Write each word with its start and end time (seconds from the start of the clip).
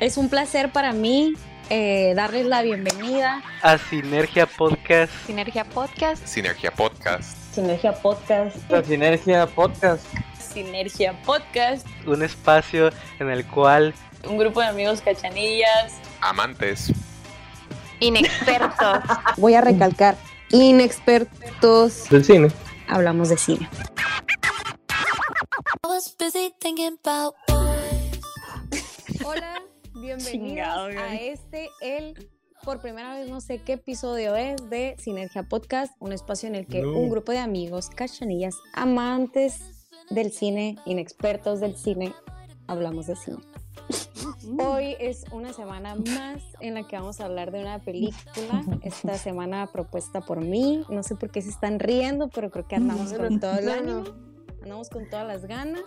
Es 0.00 0.16
un 0.16 0.28
placer 0.28 0.70
para 0.70 0.92
mí 0.92 1.34
eh, 1.70 2.12
darles 2.14 2.46
la 2.46 2.62
bienvenida 2.62 3.42
a 3.62 3.78
Sinergia 3.78 4.46
Podcast. 4.46 5.12
Sinergia 5.26 5.64
Podcast. 5.64 6.24
Sinergia 6.24 6.70
Podcast. 6.70 7.36
Sinergia 7.52 7.92
Podcast. 7.92 8.72
A 8.72 8.82
Sinergia 8.84 9.46
Podcast. 9.48 10.06
Sinergia 10.38 11.20
Podcast. 11.22 11.84
Un 12.06 12.22
espacio 12.22 12.90
en 13.18 13.30
el 13.30 13.44
cual 13.44 13.92
un 14.28 14.38
grupo 14.38 14.60
de 14.60 14.68
amigos 14.68 15.00
cachanillas, 15.00 15.94
amantes, 16.20 16.92
inexpertos. 17.98 18.98
Voy 19.36 19.54
a 19.54 19.60
recalcar, 19.60 20.16
inexpertos 20.50 22.08
del 22.08 22.24
cine. 22.24 22.48
Hablamos 22.86 23.30
de 23.30 23.36
cine. 23.36 23.68
Hola, 29.24 29.60
bienvenidos 30.00 30.66
a 30.96 31.14
este, 31.16 31.70
el, 31.80 32.28
por 32.62 32.80
primera 32.80 33.14
vez 33.14 33.28
no 33.28 33.40
sé 33.40 33.62
qué 33.62 33.74
episodio 33.74 34.36
es 34.36 34.70
de 34.70 34.94
Sinergia 34.98 35.42
Podcast, 35.42 35.92
un 35.98 36.12
espacio 36.12 36.48
en 36.48 36.54
el 36.54 36.66
que 36.66 36.86
un 36.86 37.10
grupo 37.10 37.32
de 37.32 37.38
amigos, 37.38 37.90
cachanillas, 37.90 38.56
amantes 38.74 39.88
del 40.10 40.30
cine, 40.30 40.76
inexpertos 40.86 41.60
del 41.60 41.76
cine, 41.76 42.14
hablamos 42.66 43.06
de 43.06 43.16
cine. 43.16 43.38
Hoy 44.58 44.96
es 45.00 45.24
una 45.32 45.52
semana 45.52 45.94
más 45.94 46.42
en 46.60 46.74
la 46.74 46.86
que 46.86 46.96
vamos 46.96 47.20
a 47.20 47.24
hablar 47.24 47.50
de 47.50 47.60
una 47.60 47.78
película. 47.80 48.64
Esta 48.82 49.16
semana 49.16 49.66
propuesta 49.72 50.20
por 50.20 50.40
mí. 50.40 50.84
No 50.90 51.02
sé 51.02 51.14
por 51.16 51.30
qué 51.30 51.40
se 51.42 51.48
están 51.48 51.78
riendo, 51.78 52.28
pero 52.28 52.50
creo 52.50 52.66
que 52.66 52.76
andamos 52.76 53.12
con 53.12 53.40
todo 53.40 53.58
el 53.58 53.68
ánimo. 53.68 54.04
Andamos 54.62 54.90
con 54.90 55.08
todas 55.08 55.26
las 55.26 55.46
ganas. 55.46 55.84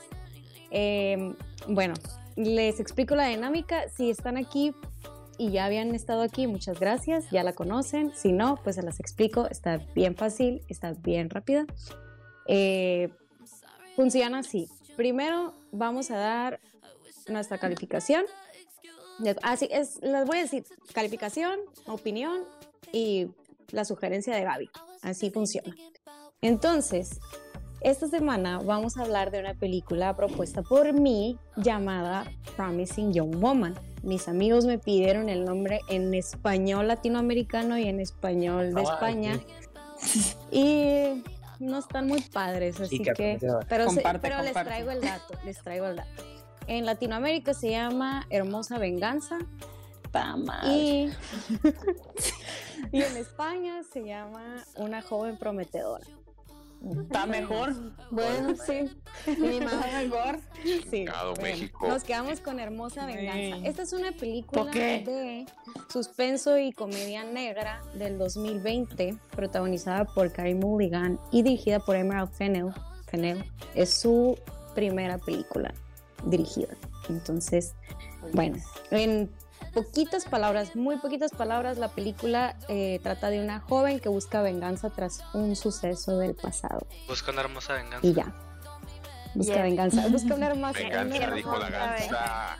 Em, 0.72 1.36
bueno, 1.68 1.94
les 2.36 2.80
explico 2.80 3.16
la 3.16 3.28
dinámica. 3.28 3.90
Si 3.90 4.10
están 4.10 4.38
aquí 4.38 4.74
y 5.38 5.52
ya 5.52 5.66
habían 5.66 5.94
estado 5.96 6.22
aquí, 6.22 6.48
muchas 6.48 6.80
gracias. 6.80 7.30
Ya 7.32 7.44
la 7.44 7.54
conocen. 7.54 8.12
Si 8.16 8.32
no, 8.32 8.60
pues 8.64 8.76
se 8.76 8.84
las 8.84 9.00
explico. 9.00 9.48
Está 9.48 9.78
bien 9.96 10.16
fácil, 10.16 10.64
está 10.68 10.94
bien 10.94 11.30
rápida. 11.30 11.66
Eh, 12.48 13.10
funciona 13.96 14.40
así. 14.40 14.68
Primero 14.96 15.54
vamos 15.72 16.12
a 16.12 16.18
dar 16.18 16.60
nuestra 17.28 17.58
calificación. 17.58 18.26
Así 19.44 19.68
es, 19.72 20.02
les 20.02 20.26
voy 20.26 20.40
a 20.40 20.42
decir 20.42 20.66
calificación, 20.94 21.60
opinión 21.86 22.42
y 22.92 23.28
la 23.72 23.86
sugerencia 23.86 24.36
de 24.36 24.44
Gaby. 24.44 24.70
Así 25.02 25.30
funciona. 25.30 25.76
Entonces, 26.42 27.20
esta 27.82 28.08
semana 28.08 28.60
vamos 28.60 28.98
a 28.98 29.02
hablar 29.02 29.32
de 29.32 29.40
una 29.40 29.56
película 29.56 30.16
propuesta 30.16 30.62
por 30.62 30.94
mí 30.94 31.38
llamada 31.58 32.26
Promising 32.56 33.14
Young 33.14 33.36
Woman. 33.38 33.76
Mis 34.04 34.28
amigos 34.28 34.66
me 34.66 34.78
pidieron 34.78 35.30
el 35.30 35.46
nombre 35.46 35.82
en 35.90 36.14
español 36.14 36.88
latinoamericano 36.88 37.78
y 37.78 37.88
en 37.88 38.00
español 38.00 38.74
de 38.74 38.82
España. 38.84 39.40
Y 40.52 41.24
no 41.60 41.78
están 41.78 42.08
muy 42.08 42.22
padres, 42.22 42.82
así 42.82 43.04
que... 43.04 43.38
Pero, 43.70 43.88
pero 44.20 44.42
les 44.42 44.54
traigo 44.54 44.90
el 44.90 45.00
dato, 45.00 45.36
les 45.46 45.62
traigo 45.62 45.86
el 45.86 45.98
dato. 45.98 46.24
En 46.66 46.88
Latinoamérica 46.88 47.54
se 47.54 47.70
llama 47.70 48.26
Hermosa 48.32 48.80
Venganza. 48.80 49.38
Y, 50.66 51.10
y 52.92 53.02
en 53.02 53.16
España 53.16 53.84
se 53.94 54.04
llama 54.04 54.66
Una 54.76 55.02
joven 55.02 55.38
prometedora. 55.38 56.06
Está 56.90 57.26
mejor. 57.26 57.74
Bueno, 58.10 58.56
sí. 58.56 58.90
Ni 59.40 59.60
más 59.60 59.94
mejor. 59.94 60.40
Sí. 60.90 61.06
México. 61.42 61.88
Nos 61.88 62.04
quedamos 62.04 62.40
con 62.40 62.60
Hermosa 62.60 63.06
Venganza. 63.06 63.68
Esta 63.68 63.84
es 63.84 63.94
una 63.94 64.12
película 64.12 64.72
de 64.72 65.46
suspenso 65.90 66.58
y 66.58 66.72
comedia 66.72 67.24
negra 67.24 67.82
del 67.94 68.18
2020, 68.18 69.16
protagonizada 69.36 70.06
por 70.06 70.32
Carey 70.32 70.56
Mulligan 70.56 71.20
y 71.32 71.44
dirigida 71.44 71.80
por 71.80 71.96
Emerald 71.96 72.32
Fennell. 72.32 72.74
Fennell. 73.08 73.44
Es 73.76 73.94
su 73.94 74.38
primera 74.74 75.18
película 75.20 75.74
dirigida. 76.26 76.76
Entonces, 77.10 77.76
bueno, 78.34 78.58
en 78.90 79.30
poquitas 79.74 80.26
palabras, 80.26 80.76
muy 80.76 80.98
poquitas 80.98 81.32
palabras, 81.32 81.78
la 81.78 81.90
película 81.90 82.56
eh, 82.68 83.00
trata 83.02 83.30
de 83.30 83.40
una 83.40 83.60
joven 83.60 84.00
que 84.00 84.10
busca 84.10 84.42
venganza 84.42 84.90
tras 84.90 85.24
un 85.34 85.56
suceso 85.56 86.18
del 86.18 86.36
pasado. 86.36 86.86
Busca 87.08 87.32
una 87.32 87.42
hermosa 87.42 87.74
venganza. 87.74 88.08
Y 88.08 88.14
ya. 88.14 88.34
Busca 89.34 89.62
venganza. 89.62 90.08
Busca 90.10 90.36
una 90.36 90.48
hermosa 90.48 90.80
venganza. 90.80 91.32
dijo 91.32 91.58
la 91.58 91.70
ganza. 91.70 92.58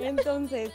Entonces, 0.00 0.70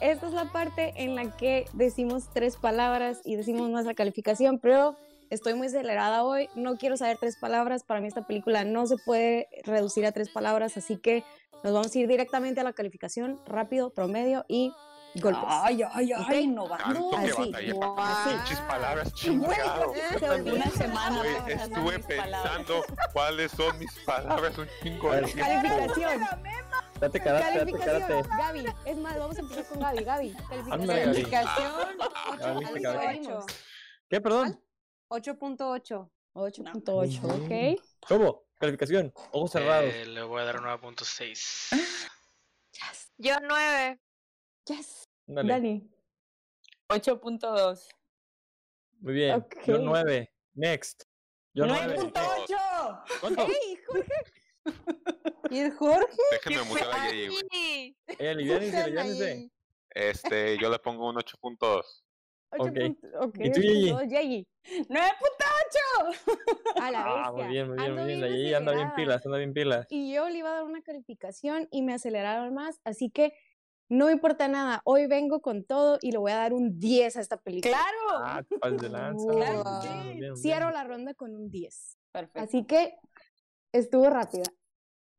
esta 0.00 0.26
es 0.26 0.32
la 0.32 0.46
parte 0.46 0.94
en 0.96 1.14
la 1.16 1.36
que 1.36 1.66
decimos 1.74 2.30
tres 2.32 2.56
palabras 2.56 3.20
y 3.24 3.36
decimos 3.36 3.68
nuestra 3.68 3.94
calificación, 3.94 4.58
pero 4.58 4.96
estoy 5.30 5.54
muy 5.54 5.66
acelerada 5.66 6.24
hoy, 6.24 6.48
no 6.54 6.76
quiero 6.76 6.96
saber 6.96 7.18
tres 7.18 7.36
palabras, 7.36 7.84
para 7.84 8.00
mí 8.00 8.08
esta 8.08 8.26
película 8.26 8.64
no 8.64 8.86
se 8.86 8.96
puede 8.96 9.48
reducir 9.64 10.06
a 10.06 10.12
tres 10.12 10.30
palabras, 10.30 10.76
así 10.76 10.96
que 10.96 11.24
nos 11.64 11.72
vamos 11.72 11.94
a 11.94 11.98
ir 11.98 12.08
directamente 12.08 12.60
a 12.60 12.64
la 12.64 12.72
calificación, 12.72 13.40
rápido, 13.46 13.90
promedio 13.90 14.44
y 14.48 14.72
golpes. 15.16 15.42
Ay, 15.46 15.82
ay, 15.82 16.12
ay, 16.12 16.22
¿Okay? 16.24 16.44
innovando. 16.44 17.10
Así, 17.16 17.52
Muchas 17.72 18.60
palabras 18.62 19.12
chingado. 19.14 19.92
Una 20.54 20.70
semana. 20.70 21.22
estuve 21.46 21.98
pensando 21.98 22.84
cuáles 23.12 23.50
son 23.52 23.78
mis 23.78 23.92
palabras, 24.00 24.56
un 24.58 24.68
chingo 24.82 25.12
de 25.12 25.32
Calificación. 25.32 26.22
Date 27.00 27.20
karate, 27.20 27.64
date. 27.64 28.28
Gaby, 28.38 28.64
es 28.84 28.96
más, 28.98 29.18
vamos 29.18 29.36
a 29.36 29.40
empezar 29.40 29.64
con 29.66 29.80
Gaby. 29.80 30.04
Gaby, 30.04 30.36
calificación. 30.48 31.72
Calificación. 32.38 33.44
¿Qué, 34.08 34.20
perdón? 34.20 34.60
8.8. 35.08 36.10
8.8, 36.34 37.24
ok. 37.24 37.82
¿Cómo? 38.06 38.44
Calificación. 38.58 39.12
Ojos 39.32 39.52
cerrados. 39.52 39.92
Eh, 39.92 40.06
le 40.06 40.22
voy 40.22 40.40
a 40.40 40.44
dar 40.44 40.56
9.6. 40.56 41.70
Yes. 42.72 43.12
Yo 43.16 43.34
9. 43.40 44.00
Yes. 44.66 45.08
Dale. 45.26 45.52
Dani. 45.52 45.90
8.2. 46.88 47.88
Muy 49.00 49.12
bien. 49.14 49.34
Ok. 49.36 49.54
Yo 49.66 49.78
9. 49.78 50.32
Next. 50.54 51.04
Yo 51.54 51.64
9.8. 51.64 53.04
¿Cuánto? 53.20 53.46
¡Ey, 53.46 53.78
Jorge! 53.86 54.12
¿Y 55.50 55.58
el 55.60 55.72
Jorge? 55.72 56.06
Déjenme 56.32 56.62
mutear 56.64 56.94
a 56.94 57.10
Yeye, 57.10 57.28
güey. 57.28 57.96
Eh, 58.06 58.28
aliviánense, 58.28 58.76
aliviánense. 58.76 59.50
Este, 59.90 60.58
yo 60.58 60.68
le 60.68 60.78
pongo 60.78 61.08
un 61.08 61.16
8.2. 61.16 61.82
8. 62.50 62.62
Ok. 62.62 62.78
ok. 63.20 63.36
¿Y 63.40 63.50
tú, 63.52 63.60
Yeyi? 63.60 64.46
9.8. 64.88 66.82
A 66.82 66.90
la 66.90 67.02
Ah, 67.04 67.30
bestia. 67.30 67.32
muy 67.44 67.52
bien, 67.52 67.68
muy 67.68 67.76
bien, 67.76 67.90
Ando 67.90 68.02
muy 68.02 68.06
bien. 68.08 68.20
La 68.20 68.26
bien 68.28 68.38
Yeye 68.38 68.56
anda 68.56 68.72
bien 68.72 68.92
pilas, 68.94 69.24
anda 69.26 69.38
bien 69.38 69.52
pilas. 69.52 69.86
Y 69.90 70.12
yo 70.14 70.28
le 70.28 70.38
iba 70.38 70.50
a 70.50 70.54
dar 70.54 70.64
una 70.64 70.82
calificación 70.82 71.68
y 71.70 71.82
me 71.82 71.94
aceleraron 71.94 72.54
más, 72.54 72.80
así 72.84 73.10
que 73.10 73.32
no 73.90 74.06
me 74.06 74.12
importa 74.12 74.48
nada. 74.48 74.82
Hoy 74.84 75.06
vengo 75.06 75.40
con 75.40 75.64
todo 75.64 75.98
y 76.02 76.12
le 76.12 76.18
voy 76.18 76.32
a 76.32 76.36
dar 76.36 76.52
un 76.52 76.78
10 76.78 77.16
a 77.16 77.20
esta 77.20 77.38
película. 77.38 77.72
Claro. 77.76 78.24
Ah, 78.62 78.70
de 78.70 78.88
lanza. 78.88 79.26
Claro 79.32 79.62
sí. 79.82 80.18
bien, 80.18 80.36
Cierro 80.36 80.66
bien. 80.66 80.74
la 80.74 80.84
ronda 80.84 81.14
con 81.14 81.34
un 81.34 81.50
10. 81.50 81.98
Perfecto. 82.12 82.40
Así 82.40 82.64
que 82.66 82.96
estuvo 83.72 84.08
rápida. 84.10 84.44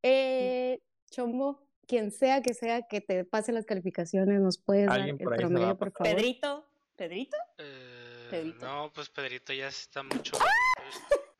Eh, 0.04 0.82
Chombo, 1.10 1.68
quien 1.88 2.12
sea 2.12 2.42
que 2.44 2.54
sea 2.54 2.84
que 2.84 3.02
te 3.02 3.26
pase 3.26 3.52
las 3.52 3.66
calificaciones, 3.66 4.40
nos 4.40 4.60
puedes 4.60 4.86
dar 4.86 5.00
Alguien 5.00 5.18
el 5.20 5.28
la 5.30 5.36
promedio, 5.36 5.68
a 5.70 5.78
por 5.78 5.92
favor. 5.92 6.16
Pedrito. 6.16 6.69
¿Pedrito? 7.00 7.38
Eh, 7.58 8.28
Pedrito. 8.30 8.66
no, 8.66 8.92
pues 8.92 9.08
Pedrito 9.08 9.54
ya 9.54 9.70
está 9.70 10.04
mucho. 10.04 10.38
¡Ah! 10.38 10.46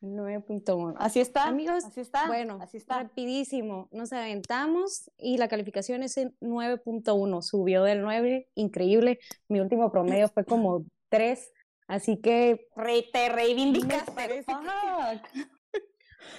9.1. 0.02 0.96
Así 0.98 1.20
está. 1.20 1.46
Amigos, 1.48 1.86
así 1.86 2.02
está. 2.02 2.28
Bueno, 2.28 2.58
así 2.62 2.78
está. 2.78 3.04
rapidísimo. 3.04 3.88
Nos 3.92 4.12
aventamos 4.14 5.10
y 5.18 5.38
la 5.38 5.48
calificación 5.48 6.04
es 6.04 6.18
en 6.18 6.36
9.1. 6.42 7.42
Subió 7.42 7.84
del 7.84 8.02
9, 8.02 8.50
increíble. 8.56 9.20
Mi 9.48 9.60
último 9.60 9.92
promedio 9.92 10.28
fue 10.30 10.44
como 10.46 10.86
3. 11.10 11.52
Así 11.88 12.18
que 12.22 12.68
Re- 12.76 13.06
te 13.12 13.30
reivindicaste. 13.30 14.12
Me 14.12 14.16
parece 14.16 14.46
que- 14.46 15.42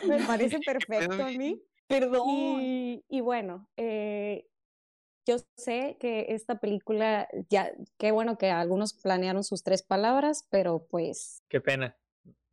me 0.09 0.19
parece 0.27 0.59
perfecto 0.61 1.23
a 1.23 1.29
mí. 1.31 1.63
Perdón. 1.87 2.29
Y, 2.29 3.05
y 3.09 3.21
bueno, 3.21 3.69
eh, 3.77 4.47
yo 5.27 5.37
sé 5.57 5.99
que 6.01 6.27
esta 6.31 6.59
película, 6.59 7.29
ya, 7.51 7.71
qué 7.99 8.13
bueno 8.13 8.39
que 8.39 8.51
algunos 8.51 8.95
planearon 8.95 9.45
sus 9.45 9.63
tres 9.63 9.83
palabras, 9.83 10.47
pero 10.51 10.87
pues, 10.89 11.43
Qué 11.49 11.61
pena. 11.61 11.97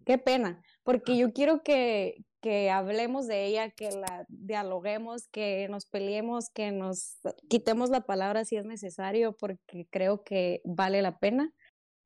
qué 0.05 0.17
pena, 0.17 0.61
porque 0.89 1.15
yo 1.15 1.33
quiero 1.33 1.61
que, 1.61 2.25
que 2.41 2.71
hablemos 2.71 3.27
de 3.27 3.45
ella, 3.45 3.69
que 3.69 3.91
la 3.91 4.25
dialoguemos, 4.27 5.27
que 5.27 5.67
nos 5.69 5.85
peleemos, 5.85 6.49
que 6.49 6.71
nos 6.71 7.19
quitemos 7.47 7.91
la 7.91 8.07
palabra 8.07 8.43
si 8.43 8.55
es 8.55 8.65
necesario, 8.65 9.37
porque 9.37 9.87
creo 9.91 10.23
que 10.23 10.63
vale 10.65 11.03
la 11.03 11.19
pena. 11.19 11.53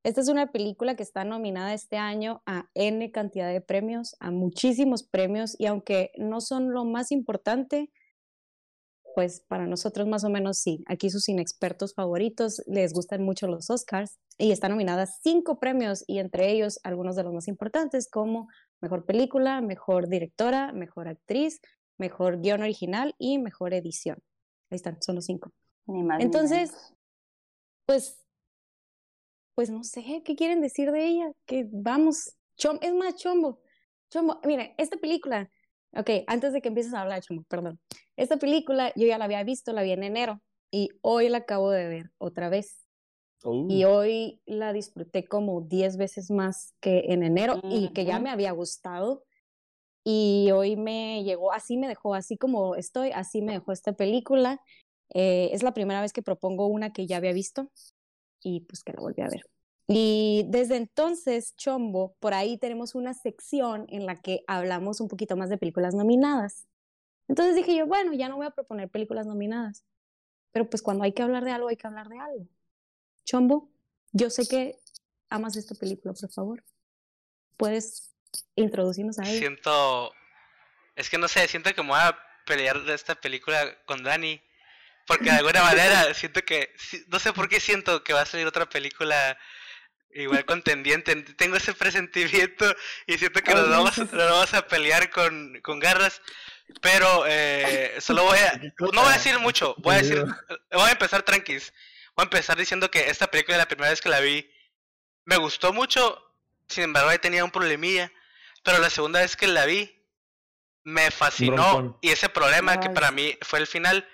Esta 0.03 0.19
es 0.19 0.27
una 0.27 0.51
película 0.51 0.97
que 0.97 1.03
está 1.03 1.23
nominada 1.23 1.73
este 1.73 1.95
año 1.95 2.43
a 2.45 2.69
N 2.73 3.09
cantidad 3.13 3.49
de 3.53 3.61
premios, 3.61 4.17
a 4.19 4.31
muchísimos 4.31 5.03
premios, 5.03 5.55
y 5.57 5.67
aunque 5.67 6.11
no 6.17 6.41
son 6.41 6.73
lo 6.73 6.83
más 6.83 7.13
importante, 7.13 7.89
pues 9.15 9.41
para 9.47 9.65
nosotros 9.65 10.07
más 10.07 10.23
o 10.23 10.29
menos 10.29 10.57
sí. 10.57 10.83
Aquí 10.87 11.09
sus 11.09 11.29
inexpertos 11.29 11.93
favoritos 11.93 12.61
les 12.67 12.93
gustan 12.93 13.23
mucho 13.23 13.47
los 13.47 13.69
Oscars 13.69 14.19
y 14.37 14.51
está 14.51 14.69
nominada 14.69 15.03
a 15.03 15.07
cinco 15.07 15.59
premios 15.59 16.03
y 16.07 16.19
entre 16.19 16.51
ellos 16.51 16.79
algunos 16.83 17.15
de 17.15 17.23
los 17.23 17.33
más 17.33 17.47
importantes 17.47 18.09
como 18.09 18.47
Mejor 18.83 19.05
Película, 19.05 19.61
Mejor 19.61 20.09
Directora, 20.09 20.73
Mejor 20.73 21.07
Actriz, 21.07 21.61
Mejor 21.97 22.41
Guión 22.41 22.61
Original 22.61 23.15
y 23.17 23.37
Mejor 23.37 23.73
Edición. 23.73 24.17
Ahí 24.69 24.75
están, 24.75 25.01
son 25.01 25.15
los 25.15 25.23
cinco. 25.23 25.53
Ni 25.85 26.03
más 26.03 26.17
ni 26.17 26.25
Entonces, 26.25 26.93
pues, 27.85 28.21
pues 29.55 29.69
no 29.69 29.85
sé, 29.85 30.21
¿qué 30.25 30.35
quieren 30.35 30.59
decir 30.59 30.91
de 30.91 31.05
ella? 31.05 31.31
Que 31.45 31.65
vamos, 31.71 32.35
chom 32.57 32.77
es 32.81 32.93
más 32.93 33.15
chombo, 33.15 33.61
chombo, 34.09 34.41
mire, 34.43 34.75
esta 34.77 34.97
película, 34.97 35.49
ok, 35.95 36.09
antes 36.27 36.51
de 36.51 36.61
que 36.61 36.67
empieces 36.67 36.93
a 36.93 37.03
hablar, 37.03 37.21
chombo, 37.21 37.43
perdón, 37.43 37.79
esta 38.17 38.35
película 38.35 38.91
yo 38.97 39.07
ya 39.07 39.17
la 39.17 39.23
había 39.25 39.45
visto, 39.45 39.71
la 39.71 39.83
vi 39.83 39.93
en 39.93 40.03
enero 40.03 40.41
y 40.71 40.89
hoy 40.99 41.29
la 41.29 41.37
acabo 41.37 41.71
de 41.71 41.87
ver 41.87 42.11
otra 42.17 42.49
vez 42.49 42.82
Uh, 43.43 43.67
y 43.69 43.83
hoy 43.83 44.41
la 44.45 44.73
disfruté 44.73 45.25
como 45.25 45.61
10 45.61 45.97
veces 45.97 46.31
más 46.31 46.73
que 46.79 47.05
en 47.09 47.23
enero 47.23 47.59
y 47.69 47.89
que 47.89 48.05
ya 48.05 48.15
Ujú. 48.15 48.23
me 48.23 48.29
había 48.29 48.51
gustado. 48.51 49.23
Y 50.05 50.51
hoy 50.51 50.75
me 50.75 51.23
llegó, 51.23 51.53
así 51.53 51.77
me 51.77 51.87
dejó, 51.87 52.13
así 52.13 52.37
como 52.37 52.75
estoy, 52.75 53.11
así 53.11 53.41
me 53.41 53.53
dejó 53.53 53.71
esta 53.71 53.93
película. 53.93 54.61
Eh, 55.13 55.49
es 55.53 55.63
la 55.63 55.73
primera 55.73 56.01
vez 56.01 56.11
que 56.11 56.21
propongo 56.21 56.67
una 56.67 56.91
que 56.91 57.07
ya 57.07 57.17
había 57.17 57.31
visto 57.31 57.69
y 58.41 58.61
pues 58.61 58.83
que 58.83 58.93
la 58.93 59.01
volví 59.01 59.21
a 59.21 59.29
ver. 59.29 59.45
Y 59.87 60.45
desde 60.47 60.77
entonces, 60.77 61.55
Chombo, 61.55 62.15
por 62.19 62.33
ahí 62.33 62.57
tenemos 62.57 62.95
una 62.95 63.13
sección 63.13 63.85
en 63.89 64.05
la 64.05 64.15
que 64.15 64.43
hablamos 64.47 65.01
un 65.01 65.07
poquito 65.07 65.35
más 65.35 65.49
de 65.49 65.57
películas 65.57 65.93
nominadas. 65.93 66.67
Entonces 67.27 67.55
dije 67.55 67.75
yo, 67.75 67.87
bueno, 67.87 68.13
ya 68.13 68.29
no 68.29 68.37
voy 68.37 68.45
a 68.45 68.51
proponer 68.51 68.89
películas 68.89 69.25
nominadas, 69.25 69.85
pero 70.51 70.69
pues 70.69 70.81
cuando 70.81 71.03
hay 71.03 71.13
que 71.13 71.23
hablar 71.23 71.45
de 71.45 71.51
algo, 71.51 71.69
hay 71.69 71.77
que 71.77 71.87
hablar 71.87 72.09
de 72.09 72.19
algo. 72.19 72.47
Chombo, 73.25 73.71
yo 74.11 74.29
sé 74.29 74.47
que 74.47 74.79
amas 75.29 75.55
esta 75.55 75.75
película, 75.75 76.13
por 76.13 76.31
favor. 76.31 76.63
¿Puedes 77.57 78.13
introducirnos 78.55 79.19
a 79.19 79.23
ella? 79.23 79.39
Siento. 79.39 80.13
Es 80.95 81.09
que 81.09 81.17
no 81.17 81.27
sé, 81.27 81.47
siento 81.47 81.73
que 81.73 81.81
me 81.81 81.89
voy 81.89 81.99
a 81.99 82.17
pelear 82.45 82.83
de 82.83 82.93
esta 82.93 83.15
película 83.15 83.75
con 83.85 84.03
Dani. 84.03 84.41
Porque 85.07 85.25
de 85.25 85.37
alguna 85.37 85.63
manera 85.63 86.13
siento 86.13 86.41
que. 86.43 86.73
No 87.07 87.19
sé 87.19 87.33
por 87.33 87.49
qué 87.49 87.59
siento 87.59 88.03
que 88.03 88.13
va 88.13 88.21
a 88.21 88.25
salir 88.25 88.47
otra 88.47 88.69
película 88.69 89.37
igual 90.11 90.45
contendiente. 90.45 91.15
Tengo 91.15 91.55
ese 91.57 91.73
presentimiento 91.73 92.75
y 93.07 93.17
siento 93.17 93.41
que 93.41 93.53
nos 93.53 93.69
vamos, 93.69 93.97
nos 93.97 94.11
vamos 94.11 94.53
a 94.53 94.67
pelear 94.67 95.09
con, 95.09 95.59
con 95.61 95.79
garras. 95.79 96.21
Pero 96.81 97.25
eh, 97.27 97.95
solo 97.99 98.23
voy 98.23 98.39
a. 98.39 98.59
No 98.79 99.01
voy 99.01 99.09
a 99.09 99.17
decir 99.17 99.37
mucho. 99.39 99.75
Voy 99.79 99.95
a 99.95 99.97
decir. 99.97 100.23
Voy 100.71 100.89
a 100.89 100.91
empezar 100.91 101.23
tranquis. 101.23 101.73
Voy 102.15 102.23
a 102.23 102.25
empezar 102.25 102.57
diciendo 102.57 102.89
que 102.91 103.09
esta 103.09 103.27
película, 103.27 103.57
la 103.57 103.67
primera 103.67 103.89
vez 103.89 104.01
que 104.01 104.09
la 104.09 104.19
vi, 104.19 104.49
me 105.25 105.37
gustó 105.37 105.73
mucho. 105.73 106.19
Sin 106.67 106.85
embargo, 106.85 107.09
ahí 107.09 107.19
tenía 107.19 107.43
un 107.43 107.51
problemilla. 107.51 108.11
Pero 108.63 108.77
la 108.79 108.89
segunda 108.89 109.19
vez 109.21 109.35
que 109.35 109.47
la 109.47 109.65
vi, 109.65 109.99
me 110.83 111.11
fascinó. 111.11 111.51
broncón. 111.55 111.97
Y 112.01 112.09
ese 112.09 112.29
problema 112.29 112.79
que 112.79 112.89
para 112.93 113.11
mí 113.11 113.37
fue 113.41 113.59
el 113.59 113.67
final, 113.67 114.07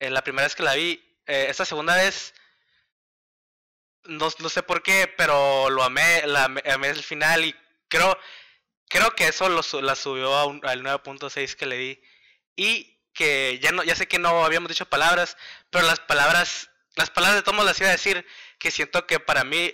eh, 0.00 0.10
la 0.10 0.22
primera 0.22 0.46
vez 0.46 0.54
que 0.54 0.62
la 0.62 0.74
vi, 0.74 1.02
eh, 1.26 1.46
esta 1.48 1.64
segunda 1.64 1.94
vez, 1.96 2.34
no, 4.04 4.28
no 4.38 4.48
sé 4.48 4.62
por 4.62 4.82
qué, 4.82 5.12
pero 5.16 5.70
lo 5.70 5.82
amé, 5.82 6.22
la 6.26 6.44
amé, 6.44 6.62
amé 6.72 6.88
el 6.88 7.02
final 7.02 7.44
y 7.44 7.54
creo, 7.88 8.18
creo 8.88 9.14
que 9.14 9.28
eso 9.28 9.48
lo, 9.48 9.62
su- 9.62 9.82
la 9.82 9.94
subió 9.94 10.34
a 10.34 10.46
un- 10.46 10.64
al 10.66 10.82
9.6 10.82 11.54
que 11.54 11.66
le 11.66 11.76
di. 11.76 12.02
Y 12.56 12.98
que 13.12 13.58
ya 13.62 13.72
no, 13.72 13.82
ya 13.84 13.94
sé 13.94 14.08
que 14.08 14.18
no 14.18 14.44
habíamos 14.44 14.68
dicho 14.68 14.86
palabras, 14.88 15.36
pero 15.70 15.86
las 15.86 16.00
palabras, 16.00 16.69
las 16.96 17.10
palabras 17.10 17.36
de 17.36 17.42
todos 17.42 17.64
las 17.64 17.78
iba 17.80 17.88
a 17.88 17.92
decir, 17.92 18.24
que 18.58 18.70
siento 18.70 19.06
que 19.06 19.20
para 19.20 19.44
mí, 19.44 19.72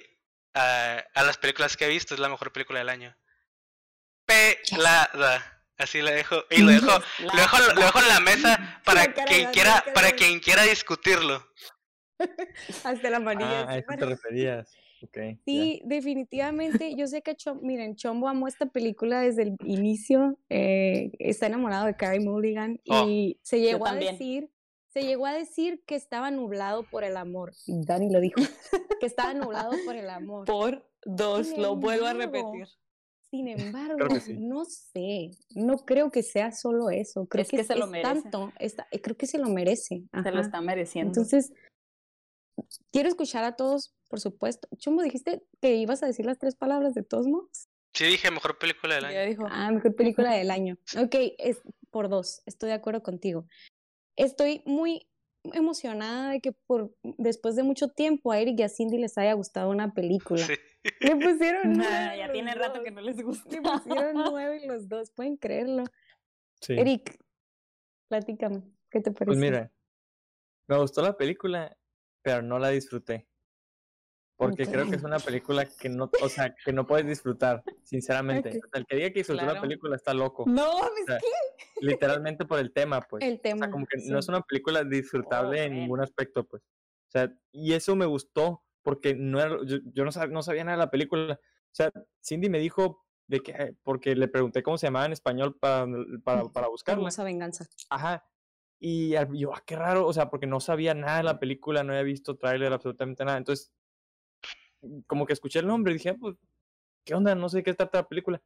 ah, 0.54 1.02
a 1.14 1.22
las 1.22 1.38
películas 1.38 1.76
que 1.76 1.86
he 1.86 1.88
visto, 1.88 2.14
es 2.14 2.20
la 2.20 2.28
mejor 2.28 2.52
película 2.52 2.78
del 2.78 2.88
año. 2.88 3.16
Pelada. 4.26 5.52
Así 5.78 6.00
lo 6.00 6.10
dejo, 6.10 6.42
y 6.50 6.62
lo 6.62 6.70
dejo, 6.70 6.86
lo 7.18 7.32
dejo, 7.34 7.58
lo 7.74 7.80
dejo 7.82 8.00
en 8.00 8.08
la 8.08 8.20
mesa 8.20 8.80
para 8.84 9.12
cara 9.12 9.26
quien 9.26 9.50
quiera, 9.50 9.84
para 9.94 10.12
quien 10.12 10.40
quiera 10.40 10.62
discutirlo. 10.62 11.46
Hasta 12.84 13.10
la 13.10 13.20
manilla. 13.20 13.60
Ah, 13.62 13.70
a 13.72 13.78
eso 13.78 13.92
te 13.98 14.06
referías. 14.06 14.74
Ok. 15.02 15.16
ya. 15.18 15.36
Sí, 15.44 15.82
definitivamente. 15.84 16.94
Yo 16.96 17.06
sé 17.06 17.20
que 17.20 17.36
Chom, 17.36 17.58
miren, 17.62 17.94
Chombo 17.94 18.26
amó 18.28 18.48
esta 18.48 18.64
película 18.64 19.20
desde 19.20 19.42
el 19.42 19.56
inicio. 19.66 20.38
eh, 20.48 21.10
está 21.18 21.46
enamorado 21.46 21.84
de 21.84 21.94
Carrie 21.94 22.20
Mulligan 22.20 22.80
Oh, 22.88 23.06
y 23.06 23.38
se 23.42 23.60
llegó 23.60 23.86
a 23.86 23.90
también. 23.90 24.12
decir, 24.14 24.48
se 24.96 25.02
llegó 25.06 25.26
a 25.26 25.34
decir 25.34 25.82
que 25.86 25.94
estaba 25.94 26.30
nublado 26.30 26.84
por 26.84 27.04
el 27.04 27.18
amor. 27.18 27.52
Dani 27.66 28.10
lo 28.10 28.18
dijo, 28.20 28.40
que 29.00 29.04
estaba 29.04 29.34
nublado 29.34 29.72
por 29.84 29.94
el 29.94 30.08
amor. 30.08 30.46
Por 30.46 30.88
dos, 31.04 31.48
Sin 31.48 31.60
lo 31.60 31.76
vuelvo 31.76 32.06
a 32.06 32.12
embargo, 32.12 32.52
repetir. 32.52 32.68
Sin 33.30 33.48
embargo, 33.76 34.18
sí. 34.20 34.36
no 34.38 34.64
sé, 34.64 35.32
no 35.54 35.76
creo 35.84 36.10
que 36.10 36.22
sea 36.22 36.50
solo 36.50 36.88
eso. 36.88 37.26
Creo 37.26 37.42
Es 37.42 37.50
que, 37.50 37.58
que 37.58 37.64
se 37.64 37.76
lo 37.76 37.84
es 37.84 37.90
merece. 37.90 38.22
tanto, 38.22 38.52
está- 38.58 38.88
eh, 38.90 39.02
creo 39.02 39.18
que 39.18 39.26
se 39.26 39.36
lo 39.38 39.48
merece. 39.50 40.04
Se 40.22 40.30
lo 40.30 40.38
ajá. 40.38 40.40
está 40.40 40.60
mereciendo. 40.62 41.10
Entonces, 41.10 41.52
quiero 42.90 43.10
escuchar 43.10 43.44
a 43.44 43.54
todos, 43.54 43.94
por 44.08 44.20
supuesto. 44.20 44.66
Chumbo, 44.78 45.02
dijiste 45.02 45.42
que 45.60 45.74
ibas 45.76 46.02
a 46.02 46.06
decir 46.06 46.24
las 46.24 46.38
tres 46.38 46.56
palabras 46.56 46.94
de 46.94 47.02
todos 47.02 47.26
modos. 47.26 47.68
Sí 47.92 48.04
dije 48.04 48.30
mejor 48.30 48.58
película 48.58 48.94
del 48.94 49.04
ya 49.04 49.08
año. 49.10 49.28
dijo. 49.28 49.44
Ah, 49.50 49.70
mejor 49.70 49.94
película 49.94 50.32
del 50.34 50.50
año. 50.50 50.78
Ok, 50.98 51.14
es 51.38 51.60
por 51.90 52.08
dos, 52.08 52.42
estoy 52.46 52.68
de 52.70 52.74
acuerdo 52.74 53.02
contigo. 53.02 53.46
Estoy 54.16 54.62
muy 54.64 55.08
emocionada 55.52 56.32
de 56.32 56.40
que 56.40 56.52
por 56.52 56.92
después 57.18 57.54
de 57.54 57.62
mucho 57.62 57.88
tiempo 57.88 58.32
a 58.32 58.40
Eric 58.40 58.58
y 58.58 58.62
a 58.64 58.68
Cindy 58.68 58.98
les 58.98 59.16
haya 59.16 59.32
gustado 59.34 59.70
una 59.70 59.92
película. 59.94 60.44
Sí. 60.44 60.54
Le 61.00 61.16
pusieron 61.16 61.72
Nah, 61.72 61.84
nueve 61.88 62.18
ya 62.18 62.26
los 62.26 62.32
tiene 62.32 62.54
rato 62.54 62.82
que 62.82 62.90
dos. 62.90 62.94
no 62.94 63.00
les 63.02 63.22
gusta. 63.22 63.50
Le 63.50 63.62
pusieron 63.62 64.14
nueve 64.32 64.66
los 64.66 64.88
dos, 64.88 65.10
pueden 65.10 65.36
creerlo. 65.36 65.84
Sí. 66.60 66.74
Eric, 66.78 67.18
platícame, 68.08 68.62
¿qué 68.90 69.00
te 69.00 69.10
parece? 69.10 69.26
Pues 69.26 69.38
mira, 69.38 69.72
me 70.68 70.78
gustó 70.78 71.02
la 71.02 71.16
película, 71.16 71.76
pero 72.22 72.42
no 72.42 72.58
la 72.58 72.70
disfruté. 72.70 73.28
Porque 74.36 74.66
creo 74.66 74.88
que 74.88 74.96
es 74.96 75.02
una 75.02 75.18
película 75.18 75.64
que 75.64 75.88
no, 75.88 76.10
o 76.22 76.28
sea, 76.28 76.54
que 76.62 76.72
no 76.72 76.86
puedes 76.86 77.06
disfrutar, 77.06 77.62
sinceramente. 77.82 78.50
O 78.50 78.52
sea, 78.52 78.80
el 78.80 78.86
que 78.86 78.96
diga 78.96 79.08
que 79.10 79.20
disfrutó 79.20 79.40
la 79.42 79.52
Claro. 79.52 79.62
película 79.62 79.96
está 79.96 80.12
loco. 80.12 80.44
No, 80.46 80.76
O 80.78 80.90
sea, 81.06 81.18
literalmente 81.80 82.44
por 82.44 82.58
el 82.58 82.72
tema, 82.72 83.00
pues. 83.00 83.24
el 83.24 83.34
O 83.36 83.40
tema. 83.40 83.66
sea, 83.66 83.70
como 83.70 83.86
que 83.86 83.98
sí. 83.98 84.10
no 84.10 84.18
es 84.18 84.28
una 84.28 84.42
película 84.42 84.84
disfrutable 84.84 85.62
en 85.64 85.70
bueno. 85.70 85.80
ningún 85.82 86.00
aspecto, 86.00 86.44
pues. 86.46 86.62
O 86.62 87.10
sea, 87.10 87.32
y 87.52 87.72
eso 87.72 87.96
me 87.96 88.06
gustó 88.06 88.62
porque 88.82 89.14
no 89.14 89.40
era, 89.40 89.56
yo, 89.64 89.78
yo 89.92 90.04
no, 90.04 90.10
sab- 90.12 90.30
no 90.30 90.42
sabía 90.42 90.64
nada 90.64 90.76
de 90.76 90.84
la 90.84 90.90
película. 90.90 91.34
O 91.34 91.74
sea, 91.74 91.90
Cindy 92.24 92.48
me 92.48 92.58
dijo 92.58 93.04
de 93.26 93.40
que, 93.40 93.52
eh, 93.52 93.74
porque 93.82 94.14
le 94.14 94.28
pregunté 94.28 94.62
cómo 94.62 94.78
se 94.78 94.86
llamaba 94.86 95.06
en 95.06 95.12
español 95.12 95.56
para, 95.58 95.86
para, 96.24 96.44
para 96.48 96.68
buscarla. 96.68 97.00
Hermosa 97.00 97.24
venganza. 97.24 97.66
Ajá. 97.90 98.24
Y 98.78 99.14
yo, 99.38 99.54
ah, 99.54 99.62
qué 99.66 99.74
raro, 99.76 100.06
o 100.06 100.12
sea, 100.12 100.28
porque 100.28 100.46
no 100.46 100.60
sabía 100.60 100.92
nada 100.94 101.18
de 101.18 101.22
la 101.24 101.38
película, 101.40 101.82
no 101.82 101.92
había 101.92 102.02
visto 102.04 102.36
tráiler, 102.36 102.72
absolutamente 102.72 103.24
nada. 103.24 103.38
Entonces, 103.38 103.72
como 105.06 105.26
que 105.26 105.32
escuché 105.32 105.60
el 105.60 105.66
nombre 105.66 105.92
y 105.92 105.96
dije, 105.96 106.10
ah, 106.10 106.16
pues, 106.20 106.36
¿qué 107.04 107.14
onda? 107.14 107.34
No 107.34 107.48
sé 107.48 107.62
qué 107.62 107.74
trata 107.74 107.98
la 107.98 108.08
película. 108.08 108.42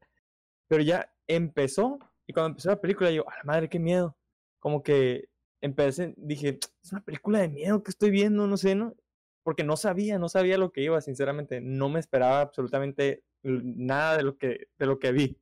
Pero 0.68 0.82
ya 0.82 1.12
empezó, 1.26 1.99
y 2.26 2.32
cuando 2.32 2.50
empezó 2.50 2.70
la 2.70 2.80
película, 2.80 3.11
yo, 3.11 3.28
a 3.28 3.37
la 3.37 3.44
madre, 3.44 3.68
qué 3.68 3.78
miedo. 3.78 4.16
Como 4.61 4.82
que 4.82 5.28
empecé, 5.61 6.14
dije, 6.16 6.59
es 6.82 6.92
una 6.92 7.02
película 7.02 7.40
de 7.40 7.49
miedo 7.49 7.82
que 7.82 7.90
estoy 7.90 8.11
viendo, 8.11 8.47
no 8.47 8.56
sé, 8.56 8.75
¿no? 8.75 8.94
Porque 9.42 9.64
no 9.64 9.76
sabía, 9.76 10.18
no 10.18 10.28
sabía 10.28 10.59
lo 10.59 10.73
que 10.73 10.82
iba, 10.82 11.00
sinceramente. 11.00 11.61
No 11.61 11.88
me 11.88 12.00
esperaba 12.00 12.42
absolutamente 12.42 13.25
nada 13.42 14.16
de 14.18 14.23
lo 14.23 14.37
que, 14.38 14.68
de 14.78 14.87
lo 14.87 14.99
que 14.99 15.12
vi. 15.12 15.38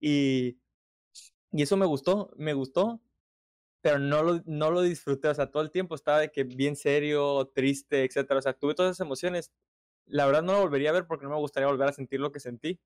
Y, 0.00 0.58
y 1.52 1.62
eso 1.62 1.76
me 1.76 1.86
gustó, 1.86 2.30
me 2.36 2.54
gustó, 2.54 3.00
pero 3.80 3.98
no 3.98 4.22
lo, 4.22 4.42
no 4.46 4.70
lo 4.70 4.82
disfruté, 4.82 5.28
o 5.28 5.34
sea, 5.34 5.50
todo 5.50 5.62
el 5.62 5.70
tiempo 5.70 5.94
estaba 5.94 6.20
de 6.20 6.30
que 6.30 6.44
bien 6.44 6.76
serio, 6.76 7.50
triste, 7.54 8.04
etcétera, 8.04 8.38
o 8.38 8.42
sea, 8.42 8.52
tuve 8.52 8.74
todas 8.74 8.92
esas 8.92 9.06
emociones. 9.06 9.52
La 10.08 10.26
verdad 10.26 10.42
no 10.42 10.52
lo 10.54 10.60
volvería 10.60 10.90
a 10.90 10.94
ver 10.94 11.06
porque 11.06 11.24
no 11.24 11.30
me 11.30 11.36
gustaría 11.38 11.68
volver 11.68 11.88
a 11.88 11.92
sentir 11.92 12.20
lo 12.20 12.32
que 12.32 12.40
sentí, 12.40 12.80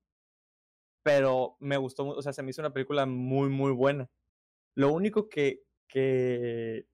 pero 1.03 1.57
me 1.59 1.77
gustó, 1.77 2.07
o 2.07 2.21
sea, 2.21 2.33
se 2.33 2.43
me 2.43 2.51
hizo 2.51 2.61
una 2.61 2.73
película 2.73 3.05
muy, 3.05 3.49
muy 3.49 3.71
buena. 3.71 4.09
Lo 4.75 4.93
único 4.93 5.29
que, 5.29 5.63
que 5.87 6.87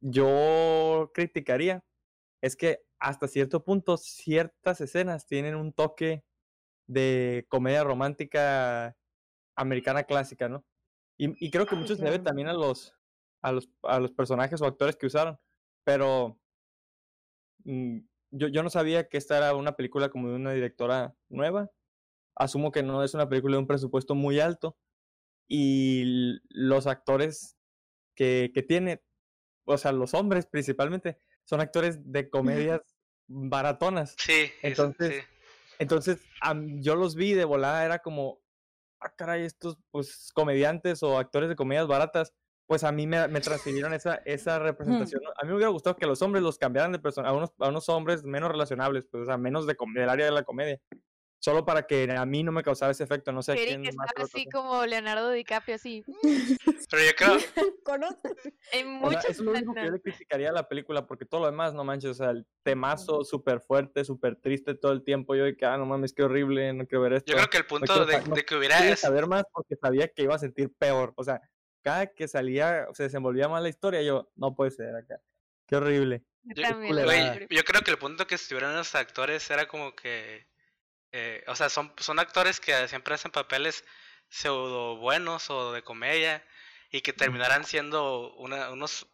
yo 0.00 1.10
criticaría 1.14 1.84
es 2.42 2.56
que 2.56 2.80
hasta 2.98 3.28
cierto 3.28 3.64
punto 3.64 3.96
ciertas 3.96 4.80
escenas 4.80 5.26
tienen 5.26 5.56
un 5.56 5.72
toque 5.72 6.24
de 6.88 7.46
comedia 7.48 7.84
romántica 7.84 8.96
americana 9.56 10.04
clásica, 10.04 10.48
¿no? 10.48 10.66
Y, 11.18 11.46
y 11.46 11.50
creo 11.50 11.66
que 11.66 11.76
Ah, 11.76 11.80
mucho 11.80 11.96
se 11.96 12.04
debe 12.04 12.20
también 12.20 12.48
a 12.48 12.54
los, 12.54 12.94
a 13.42 13.52
los, 13.52 13.70
a 13.82 14.00
los 14.00 14.12
personajes 14.12 14.60
o 14.62 14.66
actores 14.66 14.96
que 14.96 15.06
usaron, 15.06 15.38
pero 15.84 16.40
mm, 17.64 17.98
yo, 18.30 18.48
yo 18.48 18.62
no 18.62 18.70
sabía 18.70 19.08
que 19.08 19.18
esta 19.18 19.36
era 19.38 19.54
una 19.54 19.76
película 19.76 20.08
como 20.10 20.28
de 20.28 20.36
una 20.36 20.52
directora 20.52 21.14
nueva. 21.28 21.70
Asumo 22.36 22.70
que 22.70 22.82
no 22.82 23.02
es 23.02 23.14
una 23.14 23.28
película 23.28 23.56
de 23.56 23.60
un 23.60 23.66
presupuesto 23.66 24.14
muy 24.14 24.40
alto 24.40 24.78
y 25.48 26.38
los 26.50 26.86
actores 26.86 27.56
que, 28.14 28.52
que 28.54 28.62
tiene, 28.62 29.02
o 29.64 29.78
sea, 29.78 29.92
los 29.92 30.14
hombres 30.14 30.46
principalmente, 30.46 31.18
son 31.44 31.60
actores 31.60 32.12
de 32.12 32.28
comedias 32.28 32.82
baratonas. 33.26 34.14
Sí, 34.18 34.50
eso, 34.62 34.84
Entonces, 34.84 35.14
sí. 35.14 35.38
Entonces, 35.78 36.18
yo 36.80 36.96
los 36.96 37.14
vi 37.14 37.34
de 37.34 37.44
volada, 37.44 37.84
era 37.84 38.00
como, 38.00 38.40
ah, 39.00 39.14
caray, 39.16 39.44
estos 39.44 39.78
pues 39.90 40.30
comediantes 40.34 41.02
o 41.02 41.18
actores 41.18 41.48
de 41.48 41.56
comedias 41.56 41.86
baratas, 41.86 42.34
pues 42.68 42.84
a 42.84 42.92
mí 42.92 43.06
me, 43.06 43.26
me 43.28 43.40
transfirieron 43.40 43.94
esa, 43.94 44.16
esa 44.26 44.58
representación. 44.58 45.22
¿no? 45.24 45.30
A 45.30 45.42
mí 45.42 45.48
me 45.48 45.54
hubiera 45.54 45.70
gustado 45.70 45.96
que 45.96 46.06
los 46.06 46.20
hombres 46.20 46.42
los 46.42 46.58
cambiaran 46.58 46.92
de 46.92 46.98
persona, 46.98 47.30
a 47.30 47.32
unos, 47.32 47.50
a 47.58 47.70
unos 47.70 47.88
hombres 47.88 48.24
menos 48.24 48.50
relacionables, 48.50 49.06
pues, 49.10 49.22
o 49.22 49.26
sea, 49.26 49.38
menos 49.38 49.66
de, 49.66 49.74
del 49.94 50.08
área 50.10 50.26
de 50.26 50.32
la 50.32 50.42
comedia. 50.42 50.78
Solo 51.40 51.64
para 51.64 51.86
que 51.86 52.10
a 52.10 52.26
mí 52.26 52.42
no 52.42 52.52
me 52.52 52.62
causara 52.62 52.92
ese 52.92 53.04
efecto, 53.04 53.32
no 53.32 53.42
sé 53.42 53.54
quién 53.54 53.86
está 53.86 54.02
más 54.02 54.12
así 54.28 54.46
como 54.50 54.84
Leonardo 54.84 55.30
DiCaprio, 55.30 55.76
así. 55.76 56.04
Pero 56.90 57.02
yo 57.04 57.10
creo, 57.16 57.36
Conozco. 57.84 58.28
En 58.72 59.02
O 59.02 59.08
sea, 59.08 59.18
muchas 59.18 59.24
eso 59.30 59.30
es 59.30 59.40
lo 59.40 59.52
único 59.52 59.72
que 59.72 59.84
yo 59.86 59.90
le 59.92 60.00
criticaría 60.02 60.50
a 60.50 60.52
la 60.52 60.68
película, 60.68 61.06
porque 61.06 61.24
todo 61.24 61.42
lo 61.42 61.46
demás, 61.46 61.72
no 61.72 61.84
manches, 61.84 62.10
o 62.10 62.14
sea, 62.14 62.30
el 62.30 62.44
temazo 62.64 63.24
súper 63.24 63.60
fuerte, 63.60 64.04
súper 64.04 64.36
triste 64.36 64.74
todo 64.74 64.92
el 64.92 65.04
tiempo. 65.04 65.34
Yo 65.36 65.44
de 65.44 65.56
que, 65.56 65.64
ah, 65.64 65.78
no 65.78 65.86
mames, 65.86 66.12
qué 66.12 66.22
horrible, 66.22 66.74
no 66.74 66.86
quiero 66.86 67.02
ver 67.02 67.14
esto. 67.14 67.30
yo 67.30 67.36
creo 67.36 67.48
que 67.48 67.56
el 67.56 67.62
no 67.62 67.68
punto 67.68 67.92
quiero 67.94 68.06
de, 68.06 68.28
no 68.28 68.34
de 68.34 68.44
que 68.44 68.56
hubiera 68.56 68.76
quería 68.76 68.92
es, 68.92 69.00
saber 69.00 69.26
más 69.26 69.44
porque 69.50 69.76
sabía 69.76 70.08
que 70.08 70.24
iba 70.24 70.34
a 70.34 70.38
sentir 70.38 70.70
peor. 70.76 71.14
O 71.16 71.24
sea, 71.24 71.40
cada 71.88 72.06
que 72.08 72.28
salía, 72.28 72.86
se 72.92 73.04
desenvolvía 73.04 73.48
mal 73.48 73.62
la 73.62 73.68
historia, 73.70 74.02
yo, 74.02 74.30
no 74.36 74.54
puede 74.54 74.70
ser 74.70 74.94
acá. 74.94 75.20
Qué 75.66 75.76
horrible. 75.76 76.22
Yo. 76.44 76.62
Güey, 76.76 77.46
creo 77.64 77.82
que 77.82 77.90
el 77.90 77.98
punto 77.98 78.26
que 78.26 78.34
estuvieran 78.34 78.74
los 78.76 78.94
actores 78.94 79.50
era 79.50 79.66
como 79.68 79.94
que, 79.96 80.46
eh, 81.12 81.44
o 81.46 81.54
sea, 81.56 81.68
son, 81.68 81.92
son 81.98 82.18
actores 82.18 82.60
que 82.60 82.88
siempre 82.88 83.14
hacen 83.14 83.30
papeles 83.30 83.84
pseudo 84.28 84.96
buenos 84.98 85.48
o 85.50 85.72
de 85.72 85.82
comedia 85.82 86.42
y 86.90 87.00
que 87.00 87.12
terminarán 87.14 87.64
siendo 87.64 88.34
una, 88.36 88.70
unos 88.70 89.06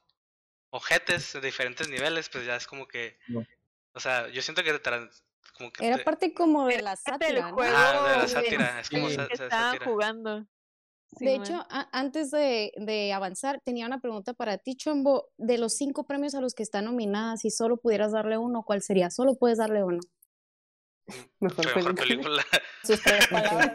ojetes 0.70 1.32
de 1.34 1.40
diferentes 1.40 1.88
niveles, 1.88 2.28
pues 2.28 2.44
ya 2.46 2.56
es 2.56 2.66
como 2.66 2.86
que, 2.88 3.18
No. 3.28 3.44
o 3.92 4.00
sea, 4.00 4.28
yo 4.28 4.42
siento 4.42 4.62
que 4.64 4.72
te 4.72 4.78
trans- 4.80 5.22
como 5.56 5.72
que 5.72 5.86
Era 5.86 5.98
te- 5.98 6.04
parte 6.04 6.34
como 6.34 6.66
de 6.66 6.82
la 6.82 6.96
parte 6.96 7.26
del 7.26 7.34
sátira, 7.36 7.50
¿no? 7.50 7.54
juego 7.54 7.74
Ah, 7.76 8.08
de 8.10 8.16
la 8.18 8.28
sátira, 8.28 8.80
es 8.80 8.90
como 8.90 9.08
Sí. 9.08 9.14
sátira. 9.14 9.78
jugando. 9.84 10.44
De 11.20 11.34
hecho, 11.34 11.64
antes 11.92 12.30
de, 12.30 12.72
de 12.76 13.12
avanzar, 13.12 13.60
tenía 13.64 13.86
una 13.86 14.00
pregunta 14.00 14.34
para 14.34 14.58
ti, 14.58 14.74
Chombo. 14.76 15.28
De 15.38 15.58
los 15.58 15.74
cinco 15.76 16.04
premios 16.06 16.34
a 16.34 16.40
los 16.40 16.54
que 16.54 16.62
están 16.62 16.84
nominadas, 16.86 17.40
si 17.40 17.50
solo 17.50 17.76
pudieras 17.76 18.12
darle 18.12 18.38
uno, 18.38 18.62
¿cuál 18.64 18.82
sería? 18.82 19.10
Solo 19.10 19.34
puedes 19.36 19.58
darle 19.58 19.82
uno. 19.84 20.00
Mejor 21.40 21.66
Mejor 21.66 21.94
película. 21.94 22.42
película. 22.42 22.44
Sus 22.82 23.02
tres 23.02 23.26
palabras. 23.28 23.72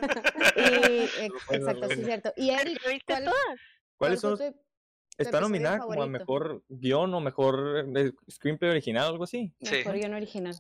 Y, 0.56 1.28
exacto, 1.54 1.88
sí, 1.90 1.96
uno. 1.98 2.06
cierto. 2.06 2.34
Y 2.36 2.50
Eric, 2.50 2.82
¿lo 2.84 2.90
viste 2.92 3.14
¿cuál? 3.14 3.34
¿Cuáles 3.98 4.22
cuál 4.22 4.38
son? 4.38 4.56
Está 5.18 5.42
nominada 5.42 5.80
como 5.80 6.02
a 6.02 6.08
mejor 6.08 6.64
guion 6.70 7.14
o 7.14 7.20
mejor 7.20 7.86
eh, 7.96 8.12
screenplay 8.32 8.72
original 8.72 9.06
o 9.06 9.10
algo 9.10 9.24
así. 9.26 9.54
Sí. 9.62 9.76
mejor 9.76 9.96
guion 9.96 10.14
original? 10.14 10.56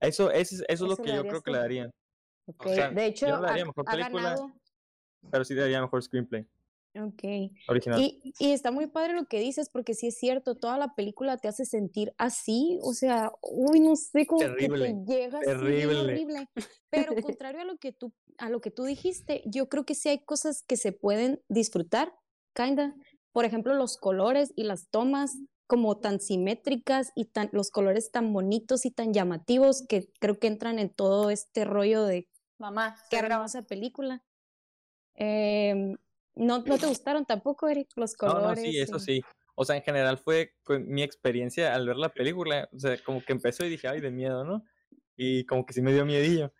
Eso, 0.00 0.30
eso, 0.30 0.54
es- 0.56 0.64
eso 0.68 0.84
es 0.84 0.90
lo 0.90 0.96
que 0.96 1.14
yo 1.14 1.22
creo 1.26 1.42
que 1.42 1.50
le 1.50 1.58
darían. 1.58 1.90
Ok, 2.46 2.68
sea, 2.68 2.90
De 2.90 3.06
hecho, 3.06 3.26
yo 3.26 3.32
le 3.40 3.46
ha, 3.46 3.50
daría 3.50 3.64
mejor 3.66 3.84
ha 3.86 3.90
película. 3.92 4.22
ganado. 4.22 4.52
Pero 5.30 5.44
sí 5.44 5.54
daría 5.54 5.80
mejor 5.80 6.02
screenplay 6.02 6.46
Ok. 6.94 7.22
original. 7.68 8.00
Y, 8.00 8.34
y 8.38 8.52
está 8.52 8.70
muy 8.70 8.86
padre 8.86 9.14
lo 9.14 9.24
que 9.24 9.40
dices, 9.40 9.70
porque 9.70 9.94
sí 9.94 10.08
es 10.08 10.18
cierto, 10.18 10.56
toda 10.56 10.76
la 10.76 10.94
película 10.94 11.38
te 11.38 11.48
hace 11.48 11.64
sentir 11.64 12.12
así, 12.18 12.78
o 12.82 12.92
sea, 12.92 13.32
uy, 13.40 13.80
no 13.80 13.96
sé, 13.96 14.26
que 14.26 14.34
Terrible, 14.36 14.88
te 15.06 15.12
llega 15.12 15.38
así 15.38 15.46
terrible. 15.46 16.12
horrible. 16.12 16.48
Pero 16.90 17.14
contrario 17.22 17.62
a 17.62 17.64
lo 17.64 17.78
que 17.78 17.92
tú, 17.92 18.12
a 18.38 18.50
lo 18.50 18.60
que 18.60 18.70
tú 18.70 18.84
dijiste, 18.84 19.42
yo 19.46 19.68
creo 19.70 19.84
que 19.86 19.94
sí 19.94 20.10
hay 20.10 20.22
cosas 20.24 20.62
que 20.62 20.76
se 20.76 20.92
pueden 20.92 21.40
disfrutar, 21.48 22.12
kinda. 22.54 22.94
Por 23.32 23.46
ejemplo, 23.46 23.74
los 23.74 23.96
colores 23.96 24.52
y 24.56 24.64
las 24.64 24.88
tomas 24.90 25.32
como 25.66 25.98
tan 25.98 26.20
simétricas 26.20 27.12
y 27.14 27.24
tan, 27.24 27.48
los 27.52 27.70
colores 27.70 28.10
tan 28.10 28.34
bonitos 28.34 28.84
y 28.84 28.90
tan 28.90 29.14
llamativos 29.14 29.84
que 29.88 30.12
creo 30.20 30.38
que 30.38 30.48
entran 30.48 30.78
en 30.78 30.90
todo 30.90 31.30
este 31.30 31.64
rollo 31.64 32.04
de 32.04 32.28
Mamá, 32.58 32.96
qué 33.10 33.16
se 33.16 33.22
graba. 33.22 33.34
hermosa 33.36 33.62
película. 33.62 34.22
Em, 35.14 35.96
¿no, 36.34 36.58
¿No 36.60 36.78
te 36.78 36.86
gustaron 36.86 37.24
tampoco, 37.24 37.68
Eric, 37.68 37.90
los 37.96 38.16
No, 38.20 38.34
colores? 38.34 38.64
no, 38.64 38.70
sí, 38.70 38.78
eso 38.78 38.98
sí. 38.98 39.22
O 39.54 39.64
sea, 39.64 39.76
en 39.76 39.82
general 39.82 40.18
fue, 40.18 40.54
mi 40.68 41.02
experiencia 41.02 41.74
al 41.74 41.86
ver 41.86 41.96
la 41.96 42.08
película. 42.08 42.68
O 42.72 42.78
sea, 42.78 42.96
como 43.04 43.22
que 43.22 43.32
empezó 43.32 43.64
y 43.64 43.70
dije, 43.70 43.88
ay, 43.88 44.00
de 44.00 44.10
miedo, 44.10 44.44
¿no? 44.44 44.64
Y 45.16 45.44
como 45.44 45.66
que 45.66 45.74
sí 45.74 45.82
me 45.82 45.92
dio 45.92 46.06
miedillo. 46.06 46.52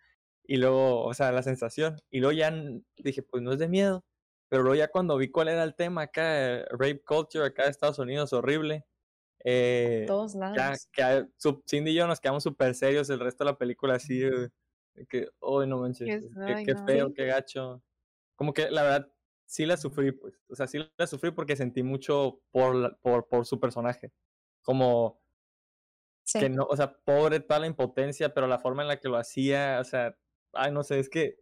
Y 0.45 0.57
luego, 0.57 1.03
o 1.03 1.13
sea, 1.13 1.31
la 1.31 1.41
sensación. 1.41 1.95
Y 2.09 2.19
luego 2.19 2.33
ya 2.33 2.53
dije, 2.97 3.23
pues 3.23 3.41
no 3.41 3.51
es 3.51 3.59
de 3.59 3.67
miedo. 3.67 4.05
Pero 4.49 4.61
luego 4.61 4.75
ya 4.75 4.89
cuando 4.89 5.17
vi 5.17 5.29
cuál 5.31 5.47
era 5.47 5.63
el 5.63 5.73
tema 5.73 6.03
acá, 6.03 6.59
eh, 6.59 6.65
rape 6.69 7.01
culture 7.03 7.45
acá 7.45 7.63
de 7.63 7.71
Estados 7.71 7.97
Unidos, 7.97 8.33
horrible. 8.33 8.85
Eh, 9.43 10.05
todos 10.07 10.35
lados. 10.35 10.87
ya, 10.95 11.25
que 11.25 11.27
Cindy 11.67 11.91
y 11.91 11.95
yo 11.95 12.07
nos 12.07 12.19
quedamos 12.19 12.43
súper 12.43 12.75
serios 12.75 13.09
el 13.09 13.19
resto 13.19 13.43
de 13.43 13.51
la 13.51 13.57
película 13.57 13.95
así, 13.95 14.21
que, 15.09 15.27
ay, 15.41 15.67
no 15.67 15.79
manches, 15.79 16.07
Que- 16.07 16.29
qué, 16.45 16.63
qué 16.65 16.73
no. 16.73 16.85
feo, 16.85 17.13
qué 17.13 17.25
gacho. 17.25 17.81
Como 18.35 18.53
que 18.53 18.69
la 18.71 18.83
verdad, 18.83 19.13
sí 19.45 19.65
la 19.65 19.77
sufrí, 19.77 20.11
pues. 20.11 20.41
O 20.49 20.55
sea, 20.55 20.67
sí 20.67 20.79
la 20.97 21.07
sufrí 21.07 21.31
porque 21.31 21.55
sentí 21.55 21.83
mucho 21.83 22.41
por, 22.51 22.75
la- 22.75 22.97
por, 23.01 23.27
por 23.27 23.45
su 23.45 23.59
personaje. 23.59 24.13
Como 24.63 25.21
Sí. 26.25 26.39
que 26.39 26.49
no, 26.49 26.63
o 26.65 26.75
sea, 26.77 26.93
pobre 27.03 27.39
toda 27.41 27.59
la 27.59 27.67
impotencia, 27.67 28.33
pero 28.33 28.47
la 28.47 28.59
forma 28.59 28.81
en 28.83 28.87
la 28.87 28.99
que 28.99 29.09
lo 29.09 29.17
hacía, 29.17 29.79
o 29.81 29.83
sea, 29.83 30.17
ay, 30.53 30.71
no 30.71 30.83
sé, 30.83 30.99
es 30.99 31.09
que 31.09 31.37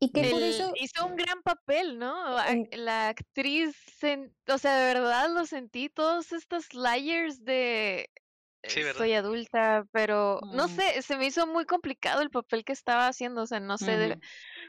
Y 0.00 0.10
que 0.12 0.22
por 0.30 0.42
El- 0.42 0.50
eso, 0.50 0.72
hizo 0.76 1.06
un 1.06 1.16
gran 1.16 1.42
papel, 1.42 1.98
¿no? 1.98 2.36
La 2.72 3.08
actriz, 3.08 3.76
sen- 4.00 4.34
o 4.48 4.58
sea, 4.58 4.76
de 4.78 4.94
verdad 4.94 5.30
lo 5.32 5.46
sentí, 5.46 5.88
todos 5.88 6.32
estos 6.32 6.74
layers 6.74 7.44
de 7.44 8.10
Sí, 8.66 8.82
soy 8.96 9.12
adulta, 9.14 9.84
pero 9.92 10.40
no 10.50 10.64
Mm. 10.64 10.68
sé, 10.68 11.02
se 11.02 11.16
me 11.16 11.26
hizo 11.26 11.46
muy 11.46 11.64
complicado 11.66 12.22
el 12.22 12.30
papel 12.30 12.64
que 12.64 12.72
estaba 12.72 13.08
haciendo, 13.08 13.42
o 13.42 13.46
sea, 13.46 13.60
no 13.60 13.78
sé 13.78 13.96
de 13.98 14.18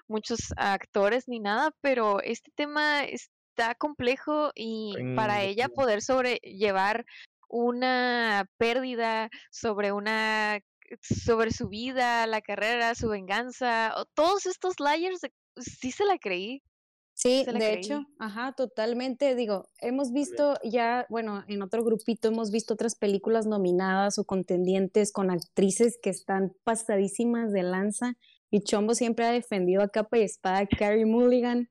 muchos 0.07 0.39
actores 0.57 1.27
ni 1.27 1.39
nada, 1.39 1.71
pero 1.81 2.21
este 2.21 2.51
tema 2.55 3.03
está 3.05 3.75
complejo 3.75 4.51
y 4.55 5.05
para 5.13 5.41
Mm, 5.41 5.41
ella 5.43 5.69
poder 5.69 6.01
sobrellevar 6.01 7.05
una 7.49 8.45
pérdida 8.57 9.29
sobre 9.51 9.91
una 9.91 10.59
sobre 11.01 11.51
su 11.51 11.67
vida, 11.67 12.27
la 12.27 12.41
carrera, 12.41 12.95
su 12.95 13.09
venganza, 13.09 13.93
todos 14.13 14.45
estos 14.45 14.79
layers, 14.79 15.21
sí 15.57 15.91
se 15.91 16.05
la 16.05 16.17
creí. 16.19 16.61
Sí, 17.15 17.47
de 17.51 17.53
creí. 17.53 17.73
hecho, 17.73 18.05
ajá, 18.19 18.53
totalmente, 18.53 19.35
digo, 19.35 19.69
hemos 19.79 20.11
visto 20.11 20.55
ya, 20.63 21.07
bueno, 21.09 21.43
en 21.47 21.63
otro 21.63 21.83
grupito 21.83 22.27
hemos 22.27 22.51
visto 22.51 22.75
otras 22.75 22.95
películas 22.95 23.47
nominadas 23.47 24.19
o 24.19 24.25
contendientes 24.25 25.11
con 25.11 25.31
actrices 25.31 25.97
que 26.01 26.11
están 26.11 26.53
pasadísimas 26.63 27.51
de 27.51 27.63
lanza 27.63 28.17
y 28.51 28.61
Chombo 28.61 28.93
siempre 28.93 29.25
ha 29.25 29.31
defendido 29.31 29.81
a 29.81 29.89
capa 29.89 30.17
y 30.19 30.21
espada 30.21 30.59
a 30.59 30.67
Carrie 30.67 31.05
Mulligan 31.05 31.69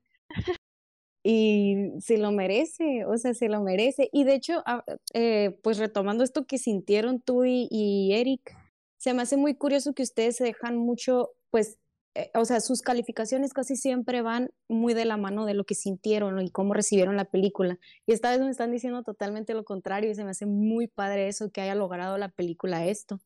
y 1.23 1.91
se 1.99 2.17
lo 2.19 2.31
merece, 2.31 3.05
o 3.05 3.17
sea, 3.17 3.33
se 3.33 3.49
lo 3.49 3.61
merece. 3.61 4.09
Y 4.11 4.25
de 4.25 4.35
hecho, 4.35 4.61
ah, 4.67 4.83
eh, 5.13 5.57
pues 5.63 5.79
retomando 5.79 6.23
esto 6.23 6.45
que 6.45 6.59
sintieron 6.59 7.19
tú 7.19 7.45
y, 7.45 7.67
y 7.71 8.13
Eric, 8.13 8.55
se 8.97 9.13
me 9.13 9.23
hace 9.23 9.35
muy 9.35 9.55
curioso 9.55 9.93
que 9.93 10.03
ustedes 10.03 10.35
se 10.35 10.43
dejan 10.43 10.77
mucho, 10.77 11.31
pues, 11.49 11.79
eh, 12.15 12.31
o 12.33 12.45
sea, 12.45 12.61
sus 12.61 12.81
calificaciones 12.81 13.51
casi 13.53 13.75
siempre 13.75 14.21
van 14.21 14.49
muy 14.69 14.93
de 14.93 15.03
la 15.03 15.17
mano 15.17 15.45
de 15.45 15.53
lo 15.53 15.65
que 15.65 15.75
sintieron 15.75 16.41
y 16.41 16.49
cómo 16.49 16.73
recibieron 16.73 17.17
la 17.17 17.25
película. 17.25 17.77
Y 18.05 18.13
esta 18.13 18.31
vez 18.31 18.39
me 18.39 18.49
están 18.49 18.71
diciendo 18.71 19.03
totalmente 19.03 19.53
lo 19.53 19.65
contrario 19.65 20.09
y 20.09 20.15
se 20.15 20.23
me 20.23 20.29
hace 20.29 20.45
muy 20.45 20.87
padre 20.87 21.27
eso 21.27 21.51
que 21.51 21.59
haya 21.59 21.75
logrado 21.75 22.17
la 22.17 22.29
película 22.29 22.85
esto. 22.85 23.19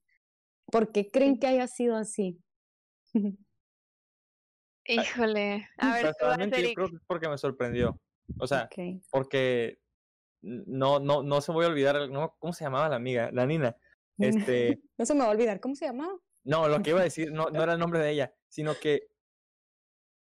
¿Por 0.71 0.91
qué 0.91 1.11
creen 1.11 1.37
que 1.37 1.45
haya 1.45 1.67
sido 1.67 1.95
así? 1.97 2.41
Híjole, 4.85 5.69
a 5.77 5.93
ver, 5.93 6.15
tú 6.19 6.25
vas, 6.25 6.39
yo 6.39 6.49
creo 6.49 6.89
que 6.89 6.95
es 6.95 7.01
porque 7.05 7.29
me 7.29 7.37
sorprendió. 7.37 7.95
O 8.39 8.47
sea, 8.47 8.67
porque 9.11 9.79
no, 10.41 10.99
no, 10.99 11.21
no 11.21 11.41
se 11.41 11.51
voy 11.51 11.65
a 11.65 11.69
olvidar, 11.69 12.09
no, 12.09 12.35
¿cómo 12.39 12.53
se 12.53 12.63
llamaba 12.63 12.89
la 12.89 12.95
amiga? 12.95 13.29
La 13.31 13.45
Nina. 13.45 13.77
Este, 14.21 14.81
No 14.97 15.05
se 15.05 15.13
me 15.13 15.21
va 15.21 15.27
a 15.27 15.29
olvidar, 15.29 15.61
¿cómo 15.61 15.75
se 15.75 15.85
llamaba? 15.85 16.13
No, 16.49 16.67
lo 16.67 16.81
que 16.81 16.89
iba 16.89 16.99
a 16.99 17.03
decir 17.03 17.31
no, 17.31 17.51
no 17.51 17.61
era 17.61 17.73
el 17.73 17.79
nombre 17.79 17.99
de 17.99 18.09
ella, 18.09 18.33
sino 18.47 18.73
que 18.73 19.07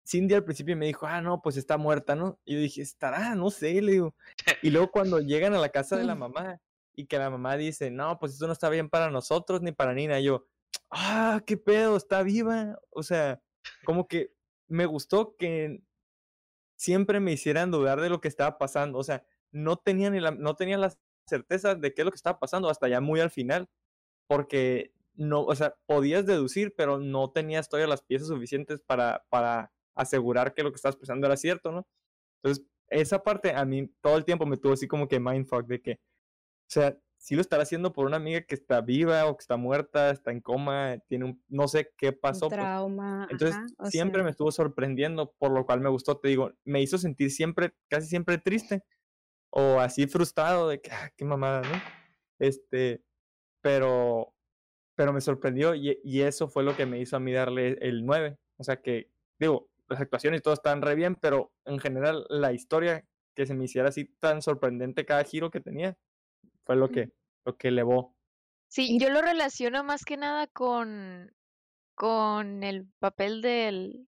Cindy 0.05 0.35
al 0.35 0.43
principio 0.43 0.77
me 0.77 0.87
dijo, 0.87 1.07
ah, 1.07 1.21
no, 1.21 1.41
pues 1.41 1.57
está 1.57 1.79
muerta, 1.79 2.17
¿no? 2.17 2.41
Y 2.45 2.55
yo 2.55 2.61
dije, 2.61 2.83
estará, 2.83 3.37
no 3.37 3.49
sé, 3.51 3.81
le 3.81 3.93
digo. 3.93 4.17
Y 4.61 4.71
luego 4.71 4.91
cuando 4.91 5.21
llegan 5.21 5.55
a 5.55 5.61
la 5.61 5.69
casa 5.69 5.97
de 5.97 6.03
la 6.03 6.15
mamá 6.17 6.61
y 6.97 7.07
que 7.07 7.17
la 7.17 7.31
mamá 7.31 7.57
dice, 7.57 7.93
no, 7.93 8.19
pues 8.19 8.35
eso 8.35 8.49
no 8.49 8.53
está 8.53 8.69
bien 8.69 8.91
para 8.91 9.09
nosotros 9.09 9.63
ni 9.63 9.71
para 9.71 9.95
Nina. 9.95 10.19
Y 10.19 10.25
yo, 10.25 10.47
ah, 10.91 11.41
qué 11.47 11.57
pedo, 11.57 11.97
está 11.97 12.25
viva. 12.25 12.77
O 12.91 13.05
sea, 13.05 13.41
como 13.85 14.09
que 14.09 14.33
me 14.67 14.87
gustó 14.87 15.37
que 15.37 15.81
siempre 16.77 17.21
me 17.21 17.31
hicieran 17.31 17.71
dudar 17.71 18.01
de 18.01 18.11
lo 18.11 18.21
que 18.21 18.27
estaba 18.27 18.59
pasando. 18.59 18.99
O 18.99 19.05
sea, 19.05 19.25
no 19.53 19.77
tenía, 19.77 20.11
ni 20.11 20.19
la, 20.19 20.33
no 20.33 20.57
tenía 20.57 20.77
la 20.77 20.93
certeza 21.29 21.77
de 21.77 21.95
qué 21.95 22.03
es 22.03 22.05
lo 22.05 22.11
que 22.11 22.17
estaba 22.17 22.41
pasando 22.41 22.69
hasta 22.69 22.89
ya 22.89 23.01
muy 23.01 23.21
al 23.21 23.31
final. 23.31 23.69
Porque 24.27 24.93
no, 25.21 25.43
o 25.43 25.55
sea, 25.55 25.77
podías 25.87 26.25
deducir, 26.25 26.75
pero 26.75 26.99
no 26.99 27.31
tenías 27.31 27.69
todavía 27.69 27.89
las 27.89 28.03
piezas 28.03 28.29
suficientes 28.29 28.81
para, 28.81 29.25
para 29.29 29.71
asegurar 29.95 30.55
que 30.55 30.63
lo 30.63 30.71
que 30.73 30.77
estabas 30.77 30.97
pensando 30.97 31.27
era 31.27 31.37
cierto, 31.37 31.71
¿no? 31.73 31.87
Entonces, 32.43 32.67
esa 32.89 33.23
parte 33.23 33.53
a 33.53 33.65
mí 33.67 33.93
todo 34.01 34.17
el 34.17 34.25
tiempo 34.25 34.47
me 34.47 34.57
tuvo 34.57 34.73
así 34.73 34.89
como 34.89 35.09
que 35.09 35.21
mindfuck 35.21 35.67
de 35.67 35.83
que, 35.83 35.93
o 35.93 36.71
sea, 36.71 36.99
si 37.19 37.35
lo 37.35 37.43
estará 37.43 37.65
haciendo 37.65 37.93
por 37.93 38.07
una 38.07 38.17
amiga 38.17 38.41
que 38.41 38.55
está 38.55 38.81
viva 38.81 39.27
o 39.27 39.37
que 39.37 39.43
está 39.43 39.59
muerta, 39.59 40.11
está 40.11 40.33
en 40.33 40.41
coma, 40.41 40.97
tiene 41.07 41.27
un, 41.27 41.45
no 41.49 41.69
sé 41.69 41.93
qué 41.99 42.13
pasó. 42.15 42.47
Un 42.47 42.51
pues. 42.51 42.61
trauma. 42.63 43.29
Entonces, 43.31 43.57
ajá, 43.57 43.67
o 43.77 43.87
siempre 43.87 44.21
sea, 44.21 44.25
me 44.25 44.31
estuvo 44.31 44.51
sorprendiendo, 44.51 45.35
por 45.39 45.51
lo 45.51 45.67
cual 45.67 45.81
me 45.81 45.91
gustó, 45.91 46.17
te 46.19 46.29
digo, 46.29 46.53
me 46.65 46.81
hizo 46.81 46.97
sentir 46.97 47.31
siempre, 47.31 47.75
casi 47.91 48.09
siempre 48.09 48.39
triste 48.39 48.83
o 49.51 49.81
así 49.81 50.07
frustrado 50.07 50.69
de 50.69 50.81
que, 50.81 50.91
ah, 50.91 51.13
qué 51.15 51.27
mamada, 51.27 51.61
¿no? 51.61 51.83
Este, 52.39 53.05
pero, 53.61 54.33
pero 55.01 55.15
me 55.15 55.23
sorprendió 55.23 55.75
y, 55.75 55.99
y 56.05 56.21
eso 56.21 56.47
fue 56.47 56.63
lo 56.63 56.77
que 56.77 56.85
me 56.85 57.01
hizo 57.01 57.17
a 57.17 57.21
mí 57.21 57.33
darle 57.33 57.79
el 57.81 58.05
9. 58.05 58.37
O 58.59 58.65
sea 58.65 58.83
que, 58.83 59.11
digo, 59.39 59.71
las 59.89 59.99
actuaciones 59.99 60.41
y 60.41 60.43
todo 60.43 60.53
están 60.53 60.83
re 60.83 60.95
bien, 60.95 61.15
pero 61.15 61.55
en 61.65 61.79
general 61.79 62.27
la 62.29 62.53
historia 62.53 63.03
que 63.35 63.47
se 63.47 63.55
me 63.55 63.65
hiciera 63.65 63.89
así 63.89 64.05
tan 64.19 64.43
sorprendente 64.43 65.07
cada 65.07 65.25
giro 65.25 65.51
que 65.51 65.63
tenía 65.63 65.97
fue 66.67 66.77
lo 66.77 66.91
que, 66.91 67.13
lo 67.47 67.57
que 67.57 67.69
elevó. 67.69 68.15
Sí, 68.69 68.99
yo 69.01 69.09
lo 69.09 69.23
relaciono 69.23 69.83
más 69.85 70.05
que 70.05 70.19
nada 70.19 70.47
con, 70.49 71.35
con 71.95 72.63
el 72.63 72.87
papel 72.99 73.41
del, 73.41 74.07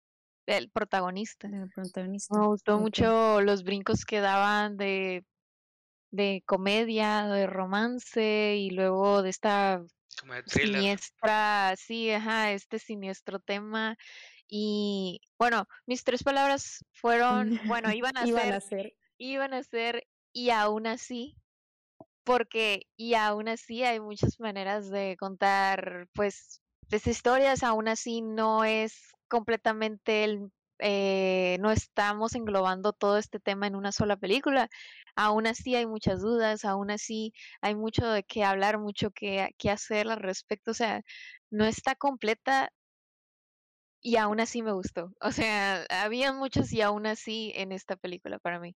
del 0.45 0.69
protagonista. 0.69 1.49
el 1.49 1.67
protagonista. 1.67 2.39
Me 2.39 2.47
gustó 2.47 2.79
mucho 2.79 3.41
los 3.41 3.65
brincos 3.65 4.05
que 4.05 4.21
daban 4.21 4.77
de, 4.77 5.25
de 6.11 6.43
comedia, 6.45 7.27
de 7.27 7.45
romance 7.45 8.55
y 8.55 8.69
luego 8.69 9.21
de 9.21 9.31
esta 9.31 9.83
Como 10.19 10.33
de 10.33 10.43
thriller. 10.43 10.75
siniestra, 10.77 11.75
sí, 11.77 12.11
ajá, 12.11 12.51
este 12.51 12.79
siniestro 12.79 13.39
tema. 13.39 13.97
Y 14.47 15.21
bueno, 15.37 15.67
mis 15.85 16.03
tres 16.03 16.23
palabras 16.23 16.83
fueron, 16.93 17.59
bueno, 17.67 17.91
iban 17.93 18.15
a 18.17 18.25
Iban 18.25 18.43
ser, 18.43 18.53
a 18.53 18.61
ser. 18.61 18.93
iban 19.17 19.53
a 19.53 19.63
ser 19.63 20.07
y 20.33 20.49
aún 20.51 20.87
así, 20.87 21.35
porque 22.23 22.87
y 22.95 23.13
aún 23.15 23.47
así 23.47 23.83
hay 23.83 23.99
muchas 23.99 24.39
maneras 24.39 24.89
de 24.89 25.17
contar, 25.19 26.07
pues, 26.13 26.61
las 26.89 27.05
historias, 27.07 27.63
aún 27.63 27.87
así 27.87 28.21
no 28.21 28.63
es 28.63 28.93
completamente 29.27 30.23
el, 30.23 30.51
eh, 30.79 31.57
no 31.59 31.71
estamos 31.71 32.35
englobando 32.35 32.93
todo 32.93 33.17
este 33.17 33.39
tema 33.39 33.67
en 33.67 33.75
una 33.75 33.91
sola 33.91 34.17
película. 34.17 34.69
Aún 35.15 35.47
así 35.47 35.75
hay 35.75 35.85
muchas 35.87 36.21
dudas, 36.21 36.65
aún 36.65 36.91
así 36.91 37.33
hay 37.61 37.75
mucho 37.75 38.07
de 38.07 38.23
qué 38.23 38.43
hablar, 38.43 38.79
mucho 38.79 39.11
que, 39.11 39.49
que 39.57 39.69
hacer 39.71 40.09
al 40.09 40.19
respecto. 40.19 40.71
O 40.71 40.73
sea, 40.73 41.01
no 41.49 41.65
está 41.65 41.95
completa 41.95 42.71
y 44.01 44.15
aún 44.17 44.39
así 44.39 44.61
me 44.63 44.71
gustó. 44.73 45.11
O 45.21 45.31
sea, 45.31 45.85
había 45.89 46.33
muchos 46.33 46.71
y 46.73 46.81
aún 46.81 47.05
así 47.07 47.51
en 47.55 47.71
esta 47.71 47.95
película 47.95 48.39
para 48.39 48.59
mí. 48.59 48.75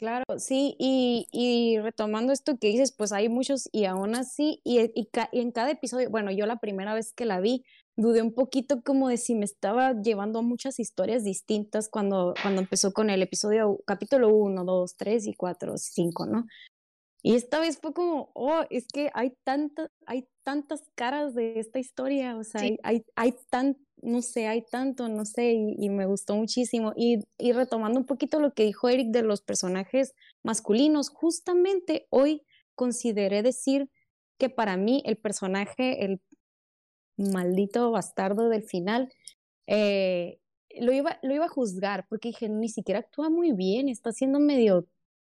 Claro, 0.00 0.24
sí, 0.38 0.76
y, 0.78 1.26
y 1.30 1.78
retomando 1.78 2.32
esto 2.32 2.56
que 2.58 2.68
dices, 2.68 2.90
pues 2.90 3.12
hay 3.12 3.28
muchos 3.28 3.68
y 3.70 3.84
aún 3.84 4.14
así, 4.14 4.62
y, 4.64 4.80
y 4.98 5.04
ca- 5.12 5.28
y 5.30 5.40
en 5.40 5.52
cada 5.52 5.70
episodio, 5.70 6.08
bueno, 6.08 6.30
yo 6.30 6.46
la 6.46 6.56
primera 6.56 6.94
vez 6.94 7.12
que 7.12 7.26
la 7.26 7.38
vi, 7.38 7.64
dudé 7.96 8.22
un 8.22 8.32
poquito 8.32 8.82
como 8.82 9.10
de 9.10 9.18
si 9.18 9.34
me 9.34 9.44
estaba 9.44 9.92
llevando 9.92 10.38
a 10.38 10.42
muchas 10.42 10.80
historias 10.80 11.22
distintas 11.22 11.90
cuando, 11.90 12.32
cuando 12.42 12.62
empezó 12.62 12.94
con 12.94 13.10
el 13.10 13.20
episodio, 13.20 13.78
capítulo 13.86 14.34
1, 14.34 14.64
2, 14.64 14.96
3 14.96 15.26
y 15.26 15.34
4, 15.34 15.76
5, 15.76 16.24
¿no? 16.24 16.46
Y 17.22 17.34
esta 17.34 17.60
vez 17.60 17.78
fue 17.78 17.92
como, 17.92 18.30
oh, 18.34 18.62
es 18.70 18.86
que 18.88 19.10
hay 19.12 19.34
tantas, 19.44 19.90
hay 20.06 20.26
tantas 20.42 20.84
caras 20.94 21.34
de 21.34 21.58
esta 21.60 21.78
historia, 21.78 22.38
o 22.38 22.44
sea, 22.44 22.62
Sí. 22.62 22.78
hay, 22.82 22.96
hay, 22.96 23.04
hay 23.16 23.34
tan, 23.50 23.76
no 24.02 24.22
sé, 24.22 24.46
hay 24.48 24.62
tanto, 24.62 25.08
no 25.08 25.24
sé, 25.24 25.52
y, 25.52 25.76
y 25.78 25.88
me 25.90 26.06
gustó 26.06 26.34
muchísimo. 26.36 26.92
Y, 26.96 27.24
y 27.38 27.52
retomando 27.52 27.98
un 28.00 28.06
poquito 28.06 28.40
lo 28.40 28.52
que 28.54 28.64
dijo 28.64 28.88
Eric 28.88 29.08
de 29.08 29.22
los 29.22 29.42
personajes 29.42 30.14
masculinos, 30.42 31.08
justamente 31.10 32.06
hoy 32.10 32.42
consideré 32.74 33.42
decir 33.42 33.90
que 34.38 34.48
para 34.48 34.76
mí 34.76 35.02
el 35.04 35.16
personaje, 35.16 36.04
el 36.04 36.20
maldito 37.16 37.90
bastardo 37.90 38.48
del 38.48 38.62
final, 38.62 39.12
eh, 39.66 40.38
lo 40.78 40.92
iba, 40.92 41.18
lo 41.22 41.34
iba 41.34 41.44
a 41.46 41.48
juzgar, 41.48 42.06
porque 42.08 42.28
dije, 42.28 42.48
ni 42.48 42.68
siquiera 42.68 43.00
actúa 43.00 43.28
muy 43.28 43.52
bien, 43.52 43.88
está 43.88 44.12
siendo 44.12 44.38
medio 44.40 44.86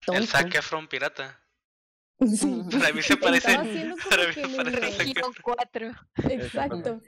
tonto. 0.06 0.21
El 0.21 0.28
Zac 0.28 0.56
Efron 0.56 0.88
pirata. 0.88 1.41
Sí. 2.25 2.62
Para 2.71 2.93
mí 2.93 3.01
se 3.01 3.17
parece. 3.17 3.49
Estaba 3.49 3.63
haciendo 3.67 3.95
como 3.97 4.10
Para 4.10 4.28
mí 4.34 4.41
lo 4.41 4.56
parece 4.56 4.82
Zac 4.82 4.97
re- 4.99 5.13
Guión 5.13 5.34
cuatro. 5.43 5.91
Exacto. 6.30 7.01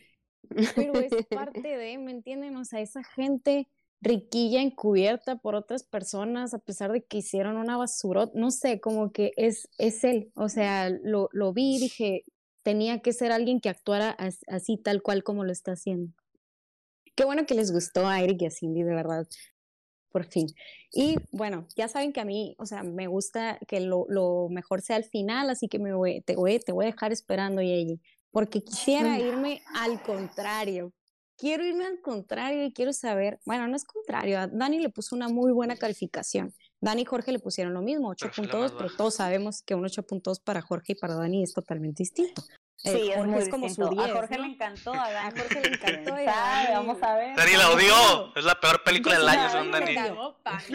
Pero 0.75 0.99
es 0.99 1.11
parte 1.31 1.77
de, 1.77 1.97
¿me 1.97 2.11
entienden? 2.11 2.55
O 2.55 2.65
sea, 2.65 2.81
esa 2.81 3.03
gente 3.03 3.67
riquilla 4.01 4.61
encubierta 4.61 5.37
por 5.37 5.55
otras 5.55 5.83
personas, 5.83 6.53
a 6.53 6.59
pesar 6.59 6.91
de 6.91 7.03
que 7.03 7.17
hicieron 7.17 7.57
una 7.57 7.77
basurot, 7.77 8.33
no 8.35 8.51
sé, 8.51 8.79
como 8.79 9.11
que 9.11 9.31
es, 9.37 9.67
es 9.77 10.03
él. 10.03 10.31
O 10.35 10.49
sea, 10.49 10.89
lo, 10.89 11.29
lo 11.31 11.53
vi 11.53 11.75
y 11.77 11.79
dije, 11.79 12.23
tenía 12.63 12.99
que 13.01 13.13
ser 13.13 13.31
alguien 13.31 13.59
que 13.59 13.69
actuara 13.69 14.11
as- 14.11 14.43
así, 14.47 14.77
tal 14.77 15.01
cual 15.01 15.23
como 15.23 15.43
lo 15.43 15.51
está 15.51 15.71
haciendo. 15.71 16.13
Qué 17.15 17.25
bueno 17.25 17.45
que 17.47 17.55
les 17.55 17.71
gustó 17.71 18.07
a 18.07 18.21
Eric 18.21 18.41
y 18.43 18.45
a 18.45 18.51
Cindy, 18.51 18.83
de 18.83 18.93
verdad. 18.93 19.27
Por 20.11 20.25
fin. 20.25 20.47
Y 20.91 21.17
bueno, 21.31 21.67
ya 21.75 21.87
saben 21.87 22.13
que 22.13 22.21
a 22.21 22.25
mí, 22.25 22.55
o 22.59 22.65
sea, 22.65 22.83
me 22.83 23.07
gusta 23.07 23.59
que 23.67 23.79
lo, 23.79 24.05
lo 24.09 24.47
mejor 24.49 24.81
sea 24.81 24.95
al 24.95 25.03
final, 25.03 25.49
así 25.49 25.67
que 25.67 25.79
me 25.79 25.93
voy, 25.93 26.21
te, 26.21 26.35
voy, 26.35 26.59
te 26.59 26.71
voy 26.71 26.85
a 26.85 26.91
dejar 26.91 27.11
esperando, 27.11 27.61
Yeyi, 27.61 27.99
porque 28.31 28.61
quisiera 28.63 29.19
irme 29.19 29.61
al 29.75 30.01
contrario. 30.01 30.91
Quiero 31.39 31.63
irme 31.63 31.85
al 31.85 32.01
contrario 32.01 32.65
y 32.65 32.73
quiero 32.73 32.93
saber, 32.93 33.39
bueno, 33.45 33.67
no 33.67 33.75
es 33.75 33.85
contrario, 33.85 34.39
a 34.39 34.47
Dani 34.47 34.79
le 34.79 34.89
puso 34.89 35.15
una 35.15 35.27
muy 35.29 35.51
buena 35.51 35.75
calificación. 35.75 36.51
Dani 36.81 37.03
y 37.03 37.05
Jorge 37.05 37.31
le 37.31 37.37
pusieron 37.37 37.75
lo 37.75 37.81
mismo, 37.83 38.11
Pero 38.19 38.33
fue 38.33 38.47
la 38.47 38.53
8.2, 38.53 38.59
más 38.61 38.71
pero 38.71 38.89
todos 38.95 39.13
sabemos 39.15 39.61
que 39.61 39.75
un 39.75 39.83
8.2 39.85 40.41
para 40.43 40.61
Jorge 40.61 40.93
y 40.93 40.95
para 40.95 41.13
Dani 41.13 41.43
es 41.43 41.53
totalmente 41.53 42.01
distinto. 42.01 42.41
Eh, 42.83 42.91
Sí, 42.91 43.09
es 43.09 43.15
Jorge 43.17 43.31
muy 43.31 43.39
es 43.41 43.49
como 43.49 43.69
su 43.69 43.81
distinto. 43.81 44.03
10, 44.03 44.11
a 44.11 44.15
Jorge 44.15 44.37
¿no? 44.37 44.43
le 44.45 44.53
encantó, 44.53 44.93
a 44.93 45.11
Dani. 45.11 45.39
Jorge 45.39 45.61
le 45.61 45.67
encantó 45.75 46.13
a 46.15 46.21
Dani- 46.23 46.71
Vamos 46.73 47.03
a 47.03 47.15
ver. 47.15 47.35
Dani 47.35 47.51
la 47.53 47.69
odió. 47.71 48.35
Es 48.35 48.43
la 48.43 48.59
peor 48.59 48.83
película 48.83 49.15
Yo 49.15 49.19
del 49.21 49.29
año, 49.29 49.49
según 49.51 49.71
Dani. 49.71 49.95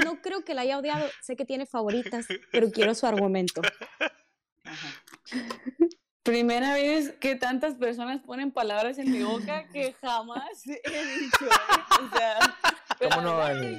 No 0.04 0.20
creo 0.22 0.44
que 0.44 0.54
la 0.54 0.60
haya 0.62 0.78
odiado, 0.78 1.04
sé 1.22 1.34
que 1.34 1.44
tiene 1.44 1.66
favoritas, 1.66 2.26
pero 2.52 2.70
quiero 2.70 2.94
su 2.94 3.04
argumento. 3.06 3.62
Ajá. 4.64 5.02
Primera 6.22 6.74
vez 6.74 7.14
que 7.18 7.34
tantas 7.34 7.74
personas 7.74 8.20
ponen 8.20 8.52
palabras 8.52 8.98
en 8.98 9.10
mi 9.10 9.22
boca 9.22 9.66
que 9.72 9.92
jamás 10.00 10.66
he 10.66 11.18
dicho. 11.18 11.46
¿eh? 11.46 12.00
O 12.00 12.16
sea, 12.16 12.38
pero 13.02 13.16
¿Cómo 13.16 13.22
no, 13.22 13.36
Dani? 13.38 13.78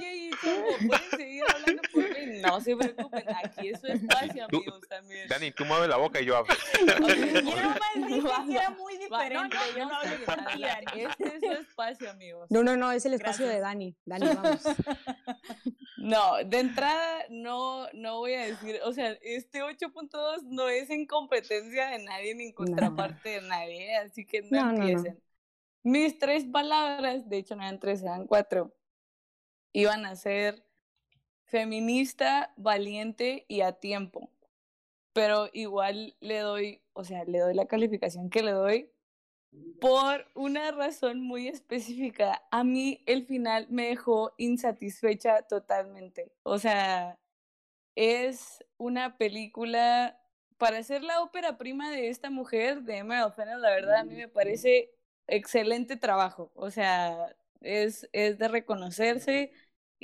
Pueden 0.87 1.09
seguir 1.11 1.43
hablando 1.53 1.81
por 1.93 2.03
mí. 2.03 2.41
No 2.41 2.59
se 2.59 2.75
preocupen, 2.75 3.23
aquí 3.43 3.69
es 3.69 3.79
su 3.79 3.87
espacio, 3.87 4.47
Tú- 4.49 4.57
amigos, 4.57 4.81
también. 4.89 5.27
Dani, 5.29 5.51
tú 5.51 5.63
mueves 5.65 5.87
la 5.87 5.95
boca 5.97 6.19
y 6.19 6.25
yo 6.25 6.35
hablo. 6.35 6.53
Yo 6.85 6.99
nomás 6.99 8.07
dije 8.07 8.21
Va, 8.27 8.45
que 8.45 8.51
era 8.55 8.69
muy 8.71 8.93
va, 9.09 9.29
no, 9.29 9.43
diferente. 9.43 9.57
no, 9.57 9.77
yo 9.77 9.85
no 9.85 9.91
no 9.93 10.01
sé 10.01 10.17
mentían, 10.27 10.83
Este 10.97 11.27
es 11.35 11.41
su 11.41 11.51
espacio, 11.61 12.09
amigos. 12.11 12.47
No, 12.51 12.63
no, 12.63 12.75
no, 12.75 12.91
es 12.91 13.05
el 13.05 13.13
espacio 13.13 13.45
de 13.47 13.59
Gracias. 13.59 13.69
Dani. 13.71 13.95
Dani, 14.05 14.27
vamos. 14.35 14.61
No, 15.97 16.35
de 16.45 16.59
entrada 16.59 17.19
no, 17.29 17.87
no 17.93 18.17
voy 18.17 18.33
a 18.33 18.45
decir, 18.45 18.77
o 18.83 18.91
sea, 18.91 19.15
este 19.21 19.61
8.2 19.63 20.41
no 20.49 20.67
es 20.67 20.89
en 20.89 21.05
competencia 21.07 21.87
de 21.91 21.99
nadie 22.03 22.35
ni 22.35 22.47
en 22.47 22.51
contraparte 22.51 23.29
de 23.29 23.41
nadie, 23.43 23.95
así 23.95 24.25
que 24.25 24.41
no, 24.41 24.49
No, 24.51 24.65
no, 24.65 24.71
no. 24.79 24.83
empiecen. 24.89 25.23
Mis 25.83 26.19
tres 26.19 26.43
palabras, 26.43 27.29
de 27.29 27.37
hecho 27.37 27.55
no 27.55 27.61
eran 27.63 27.79
tres, 27.79 28.01
eran 28.01 28.27
cuatro, 28.27 28.75
iban 29.73 30.05
a 30.05 30.15
ser 30.15 30.63
feminista, 31.45 32.53
valiente 32.57 33.45
y 33.47 33.61
a 33.61 33.73
tiempo. 33.73 34.31
Pero 35.13 35.49
igual 35.53 36.15
le 36.19 36.39
doy, 36.39 36.81
o 36.93 37.03
sea, 37.03 37.23
le 37.25 37.39
doy 37.39 37.53
la 37.53 37.67
calificación 37.67 38.29
que 38.29 38.43
le 38.43 38.51
doy 38.51 38.89
por 39.79 40.25
una 40.33 40.71
razón 40.71 41.21
muy 41.21 41.47
específica. 41.47 42.41
A 42.51 42.63
mí 42.63 43.03
el 43.05 43.25
final 43.25 43.67
me 43.69 43.87
dejó 43.89 44.33
insatisfecha 44.37 45.43
totalmente. 45.43 46.31
O 46.43 46.57
sea, 46.57 47.19
es 47.95 48.63
una 48.77 49.17
película 49.17 50.19
para 50.57 50.81
ser 50.83 51.03
la 51.03 51.21
ópera 51.21 51.57
prima 51.57 51.91
de 51.91 52.09
esta 52.09 52.29
mujer, 52.29 52.83
de 52.83 52.97
Emerald 52.97 53.33
Fennell, 53.33 53.61
la 53.61 53.69
verdad 53.71 53.95
a 53.97 54.03
mí 54.03 54.15
me 54.15 54.29
parece 54.29 54.91
excelente 55.27 55.97
trabajo. 55.97 56.51
O 56.55 56.71
sea, 56.71 57.35
es, 57.61 58.09
es 58.13 58.37
de 58.37 58.47
reconocerse 58.47 59.51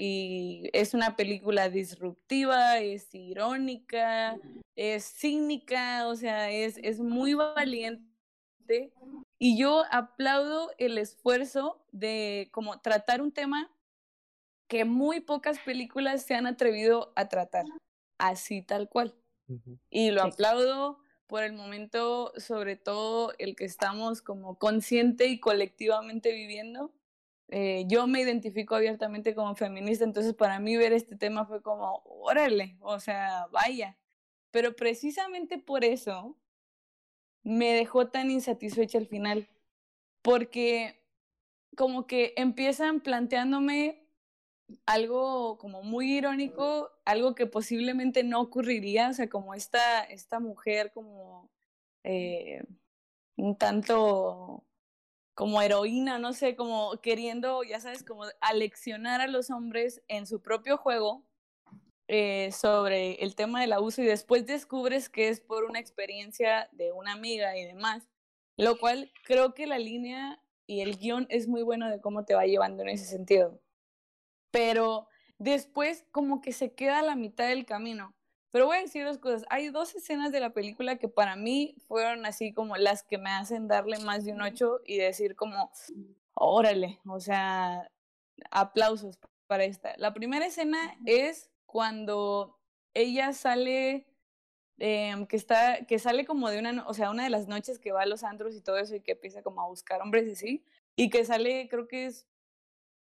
y 0.01 0.69
es 0.71 0.93
una 0.93 1.17
película 1.17 1.67
disruptiva, 1.69 2.77
es 2.77 3.13
irónica, 3.13 4.37
es 4.77 5.03
cínica, 5.03 6.07
o 6.07 6.15
sea, 6.15 6.49
es, 6.51 6.77
es 6.81 7.01
muy 7.01 7.33
valiente. 7.33 8.07
Y 9.37 9.59
yo 9.59 9.83
aplaudo 9.91 10.71
el 10.77 10.97
esfuerzo 10.97 11.85
de 11.91 12.47
como 12.53 12.79
tratar 12.79 13.21
un 13.21 13.33
tema 13.33 13.69
que 14.69 14.85
muy 14.85 15.19
pocas 15.19 15.59
películas 15.59 16.23
se 16.23 16.35
han 16.35 16.47
atrevido 16.47 17.11
a 17.17 17.27
tratar, 17.27 17.65
así 18.17 18.61
tal 18.61 18.87
cual. 18.87 19.15
Y 19.89 20.11
lo 20.11 20.23
Sí. 20.23 20.29
aplaudo 20.31 20.99
por 21.27 21.43
el 21.43 21.53
momento, 21.53 22.31
sobre 22.37 22.77
todo 22.77 23.33
el 23.37 23.55
que 23.57 23.65
estamos 23.65 24.21
como 24.21 24.57
consciente 24.57 25.27
y 25.27 25.41
colectivamente 25.41 26.31
viviendo. 26.31 26.93
Eh, 27.51 27.85
yo 27.87 28.05
me 28.07 28.21
identifico 28.21 28.75
abiertamente 28.75 29.33
como 29.33 29.55
feminista, 29.55 30.03
entonces 30.03 30.33
para 30.35 30.59
mí 30.59 30.77
ver 30.77 30.93
este 30.93 31.15
tema 31.15 31.45
fue 31.45 31.61
como, 31.61 32.03
órale, 32.05 32.77
o 32.81 32.99
sea, 32.99 33.47
vaya. 33.51 33.97
Pero 34.51 34.75
precisamente 34.75 35.57
por 35.57 35.83
eso 35.83 36.37
me 37.43 37.73
dejó 37.73 38.09
tan 38.09 38.31
insatisfecha 38.31 38.97
al 38.99 39.07
final, 39.07 39.49
porque 40.21 41.01
como 41.75 42.07
que 42.07 42.33
empiezan 42.37 43.01
planteándome 43.01 44.07
algo 44.85 45.57
como 45.57 45.83
muy 45.83 46.17
irónico, 46.17 46.91
algo 47.05 47.35
que 47.35 47.47
posiblemente 47.47 48.23
no 48.23 48.41
ocurriría, 48.41 49.09
o 49.09 49.13
sea, 49.13 49.29
como 49.29 49.53
esta, 49.55 50.03
esta 50.03 50.39
mujer 50.39 50.91
como 50.93 51.49
eh, 52.03 52.63
un 53.37 53.57
tanto 53.57 54.63
como 55.39 55.61
heroína, 55.61 56.19
no 56.19 56.33
sé, 56.33 56.57
como 56.57 56.99
queriendo, 57.01 57.63
ya 57.63 57.79
sabes, 57.79 58.03
como 58.03 58.25
aleccionar 58.41 59.21
a 59.21 59.27
los 59.27 59.49
hombres 59.49 60.01
en 60.09 60.27
su 60.27 60.41
propio 60.41 60.75
juego 60.75 61.23
eh, 62.09 62.51
sobre 62.51 63.13
el 63.23 63.35
tema 63.35 63.61
del 63.61 63.71
abuso 63.71 64.01
y 64.01 64.05
después 64.05 64.45
descubres 64.45 65.07
que 65.07 65.29
es 65.29 65.39
por 65.39 65.63
una 65.63 65.79
experiencia 65.79 66.67
de 66.73 66.91
una 66.91 67.13
amiga 67.13 67.57
y 67.57 67.63
demás, 67.63 68.09
lo 68.57 68.77
cual 68.77 69.13
creo 69.23 69.53
que 69.53 69.65
la 69.65 69.79
línea 69.79 70.43
y 70.67 70.81
el 70.81 70.97
guion 70.97 71.25
es 71.29 71.47
muy 71.47 71.63
bueno 71.63 71.89
de 71.89 72.01
cómo 72.01 72.25
te 72.25 72.35
va 72.35 72.45
llevando 72.45 72.83
en 72.83 72.89
ese 72.89 73.05
sentido 73.05 73.61
pero 74.51 75.07
después 75.37 76.05
como 76.11 76.41
que 76.41 76.51
se 76.51 76.73
queda 76.73 76.99
a 76.99 77.03
la 77.03 77.15
mitad 77.15 77.47
del 77.47 77.65
camino. 77.65 78.15
Pero 78.51 78.65
voy 78.65 78.77
a 78.77 78.81
decir 78.81 79.05
dos 79.05 79.19
cosas. 79.19 79.45
Hay 79.49 79.69
dos 79.69 79.93
escenas 79.95 80.31
de 80.31 80.39
la 80.39 80.51
película 80.51 80.97
que 80.97 81.07
para 81.07 81.35
mí 81.35 81.75
fueron 81.87 82.25
así 82.25 82.53
como 82.53 82.77
las 82.77 83.03
que 83.03 83.17
me 83.17 83.29
hacen 83.29 83.67
darle 83.67 83.99
más 83.99 84.25
de 84.25 84.33
un 84.33 84.41
8 84.41 84.81
y 84.85 84.97
decir 84.97 85.35
como, 85.35 85.71
órale, 86.33 86.99
o 87.05 87.19
sea, 87.19 87.91
aplausos 88.49 89.19
para 89.45 89.65
esta. 89.65 89.93
La 89.97 90.13
primera 90.13 90.47
escena 90.47 90.97
es 91.05 91.51
cuando 91.65 92.59
ella 92.95 93.33
sale, 93.33 94.07
em, 94.79 95.27
que 95.27 95.35
está, 95.35 95.85
que 95.85 95.99
sale 95.99 96.25
como 96.25 96.49
de 96.49 96.59
una, 96.59 96.87
o 96.87 96.93
sea, 96.95 97.11
una 97.11 97.23
de 97.23 97.29
las 97.29 97.47
noches 97.47 97.77
que 97.77 97.91
va 97.91 98.01
a 98.01 98.07
los 98.07 98.23
antros 98.23 98.55
y 98.55 98.61
todo 98.61 98.77
eso 98.77 98.95
y 98.95 99.01
que 99.01 99.11
empieza 99.11 99.43
como 99.43 99.61
a 99.61 99.67
buscar 99.67 100.01
hombres 100.01 100.27
y 100.27 100.31
así, 100.31 100.65
y 100.95 101.09
que 101.11 101.23
sale, 101.23 101.67
creo 101.69 101.87
que 101.87 102.07
es 102.07 102.27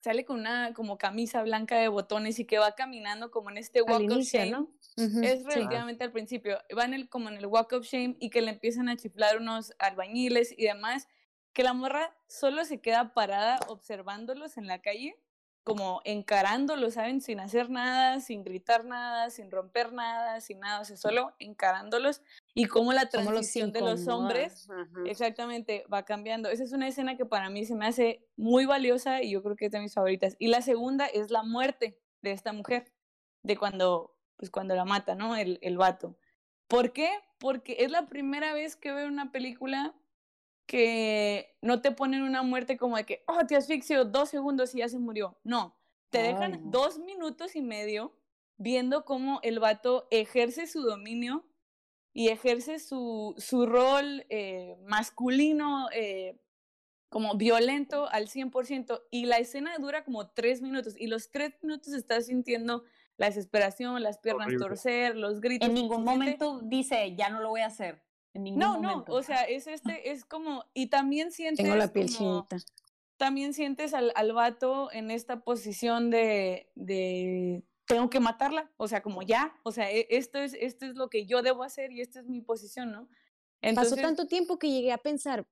sale 0.01 0.25
con 0.25 0.39
una 0.39 0.73
como 0.73 0.97
camisa 0.97 1.43
blanca 1.43 1.77
de 1.77 1.87
botones 1.87 2.39
y 2.39 2.45
que 2.45 2.57
va 2.57 2.75
caminando 2.75 3.31
como 3.31 3.49
en 3.49 3.57
este 3.57 3.81
walk 3.81 4.01
Al 4.01 4.11
of 4.11 4.23
shame. 4.23 4.51
¿no? 4.51 4.71
Es 4.99 5.39
sí. 5.39 5.45
relativamente 5.45 6.03
al 6.03 6.11
principio. 6.11 6.57
Va 6.77 6.85
en 6.85 6.93
el, 6.93 7.09
como 7.09 7.29
en 7.29 7.37
el 7.37 7.45
walk 7.45 7.73
of 7.73 7.85
shame 7.85 8.17
y 8.19 8.29
que 8.29 8.41
le 8.41 8.51
empiezan 8.51 8.89
a 8.89 8.97
chiflar 8.97 9.37
unos 9.37 9.73
albañiles 9.79 10.53
y 10.57 10.63
demás. 10.63 11.07
Que 11.53 11.63
la 11.63 11.73
morra 11.73 12.15
solo 12.27 12.63
se 12.65 12.79
queda 12.79 13.13
parada 13.13 13.59
observándolos 13.67 14.57
en 14.57 14.67
la 14.67 14.81
calle, 14.81 15.17
como 15.63 16.01
encarándolos, 16.03 16.95
¿saben? 16.95 17.21
Sin 17.21 17.39
hacer 17.39 17.69
nada, 17.69 18.19
sin 18.21 18.43
gritar 18.43 18.85
nada, 18.85 19.29
sin 19.29 19.51
romper 19.51 19.93
nada, 19.93 20.41
sin 20.41 20.59
nada, 20.59 20.81
o 20.81 20.85
sea, 20.85 20.97
solo 20.97 21.33
encarándolos. 21.39 22.21
Y 22.53 22.65
cómo 22.65 22.93
la 22.93 23.03
los 23.03 23.11
transición 23.11 23.71
de 23.71 23.81
los 23.81 24.07
hombres. 24.07 24.67
Exactamente, 25.05 25.85
va 25.91 26.05
cambiando. 26.05 26.49
Esa 26.49 26.63
es 26.63 26.71
una 26.71 26.87
escena 26.87 27.17
que 27.17 27.25
para 27.25 27.49
mí 27.49 27.65
se 27.65 27.75
me 27.75 27.85
hace 27.85 28.25
muy 28.35 28.65
valiosa 28.65 29.21
y 29.21 29.31
yo 29.31 29.43
creo 29.43 29.55
que 29.55 29.67
es 29.67 29.71
de 29.71 29.79
mis 29.79 29.93
favoritas. 29.93 30.35
Y 30.39 30.47
la 30.47 30.61
segunda 30.61 31.05
es 31.05 31.29
la 31.29 31.43
muerte 31.43 31.99
de 32.21 32.31
esta 32.31 32.51
mujer, 32.51 32.91
de 33.43 33.57
cuando, 33.57 34.15
pues 34.39 34.49
cuando 34.49 34.73
la 34.73 34.85
mata, 34.85 35.13
¿no? 35.13 35.35
El, 35.35 35.59
el 35.61 35.77
vato. 35.77 36.17
¿Por 36.67 36.93
qué? 36.93 37.11
Porque 37.37 37.75
es 37.79 37.91
la 37.91 38.07
primera 38.07 38.53
vez 38.53 38.77
que 38.77 38.93
veo 38.93 39.07
una 39.07 39.31
película 39.31 39.93
que 40.65 41.57
no 41.61 41.81
te 41.81 41.91
ponen 41.91 42.21
una 42.21 42.41
muerte 42.41 42.77
como 42.77 42.95
de 42.95 43.03
que, 43.03 43.23
oh, 43.27 43.45
te 43.45 43.57
asfixio 43.57 44.05
dos 44.05 44.29
segundos 44.29 44.73
y 44.73 44.77
ya 44.77 44.87
se 44.87 44.97
murió. 44.97 45.37
No, 45.43 45.75
te 46.09 46.19
dejan 46.21 46.53
Ay, 46.53 46.61
dos 46.63 46.99
minutos 46.99 47.55
y 47.55 47.61
medio 47.61 48.15
viendo 48.57 49.03
cómo 49.03 49.39
el 49.43 49.59
vato 49.59 50.07
ejerce 50.09 50.67
su 50.67 50.83
dominio 50.83 51.45
y 52.13 52.29
ejerce 52.29 52.79
su, 52.79 53.33
su 53.37 53.65
rol 53.65 54.25
eh, 54.29 54.77
masculino, 54.85 55.89
eh, 55.91 56.39
como 57.09 57.35
violento 57.35 58.07
al 58.09 58.27
100%. 58.27 59.01
Y 59.11 59.25
la 59.25 59.37
escena 59.37 59.77
dura 59.79 60.05
como 60.05 60.29
tres 60.29 60.61
minutos. 60.61 60.95
Y 60.97 61.07
los 61.07 61.31
tres 61.31 61.53
minutos 61.61 61.93
estás 61.93 62.27
sintiendo 62.27 62.83
la 63.19 63.27
desesperación, 63.27 64.01
las 64.01 64.17
piernas 64.17 64.47
Horrible. 64.47 64.65
torcer, 64.65 65.15
los 65.15 65.41
gritos. 65.41 65.67
En 65.67 65.75
ningún 65.75 66.03
momento 66.03 66.61
dice, 66.63 67.15
ya 67.15 67.29
no 67.29 67.41
lo 67.41 67.49
voy 67.49 67.61
a 67.61 67.67
hacer. 67.67 68.01
En 68.33 68.43
ningún 68.43 68.59
No, 68.59 68.77
no, 68.79 68.89
momento. 68.91 69.13
o 69.13 69.21
sea, 69.21 69.43
es 69.43 69.67
este, 69.67 70.09
es 70.11 70.23
como, 70.25 70.63
y 70.73 70.87
también 70.87 71.31
sientes 71.31 71.63
Tengo 71.63 71.75
la 71.75 71.91
piel 71.91 72.07
como- 72.15 72.47
chinita. 72.47 72.65
también 73.17 73.53
sientes 73.53 73.93
al, 73.93 74.13
al 74.15 74.31
vato 74.31 74.89
en 74.93 75.11
esta 75.11 75.41
posición 75.41 76.09
de, 76.09 76.71
de 76.75 77.63
tengo 77.85 78.09
que 78.09 78.19
matarla, 78.21 78.71
o 78.77 78.87
sea, 78.87 79.01
como 79.01 79.21
ya, 79.21 79.53
o 79.63 79.71
sea, 79.73 79.91
e- 79.91 80.07
esto 80.11 80.37
es, 80.39 80.53
esto 80.53 80.85
es 80.85 80.95
lo 80.95 81.09
que 81.09 81.25
yo 81.25 81.41
debo 81.41 81.63
hacer 81.63 81.91
y 81.91 81.99
esta 82.01 82.19
es 82.21 82.27
mi 82.27 82.39
posición, 82.41 82.91
¿no? 82.91 83.09
Entonces, 83.61 83.95
Pasó 83.95 84.01
tanto 84.01 84.27
tiempo 84.27 84.57
que 84.57 84.69
llegué 84.71 84.93
a 84.93 84.97
pensar, 84.99 85.45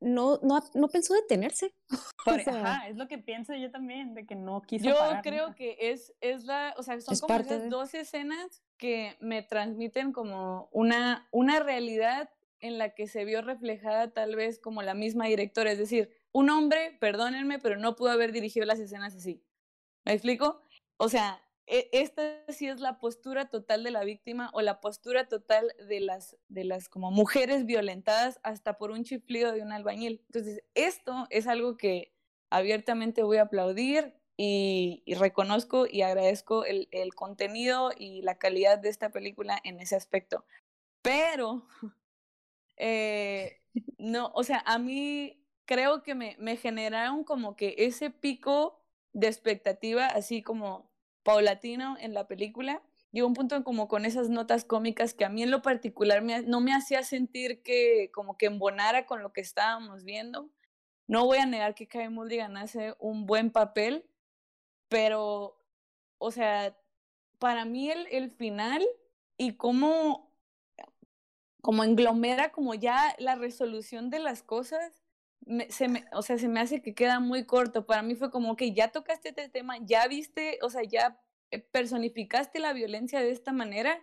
no, 0.00 0.38
no, 0.42 0.60
no 0.74 0.88
pensó 0.88 1.14
detenerse. 1.14 1.72
Por- 2.24 2.40
o 2.40 2.42
sea, 2.42 2.54
ajá, 2.64 2.88
es 2.88 2.96
lo 2.96 3.06
que 3.08 3.18
pienso 3.18 3.54
yo 3.54 3.70
también, 3.70 4.14
de 4.14 4.26
que 4.26 4.34
no 4.34 4.62
quiso 4.62 4.86
yo 4.86 4.98
parar 4.98 5.22
creo 5.22 5.44
nunca. 5.46 5.56
que 5.56 5.76
es, 5.80 6.12
es 6.20 6.44
la, 6.44 6.74
o 6.76 6.82
sea, 6.82 7.00
son 7.00 7.14
Es 7.14 7.20
como 7.20 7.34
esas 7.34 7.62
de- 7.62 7.68
dos 7.68 7.94
escenas 7.94 8.62
que 8.76 9.16
me 9.20 9.42
transmiten 9.42 10.12
como 10.12 10.68
una, 10.72 11.28
una 11.30 11.60
realidad 11.60 12.30
en 12.60 12.78
la 12.78 12.90
que 12.94 13.06
se 13.08 13.24
vio 13.24 13.42
reflejada 13.42 14.12
tal 14.12 14.36
vez 14.36 14.58
como 14.60 14.82
la 14.82 14.94
misma 14.94 15.26
directora, 15.26 15.72
es 15.72 15.78
decir, 15.78 16.10
un 16.32 16.48
hombre, 16.50 16.96
perdónenme, 17.00 17.58
pero 17.58 17.76
no 17.76 17.96
pudo 17.96 18.10
haber 18.10 18.32
dirigido 18.32 18.66
las 18.66 18.78
escenas 18.78 19.14
así. 19.14 19.42
¿Me 20.04 20.12
explico? 20.12 20.62
O 20.96 21.08
sea, 21.08 21.40
esta 21.66 22.22
sí 22.48 22.68
es 22.68 22.80
la 22.80 22.98
postura 22.98 23.48
total 23.48 23.84
de 23.84 23.90
la 23.90 24.04
víctima 24.04 24.50
o 24.52 24.60
la 24.62 24.80
postura 24.80 25.28
total 25.28 25.72
de 25.88 26.00
las, 26.00 26.36
de 26.48 26.64
las 26.64 26.88
como 26.88 27.10
mujeres 27.10 27.66
violentadas 27.66 28.40
hasta 28.42 28.78
por 28.78 28.90
un 28.90 29.04
chiflido 29.04 29.52
de 29.52 29.62
un 29.62 29.72
albañil. 29.72 30.22
Entonces, 30.26 30.62
esto 30.74 31.26
es 31.30 31.46
algo 31.46 31.76
que 31.76 32.14
abiertamente 32.50 33.22
voy 33.22 33.38
a 33.38 33.42
aplaudir 33.42 34.14
y, 34.36 35.02
y 35.06 35.14
reconozco 35.14 35.86
y 35.88 36.02
agradezco 36.02 36.64
el, 36.64 36.88
el 36.90 37.14
contenido 37.14 37.92
y 37.96 38.22
la 38.22 38.38
calidad 38.38 38.78
de 38.78 38.88
esta 38.88 39.10
película 39.10 39.58
en 39.64 39.80
ese 39.80 39.96
aspecto. 39.96 40.44
Pero, 41.00 41.66
eh, 42.76 43.60
no, 43.98 44.32
o 44.34 44.42
sea, 44.42 44.62
a 44.66 44.78
mí 44.78 45.46
creo 45.64 46.02
que 46.02 46.14
me, 46.14 46.36
me 46.38 46.56
generaron 46.56 47.24
como 47.24 47.56
que 47.56 47.74
ese 47.78 48.10
pico 48.10 48.84
de 49.12 49.28
expectativa, 49.28 50.06
así 50.06 50.42
como 50.42 50.91
paulatino 51.22 51.96
en 52.00 52.14
la 52.14 52.26
película. 52.26 52.82
Llegó 53.12 53.26
un 53.26 53.34
punto 53.34 53.62
como 53.64 53.88
con 53.88 54.04
esas 54.04 54.30
notas 54.30 54.64
cómicas 54.64 55.14
que 55.14 55.24
a 55.24 55.28
mí 55.28 55.42
en 55.42 55.50
lo 55.50 55.62
particular 55.62 56.22
no 56.22 56.60
me 56.60 56.74
hacía 56.74 57.02
sentir 57.02 57.62
que 57.62 58.10
como 58.12 58.38
que 58.38 58.46
embonara 58.46 59.06
con 59.06 59.22
lo 59.22 59.32
que 59.32 59.42
estábamos 59.42 60.04
viendo. 60.04 60.50
No 61.06 61.26
voy 61.26 61.38
a 61.38 61.46
negar 61.46 61.74
que 61.74 61.86
Kai 61.86 62.08
Mulligan 62.08 62.56
hace 62.56 62.94
un 62.98 63.26
buen 63.26 63.50
papel, 63.50 64.06
pero, 64.88 65.58
o 66.18 66.30
sea, 66.30 66.76
para 67.38 67.64
mí 67.64 67.90
el, 67.90 68.06
el 68.10 68.30
final 68.30 68.82
y 69.36 69.56
cómo, 69.56 70.30
como 71.60 71.84
englomera 71.84 72.50
como 72.52 72.74
ya 72.74 73.14
la 73.18 73.34
resolución 73.34 74.08
de 74.08 74.20
las 74.20 74.42
cosas, 74.42 75.01
me- 75.46 75.70
se 75.70 75.88
me, 75.88 76.04
o 76.12 76.22
sea, 76.22 76.38
se 76.38 76.48
me 76.48 76.60
hace 76.60 76.82
que 76.82 76.94
queda 76.94 77.20
muy 77.20 77.44
corto. 77.44 77.86
Para 77.86 78.02
mí 78.02 78.14
fue 78.14 78.30
como 78.30 78.56
que 78.56 78.72
ya 78.72 78.88
tocaste 78.88 79.30
este 79.30 79.48
tema, 79.48 79.76
ya 79.80 80.06
viste, 80.08 80.58
o 80.62 80.70
sea, 80.70 80.82
ya 80.84 81.20
eh, 81.50 81.58
personificaste 81.60 82.58
la 82.60 82.72
violencia 82.72 83.20
de 83.20 83.30
esta 83.30 83.52
manera 83.52 84.00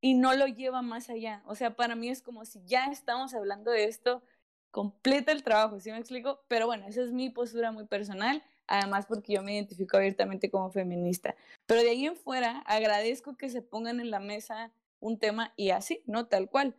y 0.00 0.14
no 0.14 0.34
lo 0.34 0.46
lleva 0.46 0.82
más 0.82 1.10
allá. 1.10 1.42
O 1.46 1.54
sea, 1.54 1.76
para 1.76 1.94
mí 1.96 2.08
es 2.08 2.22
como 2.22 2.44
si 2.44 2.60
ya 2.64 2.86
estamos 2.86 3.34
hablando 3.34 3.70
de 3.70 3.84
esto, 3.84 4.22
completa 4.70 5.32
el 5.32 5.42
trabajo, 5.42 5.80
¿sí 5.80 5.90
me 5.90 5.98
explico? 5.98 6.40
Pero 6.48 6.66
bueno, 6.66 6.86
esa 6.86 7.02
es 7.02 7.12
mi 7.12 7.30
postura 7.30 7.72
muy 7.72 7.86
personal, 7.86 8.42
además 8.66 9.06
porque 9.06 9.32
yo 9.34 9.42
me 9.42 9.54
identifico 9.54 9.96
abiertamente 9.96 10.50
como 10.50 10.70
feminista. 10.70 11.34
Pero 11.66 11.82
de 11.82 11.90
ahí 11.90 12.06
en 12.06 12.16
fuera, 12.16 12.58
agradezco 12.66 13.36
que 13.36 13.48
se 13.48 13.62
pongan 13.62 14.00
en 14.00 14.10
la 14.10 14.20
mesa 14.20 14.72
un 15.00 15.18
tema 15.18 15.52
y 15.56 15.70
así, 15.70 16.02
¿no? 16.06 16.26
Tal 16.26 16.48
cual. 16.50 16.74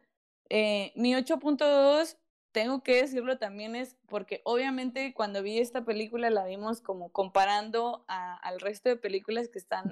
Eh, 0.49 0.91
mi 0.95 1.15
8.2 1.15 2.17
tengo 2.51 2.81
que 2.83 2.95
decirlo 3.01 3.37
también 3.37 3.75
es 3.75 3.95
porque 4.07 4.41
obviamente 4.43 5.13
cuando 5.13 5.43
vi 5.43 5.59
esta 5.59 5.85
película 5.85 6.29
la 6.29 6.45
vimos 6.45 6.81
como 6.81 7.11
comparando 7.11 8.05
a- 8.07 8.37
al 8.37 8.59
resto 8.59 8.89
de 8.89 8.95
películas 8.97 9.49
que 9.49 9.59
están 9.59 9.91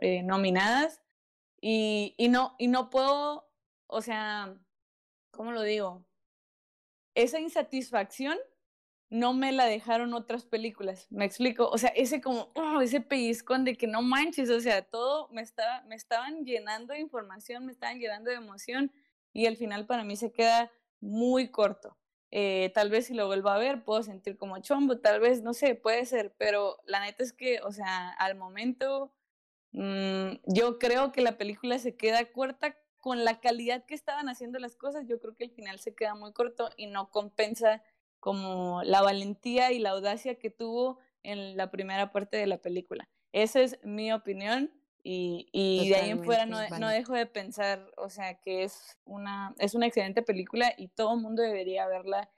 eh, 0.00 0.22
nominadas 0.22 1.00
y, 1.60 2.14
y 2.18 2.28
no, 2.28 2.54
y 2.58 2.68
no 2.68 2.90
puedo, 2.90 3.48
o 3.86 4.02
sea, 4.02 4.56
¿cómo 5.30 5.52
lo 5.52 5.62
digo? 5.62 6.04
Esa 7.14 7.40
insatisfacción 7.40 8.36
no 9.08 9.32
me 9.32 9.52
la 9.52 9.66
dejaron 9.66 10.12
otras 10.14 10.44
películas, 10.44 11.06
me 11.10 11.24
explico, 11.24 11.68
o 11.70 11.78
sea, 11.78 11.90
ese 11.90 12.20
como, 12.20 12.50
oh, 12.56 12.80
ese 12.80 13.00
pellizcón 13.00 13.64
de 13.64 13.76
que 13.76 13.86
no 13.86 14.02
manches, 14.02 14.50
o 14.50 14.60
sea, 14.60 14.82
todo 14.82 15.28
me 15.28 15.42
estaba, 15.42 15.82
me 15.82 15.94
estaban 15.94 16.44
llenando 16.44 16.92
de 16.92 16.98
información, 17.00 17.64
me 17.64 17.72
estaban 17.72 17.98
llenando 18.00 18.30
de 18.30 18.36
emoción 18.36 18.92
y 19.32 19.46
al 19.46 19.56
final 19.56 19.86
para 19.86 20.02
mí 20.02 20.16
se 20.16 20.32
queda 20.32 20.70
muy 21.06 21.50
corto. 21.50 21.96
Eh, 22.30 22.70
tal 22.74 22.90
vez 22.90 23.06
si 23.06 23.14
lo 23.14 23.26
vuelvo 23.26 23.48
a 23.48 23.58
ver 23.58 23.84
puedo 23.84 24.02
sentir 24.02 24.36
como 24.36 24.58
chombo, 24.58 24.98
tal 24.98 25.20
vez, 25.20 25.42
no 25.42 25.54
sé, 25.54 25.74
puede 25.76 26.04
ser, 26.06 26.34
pero 26.36 26.78
la 26.84 27.00
neta 27.00 27.22
es 27.22 27.32
que, 27.32 27.60
o 27.62 27.72
sea, 27.72 28.10
al 28.10 28.36
momento 28.36 29.14
mm, 29.72 30.32
yo 30.46 30.78
creo 30.78 31.12
que 31.12 31.20
la 31.22 31.38
película 31.38 31.78
se 31.78 31.96
queda 31.96 32.24
corta 32.32 32.76
con 32.98 33.24
la 33.24 33.40
calidad 33.40 33.84
que 33.86 33.94
estaban 33.94 34.28
haciendo 34.28 34.58
las 34.58 34.74
cosas, 34.76 35.06
yo 35.06 35.20
creo 35.20 35.36
que 35.36 35.44
el 35.44 35.52
final 35.52 35.78
se 35.78 35.94
queda 35.94 36.14
muy 36.14 36.32
corto 36.32 36.68
y 36.76 36.88
no 36.88 37.10
compensa 37.10 37.82
como 38.18 38.82
la 38.82 39.02
valentía 39.02 39.70
y 39.70 39.78
la 39.78 39.90
audacia 39.90 40.38
que 40.38 40.50
tuvo 40.50 40.98
en 41.22 41.56
la 41.56 41.70
primera 41.70 42.12
parte 42.12 42.36
de 42.36 42.48
la 42.48 42.58
película. 42.58 43.08
Esa 43.32 43.60
es 43.60 43.78
mi 43.84 44.12
opinión 44.12 44.72
y, 45.08 45.48
y 45.52 45.88
de 45.88 45.94
ahí 45.94 46.10
en 46.10 46.24
fuera 46.24 46.46
no, 46.46 46.58
no 46.80 46.88
dejo 46.88 47.14
de 47.14 47.26
pensar, 47.26 47.92
o 47.96 48.08
sea, 48.08 48.34
que 48.40 48.64
es 48.64 48.98
una, 49.04 49.54
es 49.58 49.74
una 49.74 49.86
excelente 49.86 50.22
película 50.22 50.72
y 50.76 50.88
todo 50.88 51.14
el 51.14 51.20
mundo 51.20 51.42
debería 51.42 51.86
verla 51.86 52.28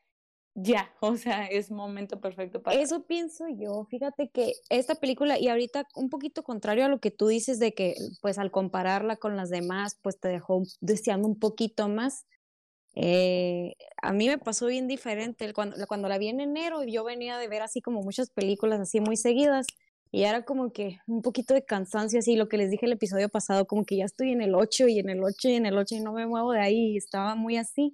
ya, 0.55 0.93
o 1.01 1.17
sea, 1.17 1.47
es 1.47 1.71
momento 1.71 2.21
perfecto 2.21 2.61
para 2.61 2.79
Eso 2.79 3.07
pienso 3.07 3.47
yo. 3.49 3.87
Fíjate 3.89 4.29
que 4.29 4.53
esta 4.69 4.97
película, 4.97 5.39
y 5.39 5.49
ahorita 5.49 5.87
un 5.95 6.11
poquito 6.11 6.43
contrario 6.43 6.85
a 6.85 6.89
lo 6.89 7.01
que 7.01 7.11
tú 7.11 7.29
dices 7.29 7.59
de 7.59 7.73
que, 7.73 7.95
pues 8.21 8.39
al 8.39 8.51
compararla 8.51 9.17
con 9.17 9.37
las 9.37 9.51
demás, 9.51 9.99
pues 10.03 10.19
te 10.21 10.29
dejó 10.29 10.63
deseando 10.81 11.27
un 11.27 11.39
poquito 11.39 11.89
más. 11.89 12.27
Eh, 12.95 13.77
a 14.03 14.13
mí 14.13 14.27
me 14.27 14.37
pasó 14.37 14.67
bien 14.67 14.89
diferente. 14.89 15.53
Cuando, 15.55 15.77
cuando 15.87 16.09
la 16.09 16.19
vi 16.19 16.29
en 16.29 16.41
enero, 16.41 16.83
yo 16.85 17.05
venía 17.05 17.39
de 17.39 17.49
ver 17.49 17.63
así 17.63 17.81
como 17.81 18.03
muchas 18.03 18.29
películas 18.31 18.81
así 18.81 19.01
muy 19.01 19.17
seguidas. 19.17 19.67
Y 20.11 20.23
era 20.23 20.45
como 20.45 20.73
que 20.73 20.99
un 21.07 21.23
poquito 21.23 21.55
de 21.55 21.65
cansancio, 21.65 22.19
así 22.19 22.37
lo 22.37 22.49
que 22.49 22.57
les 22.57 22.71
dije 22.71 22.87
el 22.87 22.93
episodio 22.93 23.29
pasado, 23.29 23.67
como 23.67 23.85
que 23.85 23.97
ya 23.97 24.05
estoy 24.05 24.33
en 24.33 24.41
el 24.41 24.55
8 24.55 24.89
y 24.89 24.99
en 24.99 25.11
el 25.11 25.23
8 25.23 25.49
y 25.49 25.55
en 25.55 25.67
el 25.67 25.77
8 25.77 25.97
y 25.97 26.01
no 26.01 26.13
me 26.13 26.27
muevo 26.27 26.53
de 26.53 26.61
ahí, 26.61 26.93
y 26.93 26.97
estaba 26.97 27.35
muy 27.35 27.57
así. 27.57 27.93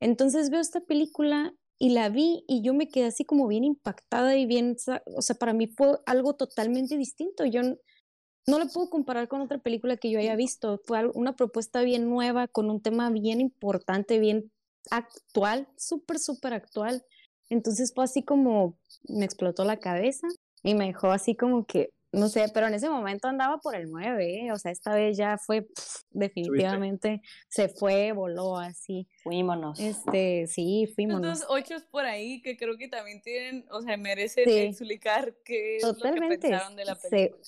Entonces 0.00 0.50
veo 0.50 0.60
esta 0.60 0.80
película 0.80 1.54
y 1.78 1.90
la 1.90 2.10
vi 2.10 2.44
y 2.46 2.62
yo 2.62 2.74
me 2.74 2.88
quedé 2.88 3.06
así 3.06 3.24
como 3.24 3.46
bien 3.48 3.64
impactada 3.64 4.36
y 4.36 4.44
bien, 4.46 4.76
o 5.16 5.22
sea, 5.22 5.34
para 5.36 5.54
mí 5.54 5.66
fue 5.66 5.98
algo 6.06 6.34
totalmente 6.34 6.98
distinto. 6.98 7.46
Yo 7.46 7.62
no 7.62 8.58
lo 8.58 8.68
puedo 8.68 8.90
comparar 8.90 9.28
con 9.28 9.40
otra 9.40 9.58
película 9.58 9.96
que 9.96 10.10
yo 10.10 10.18
haya 10.18 10.36
visto. 10.36 10.80
Fue 10.84 11.06
una 11.14 11.36
propuesta 11.36 11.82
bien 11.82 12.08
nueva, 12.10 12.48
con 12.48 12.70
un 12.70 12.82
tema 12.82 13.10
bien 13.10 13.40
importante, 13.40 14.18
bien 14.18 14.50
actual, 14.90 15.68
súper, 15.76 16.18
súper 16.18 16.52
actual. 16.52 17.04
Entonces 17.48 17.92
fue 17.94 18.04
así 18.04 18.22
como 18.22 18.78
me 19.08 19.24
explotó 19.24 19.64
la 19.64 19.78
cabeza 19.78 20.28
y 20.62 20.74
me 20.74 20.86
dejó 20.86 21.10
así 21.10 21.34
como 21.36 21.64
que, 21.66 21.90
no 22.12 22.28
sé, 22.28 22.46
pero 22.52 22.66
en 22.66 22.74
ese 22.74 22.88
momento 22.90 23.28
andaba 23.28 23.58
por 23.58 23.74
el 23.76 23.88
9, 23.90 24.46
¿eh? 24.46 24.52
O 24.52 24.58
sea, 24.58 24.72
esta 24.72 24.94
vez 24.94 25.16
ya 25.16 25.38
fue 25.38 25.62
pf, 25.62 26.00
definitivamente, 26.10 27.22
se 27.48 27.68
fue, 27.68 28.12
voló 28.12 28.56
así. 28.58 29.06
Fuímonos. 29.22 29.78
Este, 29.78 30.46
sí, 30.48 30.90
fuimos. 30.94 31.22
Estos 31.24 31.46
ocho 31.48 31.76
por 31.90 32.04
ahí 32.04 32.42
que 32.42 32.56
creo 32.56 32.76
que 32.76 32.88
también 32.88 33.22
tienen, 33.22 33.64
o 33.70 33.80
sea, 33.80 33.96
merecen 33.96 34.44
Sí. 34.44 34.58
explicar 34.58 35.34
qué 35.44 35.76
es 35.76 35.82
lo 35.84 35.94
que 35.94 35.98
Totalmente. 36.00 36.38
pensaron 36.48 36.76
de 36.76 36.84
la 36.84 36.94
película. 36.96 37.42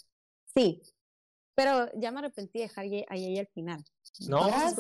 sí, 0.55 0.81
pero 1.55 1.90
ya 1.96 2.11
me 2.12 2.20
arrepentí 2.20 2.61
de 2.61 2.64
dejar 2.64 2.85
a 3.09 3.16
Yeye 3.16 3.40
al 3.40 3.46
final. 3.48 3.85
No, 4.29 4.46
Gracias. 4.46 4.77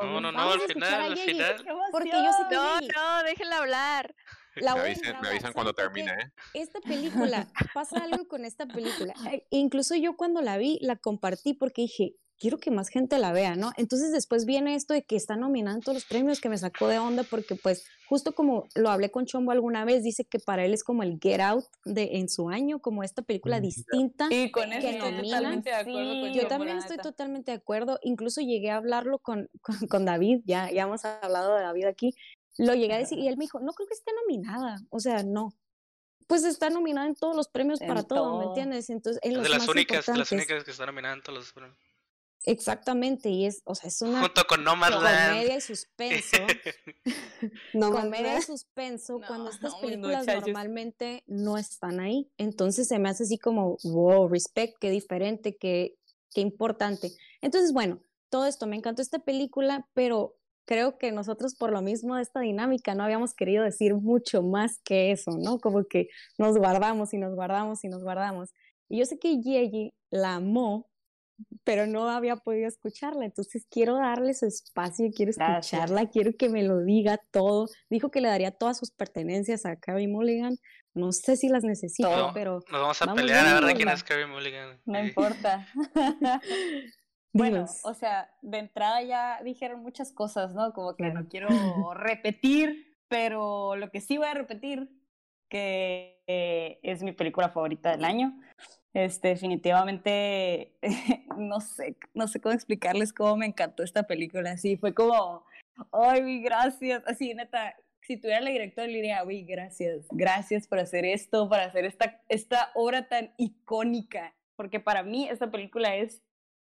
No, 0.00 0.20
no, 0.20 0.32
no, 0.32 0.52
al 0.52 0.60
final, 0.60 1.12
al 1.12 1.18
final. 1.18 1.64
¡Qué 1.64 1.72
Porque 1.92 2.10
yo 2.10 2.32
sé 2.32 2.42
que 2.48 2.54
No, 2.56 2.80
no, 2.80 3.22
déjenla 3.24 3.58
hablar. 3.58 4.14
La 4.56 4.74
me 4.74 4.80
avisen, 4.82 5.16
me 5.22 5.28
avisan 5.28 5.52
cuando 5.52 5.72
termine, 5.74 6.10
¿eh? 6.12 6.32
Esta 6.54 6.80
película, 7.34 7.48
pasa 7.74 7.98
algo 8.04 8.26
con 8.28 8.44
esta 8.44 8.66
película. 8.66 9.14
Incluso 9.50 9.94
yo 9.94 10.16
cuando 10.16 10.40
la 10.42 10.58
vi, 10.58 10.78
la 10.80 10.96
compartí 10.96 11.54
porque 11.54 11.82
dije, 11.82 12.16
quiero 12.38 12.58
que 12.58 12.70
más 12.70 12.88
gente 12.90 13.18
la 13.18 13.32
vea, 13.32 13.56
¿no? 13.56 13.72
Entonces 13.78 14.12
después 14.12 14.44
viene 14.44 14.74
esto 14.74 14.92
de 14.92 15.02
que 15.04 15.16
está 15.16 15.36
nominando 15.36 15.80
todos 15.80 15.94
los 15.94 16.04
premios 16.04 16.40
que 16.40 16.50
me 16.50 16.58
sacó 16.58 16.86
de 16.86 16.98
onda 16.98 17.22
porque 17.22 17.54
pues 17.54 17.86
justo 18.10 18.34
como 18.34 18.66
lo 18.74 18.90
hablé 18.90 19.10
con 19.10 19.24
Chombo 19.24 19.52
alguna 19.52 19.86
vez, 19.86 20.02
dice 20.02 20.24
que 20.26 20.38
para 20.38 20.64
él 20.64 20.74
es 20.74 20.84
como 20.84 21.02
el 21.02 21.18
Get 21.20 21.40
Out 21.40 21.64
de 21.86 22.18
en 22.18 22.28
su 22.28 22.50
año, 22.50 22.78
como 22.80 23.02
esta 23.02 23.22
película 23.22 23.58
distinta. 23.58 24.28
Y 24.30 24.50
con 24.50 24.70
eso 24.72 24.86
que 24.86 24.90
estoy 24.96 25.12
nominan. 25.12 25.38
totalmente 25.40 25.70
de 25.70 25.76
acuerdo 25.76 26.12
Sí. 26.12 26.20
con 26.20 26.32
Yo 26.34 26.46
también 26.46 26.76
estoy 26.76 26.96
neta. 26.98 27.08
totalmente 27.08 27.50
de 27.52 27.56
acuerdo. 27.56 27.98
Incluso 28.02 28.42
llegué 28.42 28.70
a 28.70 28.76
hablarlo 28.76 29.18
con, 29.18 29.48
con, 29.62 29.76
con 29.88 30.04
David, 30.04 30.42
ya, 30.44 30.70
ya 30.70 30.82
hemos 30.82 31.04
hablado 31.06 31.56
de 31.56 31.62
David 31.62 31.86
aquí. 31.86 32.14
Lo 32.58 32.74
llegué 32.74 32.94
a 32.94 32.98
decir 32.98 33.18
y 33.18 33.28
él 33.28 33.36
me 33.36 33.44
dijo, 33.44 33.60
no 33.60 33.72
creo 33.72 33.86
que 33.86 33.94
esté 33.94 34.12
nominada. 34.12 34.80
O 34.90 35.00
sea, 35.00 35.22
no. 35.22 35.54
Pues 36.26 36.44
está 36.44 36.70
nominada 36.70 37.06
en 37.06 37.14
todos 37.14 37.36
los 37.36 37.48
premios 37.48 37.80
En 37.80 37.88
para 37.88 38.02
todo, 38.02 38.38
¿me 38.38 38.46
entiendes? 38.46 38.90
Entonces, 38.90 39.20
en 39.22 39.34
los 39.34 39.44
de 39.44 39.48
las 39.50 39.60
más 39.60 39.68
únicas, 39.68 40.06
de 40.06 40.16
las 40.16 40.32
únicas 40.32 40.64
que 40.64 40.70
están 40.72 40.86
nominadas 40.86 41.18
en 41.18 41.22
todos 41.22 41.38
los 41.38 41.52
premios. 41.52 41.78
Exactamente, 42.46 43.28
y 43.28 43.44
es, 43.44 43.60
o 43.64 43.74
sea, 43.74 43.88
es 43.88 44.00
una 44.02 44.20
Junto 44.20 44.44
con 44.44 44.64
comedia 44.64 45.56
y 45.56 45.60
suspenso. 45.60 46.36
No 47.74 47.90
comedia 47.90 48.38
y 48.38 48.42
suspenso, 48.42 49.20
cuando 49.26 49.50
estas 49.50 49.72
no, 49.72 49.80
películas 49.80 50.26
normalmente 50.26 51.24
no 51.26 51.58
están 51.58 51.98
ahí. 51.98 52.30
Entonces 52.38 52.86
se 52.86 52.98
me 53.00 53.08
hace 53.08 53.24
así 53.24 53.36
como, 53.36 53.76
wow, 53.82 54.28
respect, 54.28 54.76
qué 54.80 54.90
diferente, 54.90 55.56
qué, 55.56 55.96
qué 56.32 56.40
importante. 56.40 57.12
Entonces, 57.40 57.72
bueno, 57.72 58.00
todo 58.30 58.46
esto, 58.46 58.66
me 58.66 58.76
encantó 58.76 59.02
esta 59.02 59.18
película, 59.18 59.88
pero 59.92 60.36
creo 60.66 60.98
que 60.98 61.10
nosotros 61.12 61.54
por 61.54 61.70
lo 61.72 61.80
mismo 61.80 62.16
de 62.16 62.22
esta 62.22 62.40
dinámica 62.40 62.94
no 62.94 63.04
habíamos 63.04 63.32
querido 63.34 63.64
decir 63.64 63.94
mucho 63.94 64.42
más 64.42 64.78
que 64.84 65.10
eso, 65.12 65.38
¿no? 65.38 65.58
Como 65.58 65.84
que 65.84 66.08
nos 66.38 66.58
guardamos 66.58 67.14
y 67.14 67.18
nos 67.18 67.34
guardamos 67.34 67.82
y 67.84 67.88
nos 67.88 68.02
guardamos. 68.02 68.50
Y 68.90 68.98
yo 68.98 69.06
sé 69.06 69.18
que 69.18 69.40
Yeji 69.40 69.94
la 70.10 70.34
amó, 70.34 70.88
pero 71.64 71.86
no 71.86 72.08
había 72.08 72.36
podido 72.36 72.66
escucharla, 72.68 73.24
entonces 73.24 73.66
quiero 73.70 73.94
darle 73.96 74.32
su 74.34 74.46
espacio, 74.46 75.10
quiero 75.14 75.32
Gracias. 75.36 75.72
escucharla, 75.72 76.08
quiero 76.10 76.32
que 76.36 76.48
me 76.48 76.62
lo 76.62 76.80
diga 76.82 77.18
todo. 77.30 77.68
Dijo 77.90 78.10
que 78.10 78.20
le 78.20 78.28
daría 78.28 78.50
todas 78.52 78.78
sus 78.78 78.90
pertenencias 78.90 79.66
a 79.66 79.76
Carrie 79.76 80.08
Mulligan, 80.08 80.56
no 80.94 81.12
sé 81.12 81.36
si 81.36 81.48
las 81.48 81.62
necesito, 81.62 82.08
Todo. 82.08 82.30
pero 82.32 82.60
Nos 82.70 82.80
vamos 82.80 83.02
a 83.02 83.04
Vamos 83.06 83.20
pelear 83.20 83.46
a 83.46 83.54
ver 83.54 83.64
de 83.64 83.74
quién 83.74 83.88
¿no? 83.88 83.94
es 83.94 84.02
Carrie 84.02 84.26
Mulligan. 84.26 84.80
No 84.86 84.98
Sí. 85.00 85.08
importa. 85.08 85.66
Bueno, 87.36 87.56
dinos. 87.56 87.80
o 87.84 87.94
sea, 87.94 88.30
de 88.42 88.58
entrada 88.58 89.02
ya 89.02 89.40
dijeron 89.42 89.82
muchas 89.82 90.12
cosas, 90.12 90.54
¿no? 90.54 90.72
Como 90.72 90.94
que 90.96 91.04
Claro. 91.04 91.20
no 91.22 91.28
quiero 91.28 91.48
repetir, 91.94 92.96
pero 93.08 93.76
lo 93.76 93.90
que 93.90 94.00
sí 94.00 94.18
voy 94.18 94.26
a 94.26 94.34
repetir, 94.34 94.88
que 95.48 96.20
eh, 96.26 96.80
es 96.82 97.02
mi 97.02 97.12
película 97.12 97.48
favorita 97.50 97.92
del 97.92 98.04
año. 98.04 98.32
Este, 98.94 99.28
definitivamente, 99.28 100.72
no 101.36 101.60
sé, 101.60 101.96
no 102.14 102.28
sé 102.28 102.40
cómo 102.40 102.54
explicarles 102.54 103.12
cómo 103.12 103.36
me 103.36 103.46
encantó 103.46 103.82
esta 103.82 104.04
película. 104.04 104.52
Así 104.52 104.76
fue 104.76 104.94
como, 104.94 105.44
ay, 105.92 106.40
gracias. 106.42 107.02
Así, 107.06 107.34
neta, 107.34 107.76
si 108.00 108.16
tuviera 108.16 108.40
la 108.40 108.50
directora, 108.50 108.86
le 108.86 108.94
diría, 108.94 109.22
uy, 109.24 109.42
gracias, 109.44 110.06
gracias 110.10 110.66
por 110.66 110.78
hacer 110.78 111.04
esto, 111.04 111.48
para 111.48 111.64
hacer 111.64 111.84
esta, 111.84 112.22
esta 112.28 112.70
obra 112.74 113.08
tan 113.08 113.32
icónica. 113.36 114.34
Porque 114.56 114.80
para 114.80 115.02
mí 115.02 115.28
esta 115.28 115.50
película 115.50 115.94
es 115.96 116.22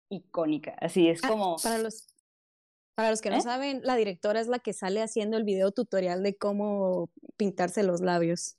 icónica. 0.09 0.75
Así 0.81 1.07
es 1.09 1.23
Ah, 1.23 1.27
como. 1.29 1.57
para 1.63 1.77
los 1.77 2.07
para 2.95 3.11
los 3.11 3.21
que 3.21 3.29
no 3.29 3.37
¿Eh? 3.37 3.41
saben, 3.41 3.79
la 3.85 3.95
directora 3.95 4.41
es 4.41 4.47
la 4.47 4.59
que 4.59 4.73
sale 4.73 5.01
haciendo 5.01 5.37
el 5.37 5.45
video 5.45 5.71
tutorial 5.71 6.21
de 6.21 6.35
cómo 6.37 7.09
pintarse 7.37 7.81
los 7.83 8.01
labios. 8.01 8.57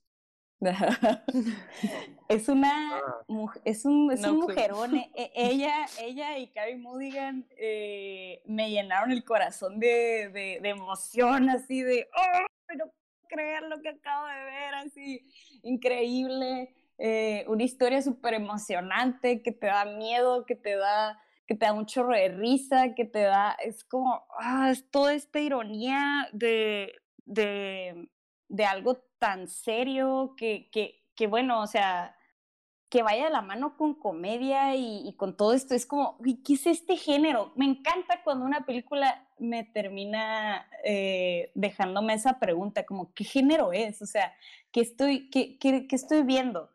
es 2.29 2.49
una 2.49 3.01
muj- 3.29 3.61
es 3.65 3.85
un, 3.85 4.11
es 4.13 4.21
No 4.21 4.33
un 4.33 4.41
clue. 4.41 4.55
mujerón. 4.55 4.97
e- 4.97 5.11
e- 5.15 5.31
ella, 5.35 5.87
ella 6.01 6.39
y 6.39 6.49
Carrie 6.49 6.77
Mulligan 6.77 7.47
eh, 7.57 8.43
me 8.47 8.71
llenaron 8.71 9.11
el 9.13 9.25
corazón 9.25 9.79
de, 9.81 10.31
de, 10.33 10.59
de 10.63 10.69
emoción, 10.69 11.51
así 11.51 11.83
de 11.83 12.09
¡Oh! 12.17 12.39
No 12.75 12.85
puedo 12.87 12.95
creer 13.29 13.63
lo 13.65 13.81
que 13.83 13.89
acabo 13.91 14.27
de 14.27 14.45
ver, 14.45 14.75
así 14.77 15.31
increíble. 15.63 16.75
eh, 16.99 17.45
una 17.49 17.63
historia 17.65 18.01
súper 18.03 18.35
emocionante 18.35 19.43
que 19.43 19.53
te 19.53 19.67
da 19.67 19.85
miedo, 19.87 20.45
que 20.47 20.55
te 20.57 20.77
da 20.77 21.21
que 21.51 21.57
te 21.57 21.67
da 21.67 21.73
un 21.73 21.85
chorro 21.85 22.15
de 22.15 22.29
risa, 22.29 22.95
que 22.95 23.05
te 23.05 23.23
da, 23.23 23.57
es 23.61 23.83
como, 23.83 24.25
ah, 24.39 24.71
es 24.71 24.89
toda 24.89 25.15
esta 25.15 25.41
ironía 25.41 26.29
de, 26.33 26.93
de, 27.25 28.09
de 28.47 28.65
algo 28.65 28.99
tan 29.19 29.49
serio 29.49 30.35
que, 30.37 30.71
que, 30.71 31.03
que, 31.17 31.27
bueno, 31.27 31.61
o 31.61 31.67
sea, 31.67 32.17
que 32.89 33.03
vaya 33.03 33.25
de 33.25 33.31
la 33.31 33.43
mano 33.43 33.77
con 33.77 33.95
comedia 33.95 34.77
y, 34.77 35.13
con 35.17 35.37
todo 35.37 35.53
esto. 35.53 35.75
Es 35.75 35.87
como, 35.87 36.19
¿qué 36.23 36.55
es 36.55 36.69
este 36.69 36.97
género? 36.97 37.53
Me 37.57 37.65
encanta 37.65 38.23
cuando 38.23 38.45
una 38.45 38.65
película 38.65 39.29
me 39.41 39.65
termina 39.65 40.71
eh, 40.85 41.51
dejándome 41.57 42.15
esa 42.15 42.39
pregunta, 42.39 42.87
como, 42.87 43.13
¿qué 43.13 43.25
género 43.25 43.73
es? 43.73 44.01
O 44.03 44.07
sea, 44.07 44.33
¿qué 44.71 44.83
estoy, 44.83 45.29
qué, 45.31 45.59
qué, 45.59 45.89
qué 45.89 45.97
estoy 45.97 46.23
viendo? 46.23 46.71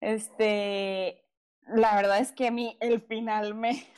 Este, 0.00 1.25
la 1.68 1.96
verdad 1.96 2.18
es 2.18 2.32
que 2.32 2.48
a 2.48 2.50
mí 2.50 2.76
el 2.80 3.00
final 3.00 3.54
me, 3.54 3.70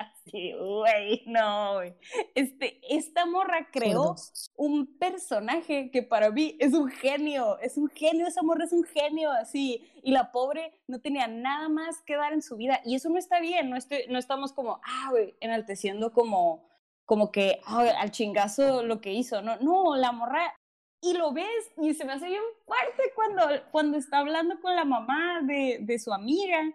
así, 0.00 0.52
güey, 0.52 1.22
no, 1.26 1.74
güey. 1.74 1.94
Este, 2.34 2.80
esta 2.88 3.26
morra 3.26 3.68
creó 3.70 4.16
un 4.56 4.98
personaje 4.98 5.90
que 5.90 6.02
para 6.02 6.30
mí 6.30 6.56
es 6.58 6.74
un 6.74 6.88
genio, 6.88 7.58
es 7.60 7.76
un 7.76 7.88
genio, 7.88 8.26
esa 8.26 8.42
morra 8.42 8.64
es 8.64 8.72
un 8.72 8.84
genio, 8.84 9.30
así. 9.30 9.90
Y 10.02 10.12
la 10.12 10.32
pobre 10.32 10.80
no 10.86 11.00
tenía 11.00 11.28
nada 11.28 11.68
más 11.68 12.02
que 12.02 12.16
dar 12.16 12.32
en 12.32 12.42
su 12.42 12.56
vida. 12.56 12.80
Y 12.84 12.94
eso 12.94 13.08
no 13.10 13.18
está 13.18 13.40
bien, 13.40 13.70
no, 13.70 13.76
estoy, 13.76 14.04
no 14.08 14.18
estamos 14.18 14.52
como, 14.52 14.80
ah, 14.84 15.08
güey, 15.10 15.36
enalteciendo 15.40 16.12
como, 16.12 16.68
como 17.04 17.30
que 17.30 17.60
al 17.66 18.10
chingazo 18.10 18.82
lo 18.82 19.00
que 19.00 19.12
hizo. 19.12 19.42
No, 19.42 19.56
no, 19.58 19.96
la 19.96 20.12
morra 20.12 20.54
y 21.00 21.14
lo 21.14 21.32
ves 21.32 21.72
y 21.76 21.94
se 21.94 22.04
me 22.04 22.12
hace 22.12 22.26
bien 22.26 22.42
fuerte 22.66 23.12
cuando, 23.14 23.42
cuando 23.70 23.96
está 23.98 24.18
hablando 24.18 24.60
con 24.60 24.74
la 24.74 24.84
mamá 24.84 25.40
de, 25.42 25.78
de 25.80 25.98
su 25.98 26.12
amiga 26.12 26.72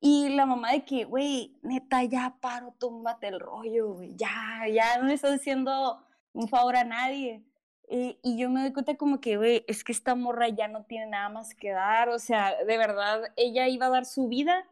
y 0.00 0.28
la 0.28 0.46
mamá 0.46 0.72
de 0.72 0.84
que, 0.84 1.04
güey, 1.04 1.58
neta, 1.62 2.04
ya 2.04 2.36
paro, 2.40 2.74
túmbate 2.78 3.28
el 3.28 3.40
rollo, 3.40 3.94
güey, 3.94 4.14
ya, 4.14 4.64
ya 4.72 4.98
no 4.98 5.08
le 5.08 5.14
estás 5.14 5.32
diciendo 5.32 6.04
un 6.32 6.48
favor 6.48 6.76
a 6.76 6.84
nadie. 6.84 7.44
Y, 7.88 8.18
y 8.22 8.36
yo 8.36 8.50
me 8.50 8.60
doy 8.62 8.72
cuenta 8.72 8.96
como 8.96 9.20
que, 9.20 9.36
güey, 9.36 9.64
es 9.68 9.84
que 9.84 9.92
esta 9.92 10.14
morra 10.14 10.48
ya 10.48 10.68
no 10.68 10.84
tiene 10.84 11.06
nada 11.06 11.28
más 11.28 11.54
que 11.54 11.70
dar, 11.70 12.08
o 12.08 12.18
sea, 12.18 12.54
de 12.64 12.78
verdad, 12.78 13.32
ella 13.36 13.68
iba 13.68 13.86
a 13.86 13.90
dar 13.90 14.04
su 14.04 14.28
vida 14.28 14.66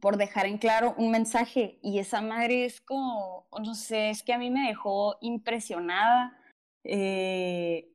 por 0.00 0.16
dejar 0.16 0.46
en 0.46 0.58
claro 0.58 0.94
un 0.98 1.10
mensaje 1.10 1.78
y 1.82 1.98
esa 1.98 2.20
madre 2.20 2.64
es 2.64 2.80
como, 2.80 3.46
no 3.62 3.74
sé, 3.74 4.10
es 4.10 4.22
que 4.22 4.32
a 4.32 4.38
mí 4.38 4.50
me 4.50 4.68
dejó 4.68 5.16
impresionada. 5.20 6.38
Eh, 6.88 7.92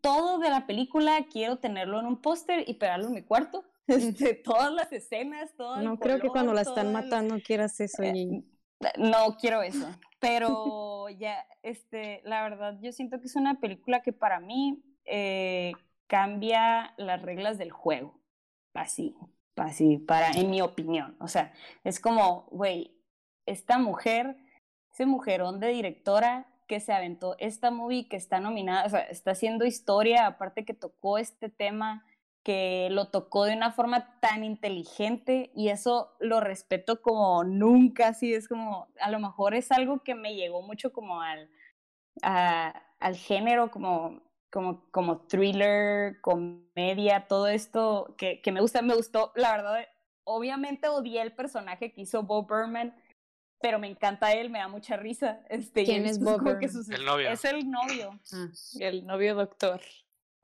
todo 0.00 0.38
de 0.38 0.50
la 0.50 0.66
película 0.66 1.26
quiero 1.30 1.58
tenerlo 1.58 2.00
en 2.00 2.06
un 2.06 2.20
póster 2.20 2.68
y 2.68 2.74
pegarlo 2.74 3.06
en 3.06 3.14
mi 3.14 3.22
cuarto. 3.22 3.64
Este, 3.90 4.34
todas 4.34 4.72
las 4.72 4.92
escenas, 4.92 5.52
todo 5.56 5.82
No 5.82 5.98
creo 5.98 6.20
que 6.20 6.28
cuando 6.28 6.52
la 6.52 6.60
están 6.60 6.92
matando 6.92 7.40
quieras 7.44 7.80
eso, 7.80 8.04
eh, 8.04 8.44
No 8.96 9.36
quiero 9.36 9.62
eso, 9.62 9.84
pero 10.20 11.08
ya, 11.08 11.44
este, 11.62 12.20
la 12.24 12.44
verdad, 12.44 12.78
yo 12.80 12.92
siento 12.92 13.18
que 13.18 13.26
es 13.26 13.34
una 13.34 13.58
película 13.58 14.00
que 14.00 14.12
para 14.12 14.38
mí 14.38 14.80
eh, 15.06 15.72
cambia 16.06 16.94
las 16.98 17.20
reglas 17.20 17.58
del 17.58 17.72
juego, 17.72 18.20
así, 18.74 19.16
así, 19.56 19.98
para, 19.98 20.30
en 20.30 20.50
mi 20.50 20.60
opinión, 20.60 21.16
o 21.18 21.26
sea, 21.26 21.52
es 21.82 21.98
como, 21.98 22.46
güey, 22.52 22.96
esta 23.44 23.78
mujer, 23.78 24.36
ese 24.92 25.04
mujerón 25.04 25.58
de 25.58 25.68
directora 25.68 26.49
que 26.70 26.78
se 26.78 26.92
aventó 26.92 27.34
esta 27.40 27.72
movie 27.72 28.06
que 28.08 28.16
está 28.16 28.38
nominada, 28.38 28.86
o 28.86 28.88
sea, 28.90 29.00
está 29.00 29.32
haciendo 29.32 29.64
historia, 29.66 30.28
aparte 30.28 30.64
que 30.64 30.72
tocó 30.72 31.18
este 31.18 31.48
tema, 31.48 32.06
que 32.44 32.86
lo 32.92 33.08
tocó 33.08 33.44
de 33.44 33.56
una 33.56 33.72
forma 33.72 34.20
tan 34.20 34.44
inteligente 34.44 35.50
y 35.52 35.70
eso 35.70 36.14
lo 36.20 36.38
respeto 36.38 37.02
como 37.02 37.42
nunca, 37.42 38.06
así 38.06 38.32
es 38.32 38.46
como, 38.46 38.86
a 39.00 39.10
lo 39.10 39.18
mejor 39.18 39.54
es 39.54 39.72
algo 39.72 40.04
que 40.04 40.14
me 40.14 40.36
llegó 40.36 40.62
mucho 40.62 40.92
como 40.92 41.20
al, 41.20 41.50
al 42.22 43.16
género, 43.16 43.72
como, 43.72 44.22
como, 44.48 44.88
como 44.92 45.22
thriller, 45.26 46.20
comedia, 46.20 47.26
todo 47.26 47.48
esto 47.48 48.14
que, 48.16 48.40
que 48.42 48.52
me 48.52 48.60
gusta, 48.60 48.80
me 48.80 48.94
gustó, 48.94 49.32
la 49.34 49.56
verdad, 49.56 49.88
obviamente 50.22 50.86
odié 50.86 51.20
el 51.20 51.34
personaje 51.34 51.92
que 51.92 52.02
hizo 52.02 52.22
Bob 52.22 52.48
Berman, 52.48 52.94
pero 53.60 53.78
me 53.78 53.88
encanta 53.88 54.32
él, 54.32 54.50
me 54.50 54.58
da 54.58 54.68
mucha 54.68 54.96
risa. 54.96 55.40
Este, 55.48 55.84
¿Quién 55.84 56.06
es 56.06 56.18
Bob 56.18 56.46
el 56.46 57.04
novio. 57.04 57.30
Es 57.30 57.44
el 57.44 57.70
novio. 57.70 58.18
Ah, 58.32 58.48
el 58.78 59.06
novio 59.06 59.34
doctor. 59.34 59.80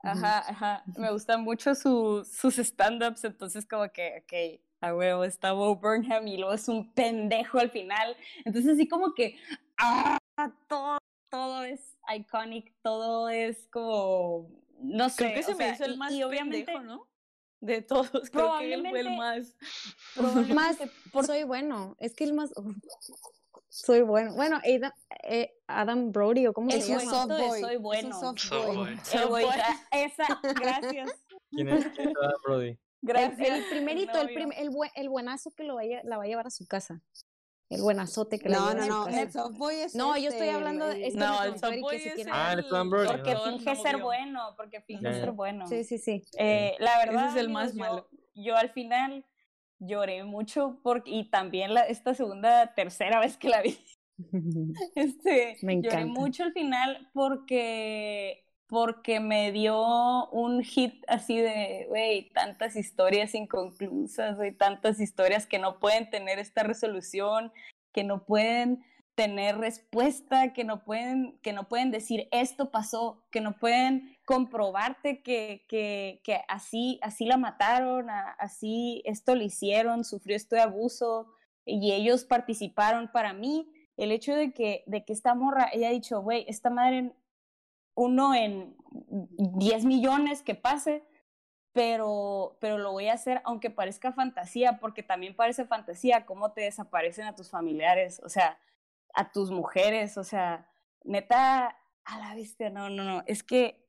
Ajá, 0.03 0.39
ajá. 0.47 0.83
Me 0.95 1.11
gustan 1.11 1.43
mucho 1.43 1.73
su, 1.73 2.25
sus 2.31 2.59
stand-ups, 2.59 3.23
entonces 3.23 3.65
como 3.65 3.89
que, 3.91 4.23
ok, 4.23 4.61
a 4.81 4.93
huevo, 4.93 5.23
está 5.23 5.53
Bo 5.53 5.75
Burnham 5.75 6.27
y 6.27 6.37
luego 6.37 6.53
es 6.53 6.67
un 6.67 6.93
pendejo 6.93 7.57
al 7.57 7.71
final. 7.71 8.15
Entonces 8.45 8.73
así 8.73 8.87
como 8.87 9.13
que, 9.13 9.37
ah, 9.77 10.19
todo, 10.67 10.99
todo 11.29 11.63
es 11.63 11.97
iconic, 12.15 12.73
todo 12.83 13.29
es 13.29 13.67
como, 13.71 14.49
no 14.79 15.09
sé. 15.09 15.17
Creo 15.17 15.35
que 15.35 15.43
se 15.43 15.55
me 15.55 15.69
hizo 15.71 15.85
el 15.85 15.97
más 15.97 16.13
pendejo, 16.13 16.81
¿no? 16.81 17.07
De 17.59 17.81
todos, 17.81 18.29
creo 18.31 18.59
que 18.59 18.73
él 18.73 18.85
fue 18.89 18.99
el 18.99 19.17
más. 19.17 19.55
Más, 20.53 20.77
soy 21.25 21.43
bueno, 21.43 21.95
es 21.99 22.15
que 22.15 22.23
el 22.23 22.33
más, 22.33 22.53
soy 23.69 24.01
bueno. 24.01 24.33
Bueno, 24.35 24.59
Adam, 24.63 24.91
eh, 25.23 25.53
Adam 25.67 26.11
Brody, 26.11 26.47
o 26.47 26.53
cómo 26.53 26.71
se 26.71 26.81
llama. 26.81 27.01
Soft 27.01 27.27
boy. 27.27 27.59
Soy 27.61 27.77
bueno. 27.77 28.19
Soft 28.19 28.49
boy. 28.49 28.97
Soft 29.03 29.29
boy. 29.29 29.45
Esa, 29.91 30.39
gracias. 30.55 31.11
¿Quién 31.51 31.69
es, 31.69 31.85
Adam 31.85 32.41
Brody? 32.45 32.79
Gracias. 33.01 33.49
El, 33.49 33.69
primerito, 33.69 34.19
el, 34.19 34.33
prim, 34.33 34.51
el, 34.57 34.71
el, 34.95 35.09
buenazo 35.09 35.51
que 35.51 35.63
lo 35.63 35.75
vaya, 35.75 36.01
la 36.03 36.17
va 36.17 36.23
a 36.23 36.27
llevar 36.27 36.47
a 36.47 36.49
su 36.49 36.65
casa. 36.67 37.01
El 37.69 37.81
buenazote 37.81 38.39
que 38.39 38.47
no, 38.47 38.69
lleva 38.69 38.85
no, 38.85 39.03
su 39.03 39.11
no, 39.11 39.17
el 39.17 39.31
softboy 39.31 39.75
es 39.75 39.95
No, 39.95 40.15
este, 40.15 40.23
yo 40.23 40.29
estoy 40.29 40.49
hablando 40.49 40.87
de... 40.87 41.07
Este 41.07 41.19
no, 41.19 41.43
el 41.43 41.59
softboy 41.59 41.95
es 41.97 42.19
el... 42.19 42.27
Ah, 42.31 42.53
el. 42.53 42.65
Porque 42.65 43.35
finge 43.35 43.75
ser 43.75 43.97
bueno, 43.97 44.53
porque 44.55 44.81
finge 44.81 45.13
ser 45.13 45.31
bueno. 45.31 45.67
Sí, 45.67 45.83
sí, 45.83 45.97
sí. 45.97 46.21
Eh, 46.37 46.75
la 46.79 46.97
verdad... 46.99 47.27
Ese 47.27 47.39
es 47.39 47.45
el 47.45 47.49
más 47.49 47.75
malo. 47.75 48.07
Yo 48.35 48.55
al 48.55 48.69
final 48.69 49.25
lloré 49.79 50.23
mucho 50.23 50.79
porque, 50.81 51.11
y 51.11 51.29
también 51.29 51.73
la, 51.73 51.81
esta 51.81 52.13
segunda, 52.13 52.73
tercera 52.73 53.19
vez 53.19 53.37
que 53.37 53.49
la 53.49 53.61
vi, 53.61 53.77
este, 54.95 55.57
me 55.61 55.81
lloré 55.81 56.05
mucho 56.05 56.43
al 56.43 56.53
final 56.53 57.09
porque 57.13 58.46
porque 58.67 59.19
me 59.19 59.51
dio 59.51 60.27
un 60.29 60.61
hit 60.61 61.03
así 61.07 61.37
de, 61.39 61.85
güey, 61.89 62.29
tantas 62.31 62.75
historias 62.75 63.33
inconclusas, 63.33 64.35
güey, 64.35 64.51
tantas 64.51 64.99
historias 64.99 65.45
que 65.45 65.57
no 65.57 65.79
pueden 65.79 66.09
tener 66.09 66.37
esta 66.37 66.63
resolución, 66.63 67.51
que 67.93 68.03
no 68.03 68.25
pueden 68.25 68.83
tener 69.15 69.57
respuesta, 69.57 70.53
que 70.53 70.63
no 70.63 70.83
pueden, 70.83 71.39
que 71.41 71.51
no 71.51 71.67
pueden 71.67 71.89
decir 71.89 72.27
esto 72.31 72.69
pasó, 72.69 73.25
que 73.31 73.41
no 73.41 73.57
pueden 73.57 74.15
comprobarte 74.25 75.23
que, 75.23 75.65
que, 75.67 76.21
que 76.23 76.41
así, 76.47 76.99
así 77.01 77.25
la 77.25 77.37
mataron, 77.37 78.09
así 78.37 79.01
esto 79.05 79.33
le 79.33 79.45
hicieron, 79.45 80.03
sufrió 80.03 80.35
este 80.35 80.59
abuso 80.59 81.33
y 81.65 81.93
ellos 81.93 82.25
participaron 82.25 83.09
para 83.11 83.33
mí. 83.33 83.71
El 83.97 84.11
hecho 84.11 84.35
de 84.35 84.51
que, 84.51 84.83
de 84.85 85.03
que 85.03 85.13
esta 85.13 85.33
morra, 85.33 85.67
ella 85.73 85.89
dicho, 85.89 86.21
güey, 86.21 86.45
esta 86.47 86.69
madre, 86.69 87.11
uno 87.97 88.35
en 88.35 88.77
10 89.39 89.85
millones 89.85 90.43
que 90.43 90.55
pase, 90.55 91.03
pero, 91.73 92.57
pero 92.61 92.77
lo 92.77 92.91
voy 92.91 93.07
a 93.07 93.13
hacer 93.13 93.41
aunque 93.43 93.69
parezca 93.69 94.13
fantasía, 94.13 94.79
porque 94.79 95.03
también 95.03 95.35
parece 95.35 95.65
fantasía 95.65 96.25
cómo 96.25 96.53
te 96.53 96.61
desaparecen 96.61 97.25
a 97.25 97.35
tus 97.35 97.49
familiares, 97.49 98.21
o 98.23 98.29
sea, 98.29 98.59
a 99.13 99.31
tus 99.31 99.49
mujeres, 99.49 100.17
o 100.17 100.23
sea, 100.23 100.69
neta, 101.03 101.75
a 102.05 102.19
la 102.19 102.35
bestia, 102.35 102.69
no, 102.69 102.89
no, 102.89 103.03
no, 103.03 103.23
es 103.25 103.43
que 103.43 103.83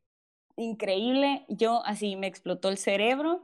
increíble, 0.57 1.45
yo 1.49 1.85
así 1.85 2.17
me 2.17 2.27
explotó 2.27 2.71
el 2.71 2.79
cerebro, 2.79 3.43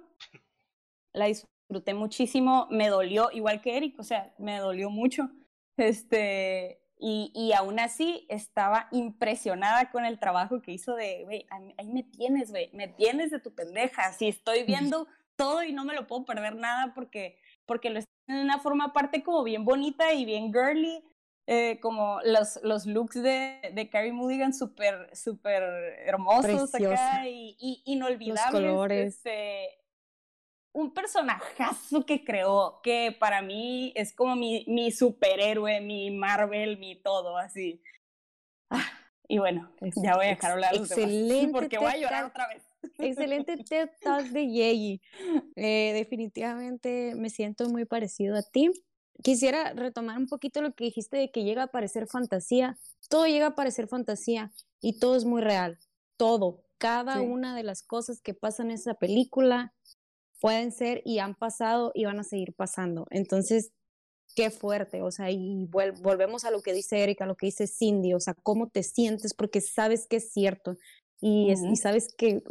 la 1.12 1.26
disfruté 1.26 1.94
muchísimo, 1.94 2.66
me 2.70 2.88
dolió, 2.88 3.30
igual 3.32 3.60
que 3.60 3.76
Eric, 3.76 3.98
o 3.98 4.02
sea, 4.02 4.34
me 4.38 4.58
dolió 4.58 4.90
mucho 4.90 5.30
este, 5.76 6.80
y, 6.98 7.32
y 7.34 7.52
aún 7.52 7.80
así 7.80 8.26
estaba 8.28 8.88
impresionada 8.92 9.90
con 9.90 10.04
el 10.04 10.18
trabajo 10.18 10.62
que 10.62 10.72
hizo 10.72 10.94
de, 10.94 11.24
güey, 11.24 11.46
ahí 11.50 11.88
me 11.88 12.02
tienes, 12.02 12.50
güey, 12.50 12.70
me 12.72 12.88
tienes 12.88 13.30
de 13.30 13.40
tu 13.40 13.54
pendeja. 13.54 14.12
Si 14.12 14.28
estoy 14.28 14.64
viendo 14.64 15.06
todo 15.36 15.62
y 15.62 15.72
no 15.72 15.84
me 15.84 15.94
lo 15.94 16.06
puedo 16.06 16.24
perder 16.24 16.54
nada 16.56 16.92
porque, 16.94 17.38
porque 17.66 17.90
lo 17.90 17.98
está 17.98 18.10
en 18.28 18.36
una 18.36 18.58
forma 18.58 18.86
aparte 18.86 19.22
como 19.22 19.42
bien 19.42 19.64
bonita 19.64 20.12
y 20.12 20.24
bien 20.24 20.52
girly. 20.52 21.02
Eh, 21.46 21.78
como 21.82 22.20
los, 22.24 22.58
los 22.62 22.86
looks 22.86 23.22
de, 23.22 23.60
de 23.74 23.90
Carrie 23.90 24.14
Mulligan 24.14 24.54
súper, 24.54 25.14
súper 25.14 25.62
hermosos 26.06 26.74
acá 26.74 27.28
y, 27.28 27.54
y, 27.60 27.82
inolvidables. 27.84 28.62
Los 28.62 28.72
colores. 28.72 29.16
Este, 29.16 29.83
un 30.74 30.92
personajazo 30.92 32.04
que 32.04 32.24
creó, 32.24 32.80
que 32.82 33.16
para 33.18 33.40
mí 33.40 33.92
es 33.94 34.12
como 34.12 34.34
mi, 34.34 34.64
mi 34.66 34.90
superhéroe, 34.90 35.80
mi 35.80 36.10
Marvel, 36.10 36.78
mi 36.78 36.96
todo, 36.96 37.38
así. 37.38 37.80
Ah, 38.70 38.84
y 39.28 39.38
bueno, 39.38 39.72
ya 40.02 40.16
voy 40.16 40.26
a 40.26 40.28
dejar 40.30 40.52
hablar 40.52 40.74
Excelente. 40.74 41.52
porque 41.52 41.78
voy 41.78 41.92
a 41.92 41.96
llorar 41.96 42.24
otra 42.24 42.48
vez. 42.48 42.62
Excelente 42.98 43.56
TED 43.56 43.88
Talk 44.02 44.26
de 44.26 44.48
Yeji. 44.48 45.00
Eh, 45.54 45.92
definitivamente 45.94 47.14
me 47.14 47.30
siento 47.30 47.68
muy 47.70 47.84
parecido 47.84 48.36
a 48.36 48.42
ti. 48.42 48.70
Quisiera 49.22 49.72
retomar 49.74 50.18
un 50.18 50.26
poquito 50.26 50.60
lo 50.60 50.74
que 50.74 50.84
dijiste 50.84 51.16
de 51.16 51.30
que 51.30 51.44
llega 51.44 51.62
a 51.62 51.68
parecer 51.68 52.08
fantasía. 52.08 52.78
Todo 53.08 53.26
llega 53.26 53.46
a 53.46 53.54
parecer 53.54 53.86
fantasía 53.86 54.52
y 54.80 54.98
todo 54.98 55.16
es 55.16 55.24
muy 55.24 55.40
real. 55.40 55.78
Todo. 56.16 56.64
Cada 56.78 57.22
una 57.22 57.54
de 57.54 57.62
las 57.62 57.82
cosas 57.84 58.20
que 58.20 58.34
pasan 58.34 58.66
en 58.66 58.72
esa 58.72 58.94
película 58.94 59.72
pueden 60.44 60.72
ser 60.72 61.00
y 61.06 61.20
han 61.20 61.34
pasado 61.34 61.90
y 61.94 62.04
van 62.04 62.20
a 62.20 62.22
seguir 62.22 62.52
pasando. 62.52 63.06
Entonces, 63.08 63.72
qué 64.36 64.50
fuerte, 64.50 65.00
o 65.00 65.10
sea, 65.10 65.30
y 65.30 65.64
volvemos 65.70 66.44
a 66.44 66.50
lo 66.50 66.60
que 66.60 66.74
dice 66.74 67.02
Erika, 67.02 67.24
a 67.24 67.26
lo 67.26 67.34
que 67.34 67.46
dice 67.46 67.66
Cindy, 67.66 68.12
o 68.12 68.20
sea, 68.20 68.34
cómo 68.34 68.68
te 68.68 68.82
sientes 68.82 69.32
porque 69.32 69.62
sabes 69.62 70.06
que 70.06 70.16
es 70.16 70.34
cierto 70.34 70.76
y, 71.18 71.50
y 71.50 71.76
sabes 71.76 72.14
que, 72.14 72.42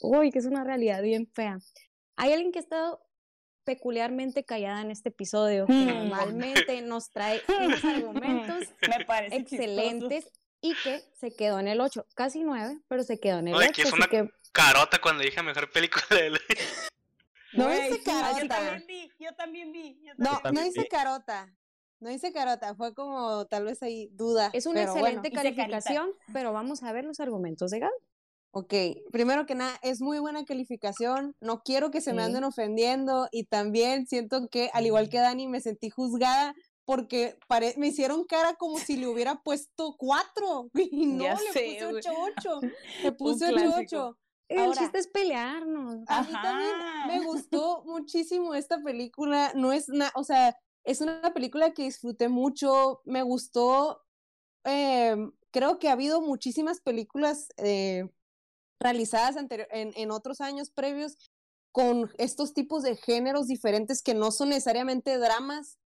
uy, 0.00 0.30
que 0.30 0.38
es 0.38 0.46
una 0.46 0.64
realidad 0.64 1.02
bien 1.02 1.30
fea. 1.34 1.58
Hay 2.16 2.32
alguien 2.32 2.52
que 2.52 2.58
ha 2.58 2.62
estado 2.62 3.02
peculiarmente 3.64 4.46
callada 4.46 4.80
en 4.80 4.90
este 4.90 5.10
episodio, 5.10 5.66
que 5.66 5.74
hmm. 5.74 5.88
normalmente 5.88 6.80
nos 6.80 7.10
trae 7.10 7.42
unos 7.60 7.84
argumentos 7.84 8.64
excelentes 9.30 10.32
y 10.62 10.74
que 10.82 11.02
se 11.12 11.36
quedó 11.36 11.60
en 11.60 11.68
el 11.68 11.82
8, 11.82 12.06
casi 12.14 12.44
9, 12.44 12.78
pero 12.88 13.02
se 13.02 13.20
quedó 13.20 13.40
en 13.40 13.48
el 13.48 13.56
8. 13.56 13.72
Que 13.74 13.82
es 13.82 13.92
una 13.92 14.08
carota 14.52 14.98
cuando 15.02 15.22
dije 15.22 15.42
mejor 15.42 15.70
película 15.70 16.06
de 16.08 16.30
No 17.56 17.68
dice 17.68 18.02
carota. 18.02 18.40
Yo 18.40 18.48
también 18.48 18.86
vi, 18.86 19.10
yo 19.18 19.34
también 19.34 19.72
vi. 19.72 20.00
no, 20.16 20.40
no 20.52 20.62
dice 20.62 20.86
carota. 20.88 21.52
No 21.98 22.10
dice 22.10 22.30
carota, 22.30 22.74
fue 22.74 22.94
como 22.94 23.46
tal 23.46 23.64
vez 23.64 23.82
ahí 23.82 24.10
duda. 24.12 24.50
Es 24.52 24.66
una 24.66 24.82
excelente 24.82 25.30
calificación, 25.30 26.10
pero 26.32 26.52
vamos 26.52 26.82
a 26.82 26.92
ver 26.92 27.04
los 27.04 27.20
argumentos 27.20 27.70
de 27.70 27.80
Gaby. 27.80 27.94
Ok, 28.50 28.72
primero 29.12 29.44
que 29.44 29.54
nada, 29.54 29.78
es 29.82 30.00
muy 30.00 30.18
buena 30.18 30.44
calificación. 30.44 31.34
No 31.40 31.62
quiero 31.62 31.90
que 31.90 32.00
se 32.00 32.12
me 32.12 32.22
anden 32.22 32.44
ofendiendo 32.44 33.28
y 33.30 33.44
también 33.44 34.06
siento 34.06 34.48
que, 34.48 34.70
al 34.72 34.86
igual 34.86 35.08
que 35.08 35.18
Dani, 35.18 35.46
me 35.46 35.60
sentí 35.60 35.90
juzgada 35.90 36.54
porque 36.86 37.38
me 37.76 37.88
hicieron 37.88 38.24
cara 38.24 38.54
como 38.54 38.78
si 38.78 38.96
le 38.96 39.08
hubiera 39.08 39.42
puesto 39.42 39.96
cuatro 39.98 40.70
y 40.74 41.06
no, 41.06 41.24
le 41.24 41.34
puse 41.36 41.86
ocho 41.86 42.10
ocho. 42.18 42.60
Le 43.02 43.12
puse 43.12 43.52
ocho 43.52 43.74
ocho. 43.76 44.18
El 44.48 44.72
chiste 44.72 44.98
es 44.98 45.08
pelearnos. 45.08 46.04
A 46.06 46.22
mí 46.22 46.32
también 46.32 46.72
me 47.08 47.24
gustó 47.24 47.82
muchísimo 47.84 48.54
esta 48.54 48.82
película. 48.82 49.52
No 49.54 49.72
es 49.72 49.88
nada, 49.88 50.12
o 50.14 50.24
sea, 50.24 50.56
es 50.84 51.00
una 51.00 51.34
película 51.34 51.72
que 51.72 51.82
disfruté 51.82 52.28
mucho. 52.28 53.00
Me 53.04 53.22
gustó. 53.22 54.04
Em, 54.64 55.32
creo 55.50 55.78
que 55.78 55.88
ha 55.88 55.92
habido 55.92 56.20
muchísimas 56.20 56.80
películas 56.80 57.48
eh, 57.56 58.08
realizadas 58.80 59.36
en, 59.36 59.48
en 59.70 60.10
otros 60.10 60.40
años 60.40 60.70
previos 60.70 61.16
con 61.76 62.10
estos 62.16 62.54
tipos 62.54 62.82
de 62.82 62.96
géneros 62.96 63.48
diferentes 63.48 64.02
que 64.02 64.14
no 64.14 64.30
son 64.30 64.48
necesariamente 64.48 65.18
dramas, 65.18 65.78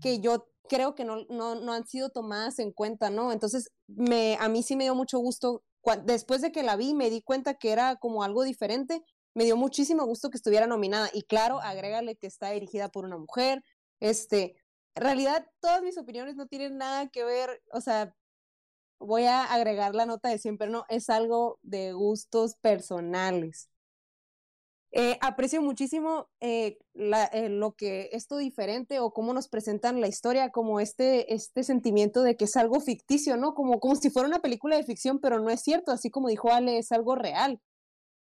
que 0.00 0.20
yo 0.20 0.48
creo 0.68 0.94
que 0.94 1.04
no, 1.04 1.24
no, 1.28 1.56
no 1.56 1.72
han 1.72 1.86
sido 1.86 2.10
tomadas 2.10 2.58
en 2.58 2.72
cuenta, 2.72 3.10
¿no? 3.10 3.32
Entonces, 3.32 3.72
me, 3.88 4.36
a 4.40 4.48
mí 4.48 4.62
sí 4.62 4.76
me 4.76 4.84
dio 4.84 4.94
mucho 4.94 5.18
gusto, 5.18 5.64
después 6.04 6.40
de 6.40 6.52
que 6.52 6.62
la 6.62 6.76
vi, 6.76 6.94
me 6.94 7.10
di 7.10 7.22
cuenta 7.22 7.54
que 7.54 7.72
era 7.72 7.96
como 7.96 8.22
algo 8.22 8.42
diferente, 8.44 9.02
me 9.34 9.44
dio 9.44 9.56
muchísimo 9.56 10.04
gusto 10.04 10.30
que 10.30 10.36
estuviera 10.36 10.66
nominada. 10.66 11.10
Y 11.12 11.22
claro, 11.22 11.60
agrégale 11.60 12.16
que 12.16 12.26
está 12.26 12.50
dirigida 12.50 12.88
por 12.88 13.04
una 13.04 13.16
mujer. 13.16 13.62
Este, 14.00 14.56
en 14.94 15.02
realidad, 15.02 15.46
todas 15.60 15.82
mis 15.82 15.98
opiniones 15.98 16.36
no 16.36 16.46
tienen 16.46 16.76
nada 16.76 17.08
que 17.08 17.24
ver, 17.24 17.62
o 17.72 17.80
sea, 17.80 18.14
voy 18.98 19.24
a 19.24 19.44
agregar 19.44 19.94
la 19.94 20.06
nota 20.06 20.28
de 20.28 20.38
siempre, 20.38 20.68
no, 20.68 20.84
es 20.88 21.10
algo 21.10 21.58
de 21.62 21.92
gustos 21.92 22.56
personales. 22.56 23.68
Eh, 24.94 25.16
aprecio 25.22 25.62
muchísimo 25.62 26.28
eh, 26.40 26.78
la, 26.92 27.24
eh, 27.24 27.48
lo 27.48 27.72
que 27.72 28.10
esto 28.12 28.36
diferente 28.36 29.00
o 29.00 29.10
cómo 29.14 29.32
nos 29.32 29.48
presentan 29.48 30.02
la 30.02 30.06
historia, 30.06 30.50
como 30.50 30.80
este, 30.80 31.32
este 31.32 31.64
sentimiento 31.64 32.22
de 32.22 32.36
que 32.36 32.44
es 32.44 32.56
algo 32.56 32.78
ficticio, 32.78 33.38
¿no? 33.38 33.54
Como, 33.54 33.80
como 33.80 33.96
si 33.96 34.10
fuera 34.10 34.28
una 34.28 34.42
película 34.42 34.76
de 34.76 34.84
ficción, 34.84 35.18
pero 35.18 35.40
no 35.40 35.48
es 35.48 35.62
cierto, 35.62 35.92
así 35.92 36.10
como 36.10 36.28
dijo 36.28 36.50
Ale, 36.52 36.76
es 36.76 36.92
algo 36.92 37.14
real. 37.14 37.58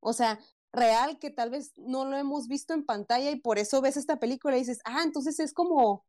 O 0.02 0.14
sea, 0.14 0.40
real 0.72 1.18
que 1.20 1.32
tal 1.32 1.50
vez 1.50 1.74
no 1.78 2.06
lo 2.06 2.18
hemos 2.18 2.48
visto 2.48 2.74
en 2.76 2.86
pantalla 2.86 3.32
y 3.32 3.40
por 3.42 3.58
eso 3.60 3.82
ves 3.82 3.98
esta 3.98 4.20
película 4.20 4.56
y 4.56 4.60
dices, 4.62 4.80
ah, 4.86 5.02
entonces 5.04 5.40
es 5.40 5.54
como, 5.54 6.06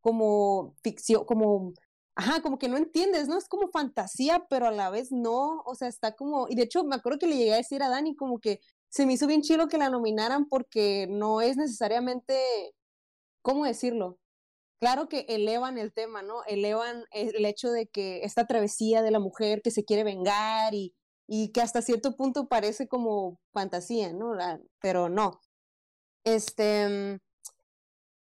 como 0.00 0.76
ficción, 0.82 1.24
como 1.24 1.74
ajá, 2.16 2.40
como 2.42 2.58
que 2.58 2.68
no 2.68 2.78
entiendes, 2.78 3.28
¿no? 3.28 3.36
Es 3.38 3.48
como 3.48 3.68
fantasía, 3.68 4.46
pero 4.48 4.66
a 4.66 4.70
la 4.70 4.90
vez 4.90 5.12
no, 5.12 5.62
o 5.66 5.74
sea, 5.74 5.88
está 5.88 6.16
como, 6.16 6.48
y 6.48 6.54
de 6.56 6.62
hecho 6.62 6.82
me 6.84 6.96
acuerdo 6.96 7.18
que 7.18 7.26
le 7.26 7.36
llegué 7.36 7.54
a 7.54 7.58
decir 7.58 7.82
a 7.82 7.90
Dani 7.90 8.16
como 8.16 8.40
que 8.40 8.60
se 8.88 9.06
me 9.06 9.14
hizo 9.14 9.26
bien 9.26 9.42
chido 9.42 9.68
que 9.68 9.78
la 9.78 9.90
nominaran 9.90 10.46
porque 10.48 11.06
no 11.08 11.40
es 11.40 11.56
necesariamente, 11.56 12.74
¿cómo 13.42 13.64
decirlo? 13.64 14.18
Claro 14.80 15.08
que 15.08 15.26
elevan 15.28 15.78
el 15.78 15.92
tema, 15.92 16.22
¿no? 16.22 16.44
Elevan 16.44 17.04
el 17.10 17.44
hecho 17.46 17.70
de 17.70 17.88
que 17.88 18.24
esta 18.24 18.46
travesía 18.46 19.02
de 19.02 19.10
la 19.10 19.20
mujer 19.20 19.62
que 19.62 19.70
se 19.70 19.84
quiere 19.84 20.04
vengar 20.04 20.74
y, 20.74 20.94
y 21.26 21.50
que 21.52 21.62
hasta 21.62 21.82
cierto 21.82 22.14
punto 22.16 22.48
parece 22.48 22.86
como 22.88 23.40
fantasía, 23.52 24.12
¿no? 24.12 24.34
pero 24.80 25.08
no. 25.08 25.40
Este, 26.24 27.20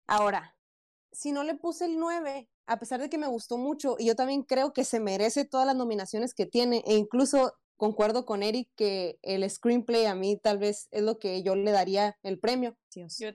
ahora, 0.06 0.56
si 1.12 1.32
no 1.32 1.44
le 1.44 1.54
puse 1.54 1.86
el 1.86 1.98
9, 1.98 2.48
a 2.66 2.78
pesar 2.78 3.00
de 3.00 3.08
que 3.08 3.18
me 3.18 3.26
gustó 3.26 3.56
mucho, 3.56 3.96
y 3.98 4.06
yo 4.06 4.16
también 4.16 4.42
creo 4.42 4.72
que 4.72 4.84
se 4.84 5.00
merece 5.00 5.44
todas 5.44 5.66
las 5.66 5.76
nominaciones 5.76 6.34
que 6.34 6.46
tiene, 6.46 6.82
e 6.86 6.96
incluso 6.96 7.54
concuerdo 7.84 8.24
con 8.24 8.42
Eric 8.42 8.70
que 8.76 9.18
el 9.20 9.48
screenplay 9.50 10.06
a 10.06 10.14
mí 10.14 10.38
tal 10.42 10.56
vez 10.56 10.88
es 10.90 11.02
lo 11.02 11.18
que 11.18 11.42
yo 11.42 11.54
le 11.54 11.70
daría 11.70 12.16
el 12.22 12.38
premio. 12.40 12.78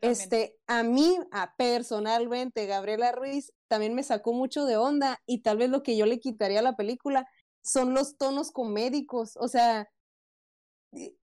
este, 0.01 0.57
a 0.65 0.81
mí, 0.81 1.19
a 1.31 1.53
personalmente, 1.55 2.65
Gabriela 2.65 3.11
Ruiz 3.11 3.53
también 3.67 3.93
me 3.93 4.01
sacó 4.01 4.33
mucho 4.33 4.65
de 4.65 4.75
onda 4.75 5.19
y 5.27 5.43
tal 5.43 5.57
vez 5.57 5.69
lo 5.69 5.83
que 5.83 5.95
yo 5.95 6.07
le 6.07 6.19
quitaría 6.19 6.61
a 6.61 6.63
la 6.63 6.75
película 6.75 7.27
son 7.63 7.93
los 7.93 8.17
tonos 8.17 8.49
comédicos, 8.49 9.37
o 9.37 9.47
sea, 9.47 9.87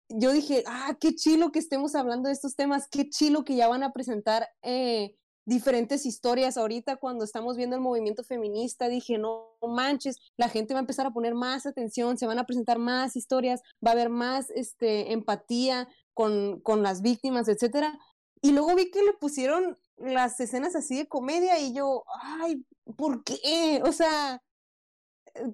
yo 0.07 0.31
dije, 0.31 0.63
ah, 0.65 0.95
qué 0.97 1.13
chilo 1.13 1.51
que 1.51 1.59
estemos 1.59 1.95
hablando 1.95 2.27
de 2.27 2.33
estos 2.33 2.55
temas, 2.55 2.87
qué 2.89 3.09
chilo 3.09 3.43
que 3.43 3.57
ya 3.57 3.67
van 3.67 3.83
a 3.83 3.91
presentar 3.91 4.47
eh, 4.61 5.17
diferentes 5.51 6.05
historias. 6.05 6.55
Ahorita 6.55 6.95
cuando 6.95 7.25
estamos 7.25 7.57
viendo 7.57 7.75
el 7.75 7.81
movimiento 7.81 8.23
feminista, 8.23 8.87
dije, 8.87 9.17
no 9.17 9.57
manches, 9.61 10.15
la 10.37 10.47
gente 10.47 10.73
va 10.73 10.79
a 10.79 10.81
empezar 10.81 11.05
a 11.05 11.11
poner 11.11 11.35
más 11.35 11.65
atención, 11.65 12.17
se 12.17 12.25
van 12.25 12.39
a 12.39 12.45
presentar 12.45 12.79
más 12.79 13.17
historias, 13.17 13.61
va 13.85 13.91
a 13.91 13.93
haber 13.93 14.09
más 14.09 14.49
este, 14.51 15.11
empatía 15.11 15.89
con, 16.13 16.61
con 16.61 16.83
las 16.83 17.01
víctimas, 17.01 17.49
etcétera. 17.49 17.99
Y 18.41 18.53
luego 18.53 18.75
vi 18.75 18.89
que 18.91 19.03
le 19.03 19.11
pusieron 19.13 19.77
las 19.97 20.39
escenas 20.39 20.73
así 20.75 20.95
de 20.95 21.07
comedia 21.09 21.59
y 21.59 21.73
yo, 21.73 22.05
ay, 22.23 22.65
¿por 22.95 23.23
qué? 23.25 23.81
O 23.85 23.91
sea, 23.91 24.41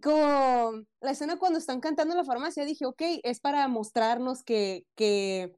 como 0.04 0.84
la 1.02 1.12
escena 1.12 1.38
cuando 1.40 1.58
están 1.58 1.80
cantando 1.80 2.14
en 2.14 2.20
la 2.20 2.24
farmacia, 2.24 2.66
dije, 2.66 2.86
ok, 2.86 3.02
es 3.24 3.40
para 3.40 3.68
mostrarnos 3.68 4.44
que, 4.44 4.86
que 4.96 5.56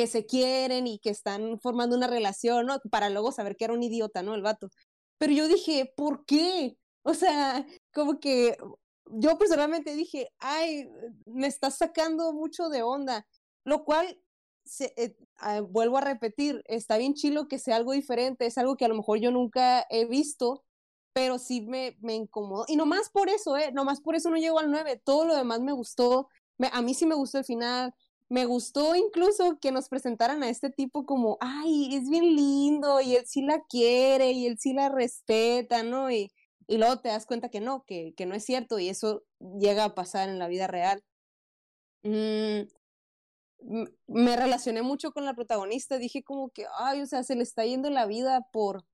que 0.00 0.06
se 0.06 0.24
quieren 0.24 0.86
y 0.86 0.98
que 0.98 1.10
están 1.10 1.60
formando 1.60 1.94
una 1.94 2.06
relación, 2.06 2.64
¿no? 2.64 2.80
Para 2.90 3.10
luego 3.10 3.32
saber 3.32 3.54
que 3.54 3.66
era 3.66 3.74
un 3.74 3.82
idiota, 3.82 4.22
¿no? 4.22 4.34
El 4.34 4.40
vato. 4.40 4.70
Pero 5.18 5.34
yo 5.34 5.46
dije, 5.46 5.92
¿por 5.94 6.24
qué? 6.24 6.78
O 7.02 7.12
sea, 7.12 7.66
como 7.92 8.18
que 8.18 8.56
yo 9.12 9.36
personalmente 9.36 9.94
dije, 9.94 10.30
ay, 10.38 10.88
me 11.26 11.48
está 11.48 11.70
sacando 11.70 12.32
mucho 12.32 12.70
de 12.70 12.82
onda, 12.82 13.26
lo 13.64 13.84
cual, 13.84 14.18
se, 14.64 14.94
eh, 14.96 15.18
ah, 15.36 15.60
vuelvo 15.60 15.98
a 15.98 16.00
repetir, 16.00 16.62
está 16.64 16.96
bien 16.96 17.12
chilo 17.12 17.46
que 17.46 17.58
sea 17.58 17.76
algo 17.76 17.92
diferente, 17.92 18.46
es 18.46 18.56
algo 18.56 18.78
que 18.78 18.86
a 18.86 18.88
lo 18.88 18.94
mejor 18.94 19.18
yo 19.18 19.30
nunca 19.30 19.84
he 19.90 20.06
visto, 20.06 20.64
pero 21.12 21.38
sí 21.38 21.60
me, 21.60 21.98
me 22.00 22.14
incomodó. 22.14 22.64
Y 22.68 22.76
nomás 22.76 23.10
por 23.10 23.28
eso, 23.28 23.54
¿eh? 23.58 23.70
Nomás 23.70 24.00
por 24.00 24.14
eso 24.14 24.30
no 24.30 24.38
llegó 24.38 24.60
al 24.60 24.70
9, 24.70 25.02
todo 25.04 25.26
lo 25.26 25.36
demás 25.36 25.60
me 25.60 25.72
gustó, 25.72 26.28
a 26.72 26.80
mí 26.80 26.94
sí 26.94 27.04
me 27.04 27.14
gustó 27.16 27.36
el 27.36 27.44
final, 27.44 27.94
me 28.30 28.46
gustó 28.46 28.94
incluso 28.94 29.58
que 29.60 29.72
nos 29.72 29.88
presentaran 29.88 30.42
a 30.44 30.48
este 30.48 30.70
tipo 30.70 31.04
como, 31.04 31.36
ay, 31.40 31.96
es 31.96 32.08
bien 32.08 32.36
lindo 32.36 33.00
y 33.00 33.16
él 33.16 33.26
sí 33.26 33.42
la 33.42 33.60
quiere 33.68 34.30
y 34.30 34.46
él 34.46 34.56
sí 34.58 34.72
la 34.72 34.88
respeta, 34.88 35.82
¿no? 35.82 36.12
Y, 36.12 36.32
y 36.68 36.78
luego 36.78 37.00
te 37.00 37.08
das 37.08 37.26
cuenta 37.26 37.50
que 37.50 37.60
no, 37.60 37.84
que, 37.84 38.14
que 38.16 38.26
no 38.26 38.36
es 38.36 38.44
cierto 38.44 38.78
y 38.78 38.88
eso 38.88 39.24
llega 39.58 39.84
a 39.84 39.94
pasar 39.96 40.28
en 40.28 40.38
la 40.38 40.46
vida 40.46 40.68
real. 40.68 41.02
Mm, 42.04 42.68
me 44.06 44.36
relacioné 44.36 44.82
mucho 44.82 45.10
con 45.12 45.24
la 45.24 45.34
protagonista, 45.34 45.98
dije 45.98 46.22
como 46.22 46.50
que, 46.50 46.66
ay, 46.78 47.02
o 47.02 47.06
sea, 47.06 47.24
se 47.24 47.34
le 47.34 47.42
está 47.42 47.64
yendo 47.64 47.90
la 47.90 48.06
vida 48.06 48.46
por, 48.52 48.84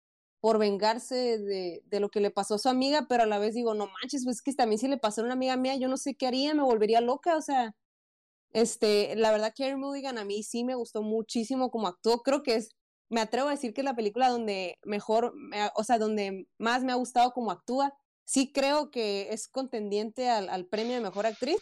por 0.41 0.59
vengarse 0.59 1.39
de, 1.39 1.83
de, 1.85 2.01
lo 2.01 2.09
que 2.09 2.21
le 2.21 2.31
pasó 2.31 2.55
a 2.55 2.59
su 2.59 2.71
amiga, 2.71 3.07
pero 3.07 3.25
a 3.25 3.27
la 3.27 3.39
vez 3.39 3.55
digo, 3.55 3.75
no 3.75 3.87
manches, 4.01 4.25
pues 4.25 4.37
es 4.37 4.43
que 4.43 4.55
también 4.55 4.79
si 4.79 4.89
le 4.89 4.97
pasó 4.97 5.21
a 5.21 5.25
una 5.25 5.35
amiga 5.35 5.57
mía, 5.59 5.77
yo 5.77 5.89
no 5.89 5.99
sé 5.99 6.15
qué 6.15 6.27
haría, 6.27 6.55
me 6.55 6.63
volvería 6.63 7.03
loca, 7.03 7.37
o 7.37 7.43
sea, 7.43 7.75
este, 8.57 9.15
la 9.17 9.33
verdad, 9.33 9.53
Carey 9.55 9.77
Mulligan 9.77 10.17
a 10.17 10.25
mí 10.25 10.43
sí 10.43 10.65
me 10.65 10.75
gustó 10.75 11.03
muchísimo 11.03 11.71
como 11.71 11.89
actuó. 11.89 12.23
Creo 12.23 12.43
que 12.43 12.55
es, 12.55 12.71
me 13.11 13.21
atrevo 13.21 13.49
a 13.49 13.51
decir 13.51 13.75
que 13.75 13.83
es 13.83 13.85
la 13.85 13.95
película 13.95 14.31
donde 14.31 14.79
mejor, 14.83 15.35
o 15.75 15.85
sea, 15.85 15.99
donde 15.99 16.49
más 16.57 16.83
me 16.83 16.93
ha 16.93 16.95
gustado 16.95 17.33
como 17.33 17.51
actúa. 17.51 17.93
Sí 18.25 18.53
creo 18.55 18.91
que 18.91 19.29
es 19.31 19.49
contendiente 19.49 20.31
al, 20.31 20.67
premio 20.69 20.95
de 20.95 21.03
mejor 21.03 21.27
actriz. 21.27 21.61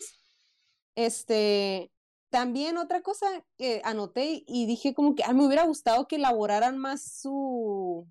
Este, 0.94 1.90
también 2.30 2.78
otra 2.78 3.02
cosa 3.02 3.26
que 3.58 3.82
anoté 3.82 4.44
y 4.46 4.66
dije 4.66 4.94
como 4.94 5.16
que 5.16 5.24
me 5.34 5.44
hubiera 5.44 5.66
gustado 5.66 6.06
que 6.06 6.14
elaboraran 6.16 6.78
más 6.78 7.02
su 7.20 8.06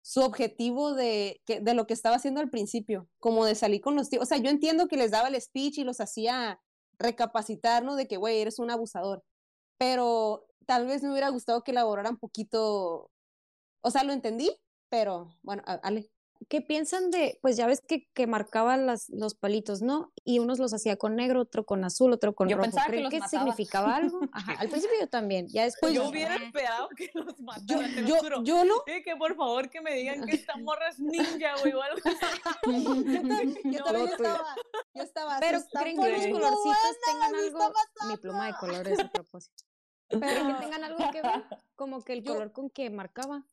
su 0.00 0.22
objetivo 0.22 0.94
de, 0.94 1.42
de 1.46 1.74
lo 1.74 1.86
que 1.86 1.92
estaba 1.92 2.16
haciendo 2.16 2.40
al 2.40 2.48
principio, 2.48 3.06
como 3.18 3.44
de 3.44 3.54
salir 3.54 3.82
con 3.82 3.96
los 3.96 4.08
tíos. 4.08 4.22
O 4.22 4.26
sea, 4.26 4.38
yo 4.38 4.48
entiendo 4.48 4.88
que 4.88 4.96
les 4.96 5.10
daba 5.10 5.28
el 5.28 5.38
speech 5.38 5.76
y 5.76 5.84
los 5.84 6.00
hacía 6.00 6.58
recapacitar, 7.00 7.82
¿no? 7.84 7.96
De 7.96 8.06
que, 8.06 8.16
güey, 8.16 8.40
eres 8.40 8.58
un 8.60 8.70
abusador. 8.70 9.24
Pero 9.78 10.46
tal 10.66 10.86
vez 10.86 11.02
me 11.02 11.10
hubiera 11.10 11.30
gustado 11.30 11.64
que 11.64 11.72
elaborara 11.72 12.10
un 12.10 12.18
poquito, 12.18 13.10
o 13.82 13.90
sea, 13.90 14.04
lo 14.04 14.12
entendí, 14.12 14.50
pero 14.90 15.30
bueno, 15.42 15.62
Ale. 15.66 16.10
¿Qué 16.48 16.62
piensan 16.62 17.10
de, 17.10 17.38
pues 17.42 17.56
ya 17.56 17.66
ves 17.66 17.80
que, 17.86 18.08
que 18.14 18.26
marcaban 18.26 18.86
las, 18.86 19.08
los 19.10 19.34
palitos, 19.34 19.82
¿no? 19.82 20.12
Y 20.24 20.38
unos 20.38 20.58
los 20.58 20.72
hacía 20.72 20.96
con 20.96 21.14
negro, 21.14 21.42
otro 21.42 21.64
con 21.66 21.84
azul, 21.84 22.12
otro 22.12 22.34
con 22.34 22.48
Yo 22.48 22.56
rojo. 22.56 22.64
pensaba 22.64 22.86
que 22.86 22.90
¿Creen 22.92 23.04
los 23.04 23.12
que, 23.12 23.28
significaba 23.28 23.94
algo? 23.96 24.20
Ajá, 24.32 24.52
al 24.58 24.68
principio 24.70 24.96
yo 25.00 25.06
también, 25.08 25.46
ya 25.48 25.64
después 25.64 25.92
Yo 25.92 26.08
hubiera 26.08 26.34
"Ah". 26.34 26.44
esperado 26.44 26.88
que 26.96 27.10
los 27.14 27.36
Yo, 27.36 27.42
matara, 27.42 27.88
te 27.94 28.00
lo 28.02 28.08
yo, 28.08 28.16
juro. 28.18 28.42
yo 28.42 28.64
no, 28.64 28.74
Sí, 28.86 29.02
que 29.04 29.16
por 29.16 29.36
favor 29.36 29.68
que 29.68 29.80
me 29.82 29.94
digan 29.94 30.24
que 30.24 30.34
esta 30.34 30.56
morra 30.56 30.88
es 30.88 30.98
ninja, 30.98 31.54
güey, 31.60 31.72
o 31.74 31.82
algo 31.82 32.00
así. 32.04 32.16
yo 32.64 33.20
también, 33.20 33.54
yo 33.64 33.84
también 33.84 34.08
estaba, 34.08 34.54
yo 34.94 35.02
estaba, 35.02 35.36
Pero 35.40 35.60
¿creen 35.72 36.00
que 36.00 36.08
los 36.10 36.26
colorcitos 36.26 36.64
buena, 36.64 36.80
tengan 37.06 37.32
¿qué 37.32 37.46
está 37.46 37.66
algo? 37.66 37.74
Mi 38.08 38.16
pluma 38.16 38.46
de 38.46 38.54
colores 38.58 38.98
a 38.98 39.08
propósito. 39.12 39.64
¿Creen 40.08 40.46
que 40.48 40.54
tengan 40.54 40.84
algo 40.84 41.10
que 41.12 41.22
ver? 41.22 41.44
Como 41.76 42.02
que 42.02 42.14
el 42.14 42.22
Yo- 42.22 42.32
color 42.32 42.52
con 42.52 42.70
que 42.70 42.88
marcaba. 42.90 43.44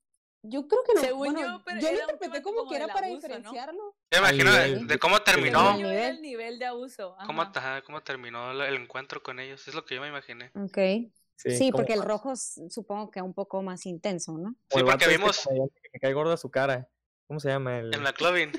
Yo 0.49 0.67
creo 0.67 0.83
que 0.83 0.93
no. 0.95 1.01
Según 1.01 1.33
bueno, 1.33 1.41
yo, 1.41 1.63
pero 1.65 1.79
yo 1.79 1.91
lo 1.91 1.99
interpreté 1.99 2.41
como 2.41 2.57
como 2.57 2.69
que 2.69 2.75
era 2.77 2.87
para 2.87 3.07
abuso, 3.07 3.27
¿no? 3.27 3.33
diferenciarlo. 3.35 3.95
Yo 4.11 4.21
me 4.21 4.29
imagino 4.29 4.53
de, 4.53 4.85
de 4.85 4.99
cómo 4.99 5.21
terminó. 5.21 5.59
Era 5.61 5.77
nivel. 5.77 5.97
el 6.15 6.21
nivel 6.21 6.59
de 6.59 6.65
abuso. 6.65 7.15
¿Cómo, 7.25 7.41
ajá. 7.41 7.81
cómo 7.83 8.01
terminó 8.01 8.53
la- 8.53 8.67
el 8.67 8.75
encuentro 8.75 9.21
con 9.21 9.39
ellos? 9.39 9.67
Es 9.67 9.73
lo 9.73 9.85
que 9.85 9.95
yo 9.95 10.01
me 10.01 10.07
imaginé. 10.07 10.51
Ok. 10.55 10.77
Sí, 11.35 11.51
Sí, 11.55 11.71
porque 11.71 11.93
el 11.93 12.01
rojo 12.01 12.33
supongo 12.35 13.11
que 13.11 13.19
es 13.19 13.23
un 13.25 13.33
poco 13.33 13.61
más 13.61 13.85
intenso, 13.85 14.37
¿no? 14.37 14.55
Sí, 14.71 14.79
el 14.79 14.85
porque 14.85 15.05
este 15.05 15.17
vimos 15.17 15.47
que 15.47 15.89
me 15.93 15.99
cae 15.99 16.13
gorda 16.13 16.35
su 16.35 16.49
cara. 16.49 16.89
¿Cómo 17.27 17.39
se 17.39 17.49
llama? 17.49 17.79
El, 17.79 17.93
el 17.93 18.01
McLovin. 18.01 18.51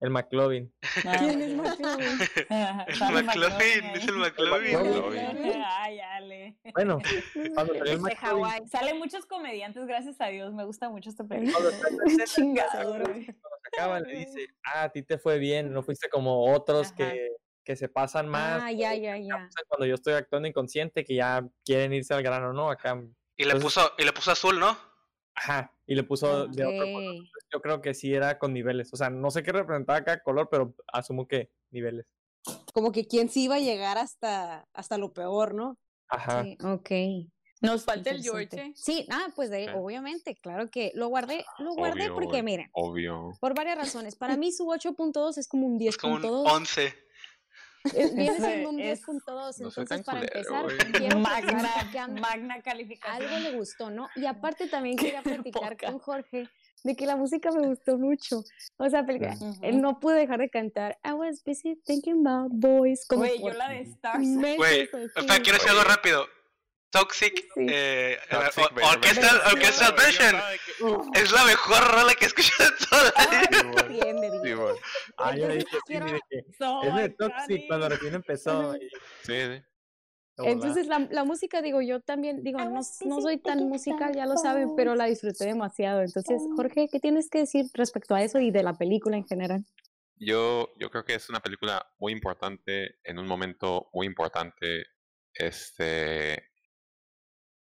El 0.00 0.10
McLovin. 0.10 0.72
Ah, 1.04 1.16
¿Quién 1.18 1.42
es. 1.42 1.54
McLovin? 1.56 2.08
El 2.48 3.24
McLovin, 3.24 3.84
es 3.94 4.06
el 4.08 4.16
McLovin. 4.16 4.72
McLovin. 4.74 5.62
Ay, 5.66 6.00
Ale. 6.00 6.56
Bueno, 6.72 6.98
cuando 7.54 7.74
salió 7.74 7.82
el 7.84 7.90
De 7.90 7.96
McLovin. 7.98 8.68
Salen 8.68 8.98
muchos 8.98 9.26
comediantes, 9.26 9.86
gracias 9.86 10.20
a 10.20 10.26
Dios. 10.28 10.52
Me 10.54 10.64
gusta 10.64 10.88
mucho 10.88 11.10
esta 11.10 11.24
película. 11.24 11.70
Chingado, 12.26 12.70
cuando 12.90 13.04
güey. 13.12 13.24
se 13.26 13.34
acaba, 13.74 14.00
le 14.00 14.18
dice, 14.18 14.46
ah, 14.64 14.84
a 14.84 14.88
ti 14.90 15.02
te 15.02 15.18
fue 15.18 15.38
bien, 15.38 15.72
no 15.72 15.82
fuiste 15.82 16.08
como 16.08 16.52
otros 16.52 16.92
que, 16.92 17.32
que 17.64 17.74
se 17.76 17.88
pasan 17.88 18.28
más. 18.28 18.62
Ah, 18.62 18.72
ya, 18.72 18.94
ya, 18.94 19.16
ya. 19.18 19.48
Cuando 19.66 19.86
yo 19.86 19.94
estoy 19.94 20.14
actuando 20.14 20.48
inconsciente, 20.48 21.04
que 21.04 21.16
ya 21.16 21.44
quieren 21.64 21.92
irse 21.92 22.14
al 22.14 22.22
grano, 22.22 22.52
¿no? 22.52 22.70
Acá, 22.70 22.94
Y 23.36 23.44
le 23.44 23.52
Entonces- 23.52 23.62
puso, 23.64 23.92
y 23.98 24.04
le 24.04 24.12
puso 24.12 24.30
azul, 24.30 24.58
¿no? 24.60 24.87
Ajá, 25.38 25.72
y 25.86 25.94
le 25.94 26.02
puso 26.02 26.46
de 26.46 26.64
otro 26.64 26.92
color. 26.92 27.14
Yo 27.52 27.60
creo 27.60 27.80
que 27.80 27.94
sí 27.94 28.12
era 28.12 28.38
con 28.38 28.52
niveles. 28.52 28.92
O 28.92 28.96
sea, 28.96 29.10
no 29.10 29.30
sé 29.30 29.42
qué 29.42 29.52
representaba 29.52 30.04
cada 30.04 30.22
color, 30.22 30.48
pero 30.50 30.74
asumo 30.92 31.26
que 31.26 31.50
niveles. 31.70 32.06
Como 32.72 32.92
que 32.92 33.06
quién 33.06 33.28
sí 33.28 33.44
iba 33.44 33.56
a 33.56 33.60
llegar 33.60 33.98
hasta, 33.98 34.66
hasta 34.72 34.98
lo 34.98 35.12
peor, 35.12 35.54
¿no? 35.54 35.78
Ajá. 36.08 36.42
Sí, 36.42 36.56
ok. 36.64 36.90
Nos 37.60 37.84
falta 37.84 38.10
el. 38.10 38.22
George. 38.22 38.72
Sí, 38.74 39.06
ah, 39.10 39.28
pues 39.34 39.50
de, 39.50 39.66
Sí. 39.66 39.70
obviamente, 39.74 40.36
claro 40.36 40.70
que 40.70 40.92
lo 40.94 41.08
guardé, 41.08 41.44
lo 41.58 41.74
guardé 41.74 42.04
Obvio, 42.04 42.14
porque, 42.14 42.42
miren, 42.42 42.70
Obvio. 42.72 43.32
por 43.40 43.54
varias 43.54 43.76
razones. 43.76 44.14
Para 44.14 44.36
mí 44.36 44.52
su 44.52 44.64
8.2 44.66 45.38
es 45.38 45.48
como 45.48 45.66
un 45.66 45.80
Es 45.82 45.96
como 45.96 46.14
un 46.14 46.22
10.2. 46.22 46.52
11. 46.52 46.94
Es- 47.84 48.14
Viene 48.14 48.32
Ese 48.36 48.40
siendo 48.46 48.70
un 48.70 48.80
es- 48.80 49.00
10.2. 49.00 49.60
no 49.60 49.70
soy 49.70 49.82
Entonces, 49.82 49.88
tan 49.88 50.02
para 50.04 50.20
culero, 50.20 50.70
empezar, 50.70 50.92
quiero 51.00 51.18
Magna, 51.20 52.54
que 52.56 52.62
calificación. 52.62 53.22
algo 53.28 53.38
le 53.50 53.56
gustó, 53.56 53.90
¿no? 53.90 54.08
Y 54.16 54.26
aparte 54.26 54.68
también 54.68 54.96
quería 54.96 55.22
platicar 55.22 55.76
poca. 55.76 55.86
con 55.86 55.98
Jorge 55.98 56.48
de 56.84 56.94
que 56.96 57.06
la 57.06 57.16
música 57.16 57.50
me 57.50 57.66
gustó 57.66 57.98
mucho. 57.98 58.44
O 58.76 58.88
sea, 58.88 59.04
porque 59.04 59.34
él 59.62 59.80
no 59.80 59.98
pude 60.00 60.16
dejar 60.16 60.38
de 60.38 60.48
cantar 60.50 60.98
I 61.04 61.12
was 61.12 61.42
busy 61.44 61.76
thinking 61.84 62.26
about 62.26 62.50
boys. 62.52 63.06
Como 63.08 63.20
Güey, 63.22 63.36
yo 63.36 63.42
por 63.42 63.56
la 63.56 63.68
de 63.70 63.80
Stars. 63.82 64.26
Güey, 64.56 64.88
quiero 64.88 65.52
decir 65.58 65.70
algo 65.70 65.82
rápido. 65.84 66.26
Toxic, 66.90 67.34
Sí. 67.54 67.66
eh, 67.68 68.18
Toxic, 68.30 68.72
me- 68.72 68.82
Orchestral, 68.82 69.94
Version. 69.94 70.36
Es 71.14 71.30
la 71.32 71.44
mejor 71.44 71.84
rola 71.92 72.14
que 72.14 72.24
he 72.24 72.28
escuchado 72.28 72.70
en 72.70 72.88
toda 72.88 73.04
la 73.04 73.82
vida. 73.88 74.74
Es 76.82 76.94
de 76.94 77.08
Toxic 77.10 77.66
cuando 77.68 77.88
recién 77.88 78.14
empezó. 78.14 78.72
Sí, 78.74 78.88
sí. 79.32 79.62
Entonces 80.40 80.86
la, 80.86 81.00
la 81.10 81.24
música, 81.24 81.60
digo, 81.62 81.82
yo 81.82 82.00
también, 82.00 82.44
digo, 82.44 82.60
no, 82.60 82.80
no 83.04 83.20
soy 83.20 83.38
tan 83.38 83.68
musical, 83.68 84.14
ya 84.14 84.24
lo 84.24 84.36
saben, 84.36 84.76
pero 84.76 84.94
la 84.94 85.06
disfruté 85.06 85.46
demasiado. 85.46 86.00
Entonces, 86.02 86.40
Jorge, 86.54 86.88
¿qué 86.90 87.00
tienes 87.00 87.28
que 87.28 87.38
decir 87.40 87.66
respecto 87.74 88.14
a 88.14 88.22
eso 88.22 88.38
y 88.38 88.52
de 88.52 88.62
la 88.62 88.74
película 88.78 89.16
en 89.16 89.26
general? 89.26 89.64
Yo, 90.14 90.72
yo 90.78 90.90
creo 90.90 91.04
que 91.04 91.14
es 91.16 91.28
una 91.28 91.40
película 91.40 91.84
muy 91.98 92.12
importante 92.12 92.98
en 93.02 93.18
un 93.18 93.26
momento 93.26 93.88
muy 93.92 94.06
importante. 94.06 94.86
Este. 95.34 96.44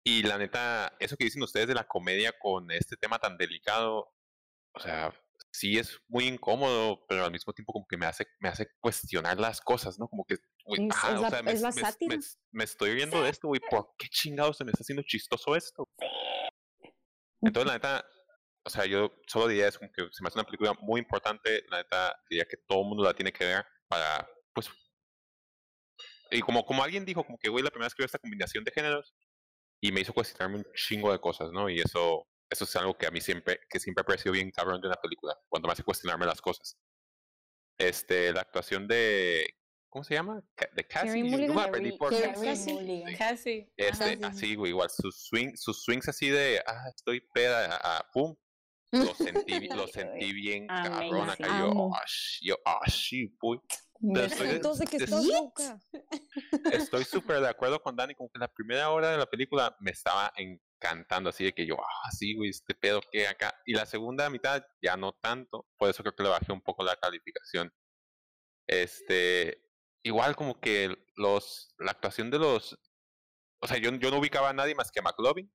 Y 0.03 0.23
la 0.23 0.37
neta, 0.37 0.95
eso 0.99 1.17
que 1.17 1.25
dicen 1.25 1.43
ustedes 1.43 1.67
de 1.67 1.75
la 1.75 1.87
comedia 1.87 2.33
con 2.39 2.71
este 2.71 2.95
tema 2.97 3.19
tan 3.19 3.37
delicado, 3.37 4.13
o 4.73 4.79
sea, 4.79 5.13
sí 5.51 5.77
es 5.77 5.99
muy 6.07 6.27
incómodo, 6.27 7.05
pero 7.07 7.25
al 7.25 7.31
mismo 7.31 7.53
tiempo 7.53 7.73
como 7.73 7.85
que 7.87 7.97
me 7.97 8.05
hace, 8.05 8.25
me 8.39 8.49
hace 8.49 8.67
cuestionar 8.79 9.39
las 9.39 9.61
cosas, 9.61 9.99
¿no? 9.99 10.07
Como 10.07 10.25
que, 10.25 10.37
güey, 10.65 10.87
Es- 10.87 10.95
ajá, 10.95 11.13
es 11.13 11.19
o 11.19 11.21
la- 11.21 11.29
sea, 11.29 11.43
me, 11.43 11.53
me- 11.53 11.59
me- 12.07 12.19
me 12.51 12.63
estoy 12.63 12.91
riendo 12.93 13.21
de 13.23 13.29
esto, 13.29 13.47
güey, 13.47 13.61
¿por 13.69 13.93
qué 13.97 14.07
chingados 14.09 14.57
se 14.57 14.63
me 14.63 14.71
está 14.71 14.81
haciendo 14.83 15.03
chistoso 15.03 15.55
esto? 15.55 15.89
Entonces, 17.41 17.67
la 17.67 17.73
neta, 17.73 18.05
o 18.65 18.69
sea, 18.69 18.85
yo 18.85 19.13
solo 19.27 19.47
diría 19.47 19.67
es 19.67 19.77
como 19.77 19.91
que 19.91 20.03
se 20.11 20.21
me 20.23 20.27
hace 20.27 20.37
una 20.39 20.45
película 20.45 20.73
muy 20.81 20.99
importante, 21.01 21.63
la 21.69 21.77
neta, 21.77 22.15
diría 22.29 22.45
que 22.45 22.57
todo 22.57 22.81
el 22.81 22.87
mundo 22.87 23.03
la 23.03 23.13
tiene 23.13 23.31
que 23.31 23.45
ver 23.45 23.65
para, 23.87 24.27
pues, 24.53 24.69
y 26.31 26.41
como, 26.41 26.63
como 26.65 26.83
alguien 26.83 27.05
dijo, 27.05 27.23
como 27.25 27.39
que, 27.39 27.49
güey, 27.49 27.63
la 27.63 27.71
primera 27.71 27.87
vez 27.87 27.95
que 27.95 28.01
veo 28.03 28.05
esta 28.05 28.19
combinación 28.19 28.63
de 28.63 28.71
géneros, 28.71 29.15
y 29.81 29.91
me 29.91 30.01
hizo 30.01 30.13
cuestionarme 30.13 30.57
un 30.57 30.65
chingo 30.73 31.11
de 31.11 31.19
cosas, 31.19 31.51
¿no? 31.51 31.69
Y 31.69 31.79
eso, 31.79 32.27
eso 32.49 32.63
es 32.63 32.75
algo 32.75 32.97
que 32.97 33.07
a 33.07 33.11
mí 33.11 33.21
siempre, 33.21 33.59
que 33.69 33.79
siempre 33.79 34.01
ha 34.01 34.05
parecido 34.05 34.33
bien 34.33 34.51
cabrón 34.51 34.81
de 34.81 34.87
una 34.87 34.97
película, 34.97 35.37
cuando 35.47 35.67
me 35.67 35.73
hace 35.73 35.83
cuestionarme 35.83 36.25
las 36.25 36.41
cosas. 36.41 36.77
Este, 37.77 38.33
la 38.33 38.41
actuación 38.41 38.87
de, 38.87 39.47
¿cómo 39.89 40.03
se 40.03 40.15
llama? 40.15 40.43
De 40.73 40.83
Cassie, 40.85 41.23
no 41.23 41.37
me 41.37 41.47
la 41.47 41.63
aprendí 41.63 41.93
por 41.93 42.11
Cassie. 42.11 43.03
Casi. 43.17 43.71
este, 43.77 44.13
Ajá. 44.13 44.27
así, 44.27 44.55
güey, 44.55 44.71
igual, 44.71 44.89
sus, 44.89 45.27
swing, 45.27 45.55
sus 45.55 45.83
swings 45.83 46.09
así 46.09 46.29
de, 46.29 46.61
ah, 46.65 46.89
estoy 46.93 47.21
peda, 47.33 47.79
ah, 47.81 48.05
pum, 48.11 48.35
lo 48.91 49.13
sentí, 49.15 49.67
lo 49.69 49.87
sentí 49.87 50.33
bien 50.33 50.67
cabrón 50.67 51.29
acá, 51.29 51.59
yo, 51.59 51.91
ah, 51.93 52.05
yo, 52.41 52.55
ah, 52.65 52.89
sí, 52.89 53.27
Estoy 54.01 54.47
de- 54.47 54.55
Entonces, 54.55 54.89
que 54.89 54.97
de- 54.97 55.03
estás 55.05 55.25
loca. 55.25 55.79
Estoy 56.71 57.03
súper 57.03 57.41
de 57.41 57.49
acuerdo 57.49 57.81
con 57.81 57.95
Dani, 57.95 58.15
como 58.15 58.29
que 58.29 58.39
la 58.39 58.47
primera 58.47 58.89
hora 58.89 59.11
de 59.11 59.17
la 59.17 59.25
película 59.29 59.75
me 59.79 59.91
estaba 59.91 60.31
encantando, 60.37 61.29
así 61.29 61.43
de 61.43 61.53
que 61.53 61.65
yo, 61.65 61.75
ah, 61.79 62.11
sí, 62.11 62.35
güey, 62.35 62.49
este 62.49 62.73
pedo 62.75 63.01
que 63.11 63.27
acá. 63.27 63.53
Y 63.65 63.73
la 63.73 63.85
segunda 63.85 64.29
mitad 64.29 64.63
ya 64.81 64.95
no 64.95 65.11
tanto, 65.13 65.67
por 65.77 65.89
eso 65.89 66.01
creo 66.03 66.15
que 66.15 66.23
le 66.23 66.29
bajé 66.29 66.51
un 66.51 66.61
poco 66.61 66.83
la 66.83 66.95
calificación. 66.95 67.73
Este, 68.67 69.61
igual 70.03 70.35
como 70.35 70.59
que 70.59 70.95
los, 71.15 71.73
la 71.79 71.91
actuación 71.91 72.29
de 72.31 72.39
los, 72.39 72.77
o 73.61 73.67
sea, 73.67 73.77
yo, 73.77 73.91
yo 73.95 74.11
no 74.11 74.19
ubicaba 74.19 74.49
a 74.49 74.53
nadie 74.53 74.75
más 74.75 74.91
que 74.91 74.99
a 74.99 75.03
McLovin. 75.03 75.51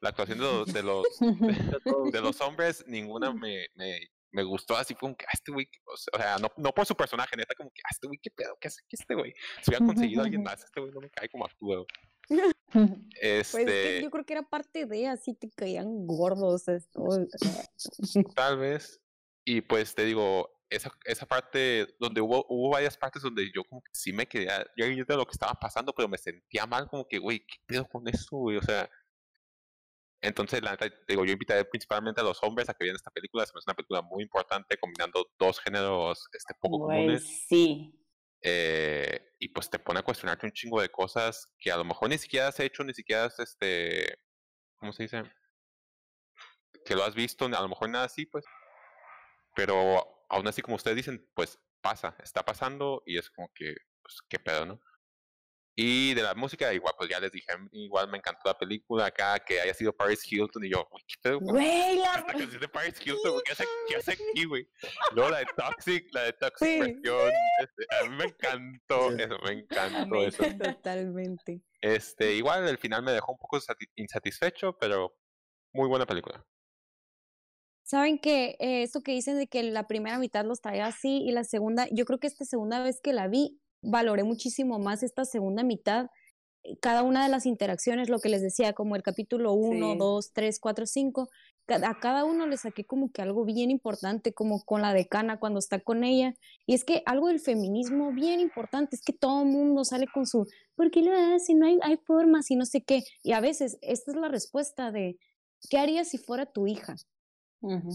La 0.00 0.10
actuación 0.10 0.38
de 0.38 0.44
los, 0.44 0.72
de 0.72 0.82
los, 0.82 1.06
de 2.12 2.20
los 2.20 2.40
hombres, 2.42 2.84
ninguna 2.86 3.32
me, 3.32 3.66
me, 3.74 4.00
me 4.32 4.42
gustó 4.42 4.76
así 4.76 4.94
como 4.94 5.16
que, 5.16 5.24
ah, 5.26 5.30
este 5.32 5.52
güey, 5.52 5.68
o 5.86 5.96
sea, 5.96 6.38
no, 6.38 6.48
no 6.56 6.72
por 6.72 6.86
su 6.86 6.94
personaje, 6.94 7.36
neta, 7.36 7.54
como 7.54 7.70
que, 7.70 7.80
ah, 7.84 7.88
este 7.90 8.06
güey, 8.06 8.18
qué 8.22 8.30
pedo, 8.30 8.56
qué 8.60 8.68
hace 8.68 8.82
este 8.88 9.14
güey. 9.14 9.34
Si 9.62 9.70
hubieran 9.70 9.88
conseguido 9.88 10.20
a 10.20 10.24
alguien 10.24 10.42
más, 10.44 10.62
este 10.62 10.80
güey 10.80 10.92
no 10.92 11.00
me 11.00 11.10
cae 11.10 11.28
como 11.28 11.46
actúa. 11.46 11.84
Pues 12.72 12.90
es 13.20 13.52
que 13.52 13.62
Este, 13.62 14.02
yo 14.02 14.10
creo 14.10 14.26
que 14.26 14.32
era 14.32 14.42
parte 14.42 14.84
de 14.84 15.06
así 15.06 15.34
te 15.34 15.48
caían 15.50 16.06
gordos. 16.06 16.66
esto. 16.66 17.04
tal 18.34 18.58
vez. 18.58 19.00
Y 19.44 19.60
pues 19.60 19.94
te 19.94 20.04
digo, 20.04 20.50
esa, 20.68 20.90
esa 21.04 21.26
parte 21.26 21.86
donde 22.00 22.20
hubo, 22.20 22.44
hubo 22.48 22.70
varias 22.70 22.96
partes 22.96 23.22
donde 23.22 23.50
yo 23.54 23.62
como 23.64 23.80
que 23.80 23.90
sí 23.92 24.12
me 24.12 24.26
quedé, 24.26 24.48
yo 24.76 24.86
de 24.86 25.16
lo 25.16 25.24
que 25.24 25.32
estaba 25.32 25.54
pasando, 25.54 25.92
pero 25.92 26.08
me 26.08 26.18
sentía 26.18 26.66
mal, 26.66 26.88
como 26.88 27.06
que, 27.06 27.18
güey, 27.18 27.40
¿qué 27.46 27.56
pedo 27.66 27.88
con 27.88 28.08
esto, 28.08 28.36
güey? 28.36 28.56
O 28.56 28.62
sea, 28.62 28.90
entonces, 30.26 30.60
la 30.62 30.72
neta, 30.72 30.92
digo, 31.06 31.24
yo 31.24 31.32
invitaré 31.32 31.64
principalmente 31.64 32.20
a 32.20 32.24
los 32.24 32.42
hombres 32.42 32.68
a 32.68 32.74
que 32.74 32.84
vean 32.84 32.96
esta 32.96 33.10
película, 33.10 33.44
hace 33.44 33.52
una 33.64 33.74
película 33.74 34.02
muy 34.02 34.24
importante, 34.24 34.76
combinando 34.76 35.30
dos 35.38 35.60
géneros 35.60 36.28
este, 36.32 36.54
poco 36.60 36.80
comunes. 36.80 37.22
sí. 37.48 37.94
eh, 38.40 39.34
y 39.38 39.48
pues 39.48 39.70
te 39.70 39.78
pone 39.78 40.00
a 40.00 40.02
cuestionarte 40.02 40.46
un 40.46 40.52
chingo 40.52 40.80
de 40.80 40.88
cosas 40.88 41.52
que 41.58 41.70
a 41.70 41.76
lo 41.76 41.84
mejor 41.84 42.08
ni 42.08 42.18
siquiera 42.18 42.48
has 42.48 42.58
hecho, 42.58 42.82
ni 42.82 42.92
siquiera 42.92 43.26
has, 43.26 43.38
este, 43.38 44.18
¿cómo 44.76 44.92
se 44.92 45.04
dice? 45.04 45.22
Que 46.84 46.96
lo 46.96 47.04
has 47.04 47.14
visto, 47.14 47.46
a 47.46 47.48
lo 47.62 47.68
mejor 47.68 47.88
nada 47.88 48.06
así, 48.06 48.26
pues. 48.26 48.44
Pero 49.54 50.24
aún 50.28 50.46
así, 50.48 50.60
como 50.60 50.76
ustedes 50.76 50.96
dicen, 50.96 51.28
pues 51.34 51.58
pasa, 51.80 52.16
está 52.22 52.44
pasando 52.44 53.02
y 53.06 53.18
es 53.18 53.30
como 53.30 53.50
que, 53.54 53.74
pues, 54.02 54.22
qué 54.28 54.38
pedo, 54.38 54.66
¿no? 54.66 54.80
Y 55.78 56.14
de 56.14 56.22
la 56.22 56.34
música, 56.34 56.72
igual, 56.72 56.94
pues 56.96 57.10
ya 57.10 57.20
les 57.20 57.30
dije, 57.30 57.52
igual 57.72 58.08
me 58.08 58.16
encantó 58.16 58.40
la 58.48 58.56
película 58.56 59.04
acá, 59.06 59.38
que 59.40 59.60
haya 59.60 59.74
sido 59.74 59.92
Paris 59.94 60.20
Hilton, 60.26 60.64
y 60.64 60.70
yo, 60.70 60.88
uy, 60.90 61.02
¿qué 61.06 61.14
pedo? 61.20 61.38
Güey, 61.40 61.96
la... 61.98 62.14
Esta 62.14 62.32
canción 62.32 62.60
de 62.60 62.68
Paris 62.68 62.94
Hilton, 63.06 63.32
güey, 63.32 63.42
¿qué 63.44 63.52
hace, 63.52 63.64
qué 63.86 63.96
hace 63.96 64.12
aquí, 64.12 64.44
güey? 64.46 64.66
Luego 65.12 65.30
la 65.30 65.38
de 65.40 65.46
Toxic, 65.54 66.08
la 66.14 66.22
de 66.22 66.32
Toxic 66.32 66.66
Sí. 66.66 66.78
versión, 66.80 67.32
este, 67.60 67.86
a 67.94 68.08
mí 68.08 68.16
me 68.16 68.24
encantó 68.24 69.12
eso, 69.16 69.38
me 69.44 69.52
encantó 69.52 70.24
eso. 70.24 70.42
Totalmente. 70.82 71.60
Este, 71.82 72.32
igual 72.34 72.66
el 72.66 72.78
final 72.78 73.02
me 73.02 73.12
dejó 73.12 73.32
un 73.32 73.38
poco 73.38 73.58
sati- 73.60 73.90
insatisfecho, 73.96 74.78
pero 74.78 75.14
muy 75.74 75.88
buena 75.88 76.06
película. 76.06 76.42
Saben 77.84 78.18
que 78.18 78.56
eh, 78.58 78.82
esto 78.82 79.02
que 79.02 79.12
dicen 79.12 79.36
de 79.38 79.46
que 79.46 79.62
la 79.62 79.86
primera 79.86 80.18
mitad 80.18 80.44
los 80.44 80.60
traía 80.60 80.86
así 80.86 81.18
y 81.22 81.30
la 81.32 81.44
segunda, 81.44 81.86
yo 81.92 82.04
creo 82.04 82.18
que 82.18 82.26
esta 82.26 82.44
segunda 82.44 82.82
vez 82.82 83.00
que 83.00 83.12
la 83.12 83.28
vi, 83.28 83.60
valoré 83.86 84.24
muchísimo 84.24 84.78
más 84.78 85.02
esta 85.02 85.24
segunda 85.24 85.62
mitad, 85.62 86.06
eh, 86.64 86.76
cada 86.80 87.02
una 87.02 87.22
de 87.24 87.30
las 87.30 87.46
interacciones, 87.46 88.08
lo 88.08 88.18
que 88.18 88.28
les 88.28 88.42
decía, 88.42 88.72
como 88.72 88.96
el 88.96 89.02
capítulo 89.02 89.52
1, 89.52 89.92
Sí. 89.92 89.98
2, 89.98 90.32
3, 90.32 90.58
4, 90.60 90.86
5, 90.86 91.28
a 91.68 91.98
cada 92.00 92.24
uno 92.24 92.46
le 92.46 92.56
saqué 92.56 92.84
como 92.84 93.10
que 93.10 93.22
algo 93.22 93.44
bien 93.44 93.70
importante, 93.70 94.32
como 94.32 94.62
con 94.64 94.82
la 94.82 94.92
decana 94.92 95.38
cuando 95.40 95.58
está 95.58 95.80
con 95.80 96.04
ella. 96.04 96.34
Y 96.64 96.74
es 96.74 96.84
que 96.84 97.02
algo 97.06 97.28
del 97.28 97.40
feminismo 97.40 98.12
bien 98.12 98.38
importante 98.40 98.94
es 98.96 99.02
que 99.02 99.12
todo 99.12 99.42
el 99.42 99.48
mundo 99.48 99.84
sale 99.84 100.06
con 100.12 100.26
su, 100.26 100.46
¿por 100.76 100.90
qué 100.90 101.02
lo 101.02 101.12
hacen? 101.12 101.58
No 101.58 101.66
hay, 101.66 101.78
hay 101.82 101.96
formas 101.96 102.50
y 102.50 102.56
no 102.56 102.66
sé 102.66 102.82
qué. 102.84 103.02
Y 103.22 103.32
a 103.32 103.40
veces 103.40 103.78
esta 103.82 104.12
es 104.12 104.16
la 104.16 104.28
respuesta 104.28 104.92
de, 104.92 105.16
¿qué 105.68 105.78
harías 105.78 106.08
si 106.08 106.18
fuera 106.18 106.46
tu 106.46 106.66
hija? 106.68 106.94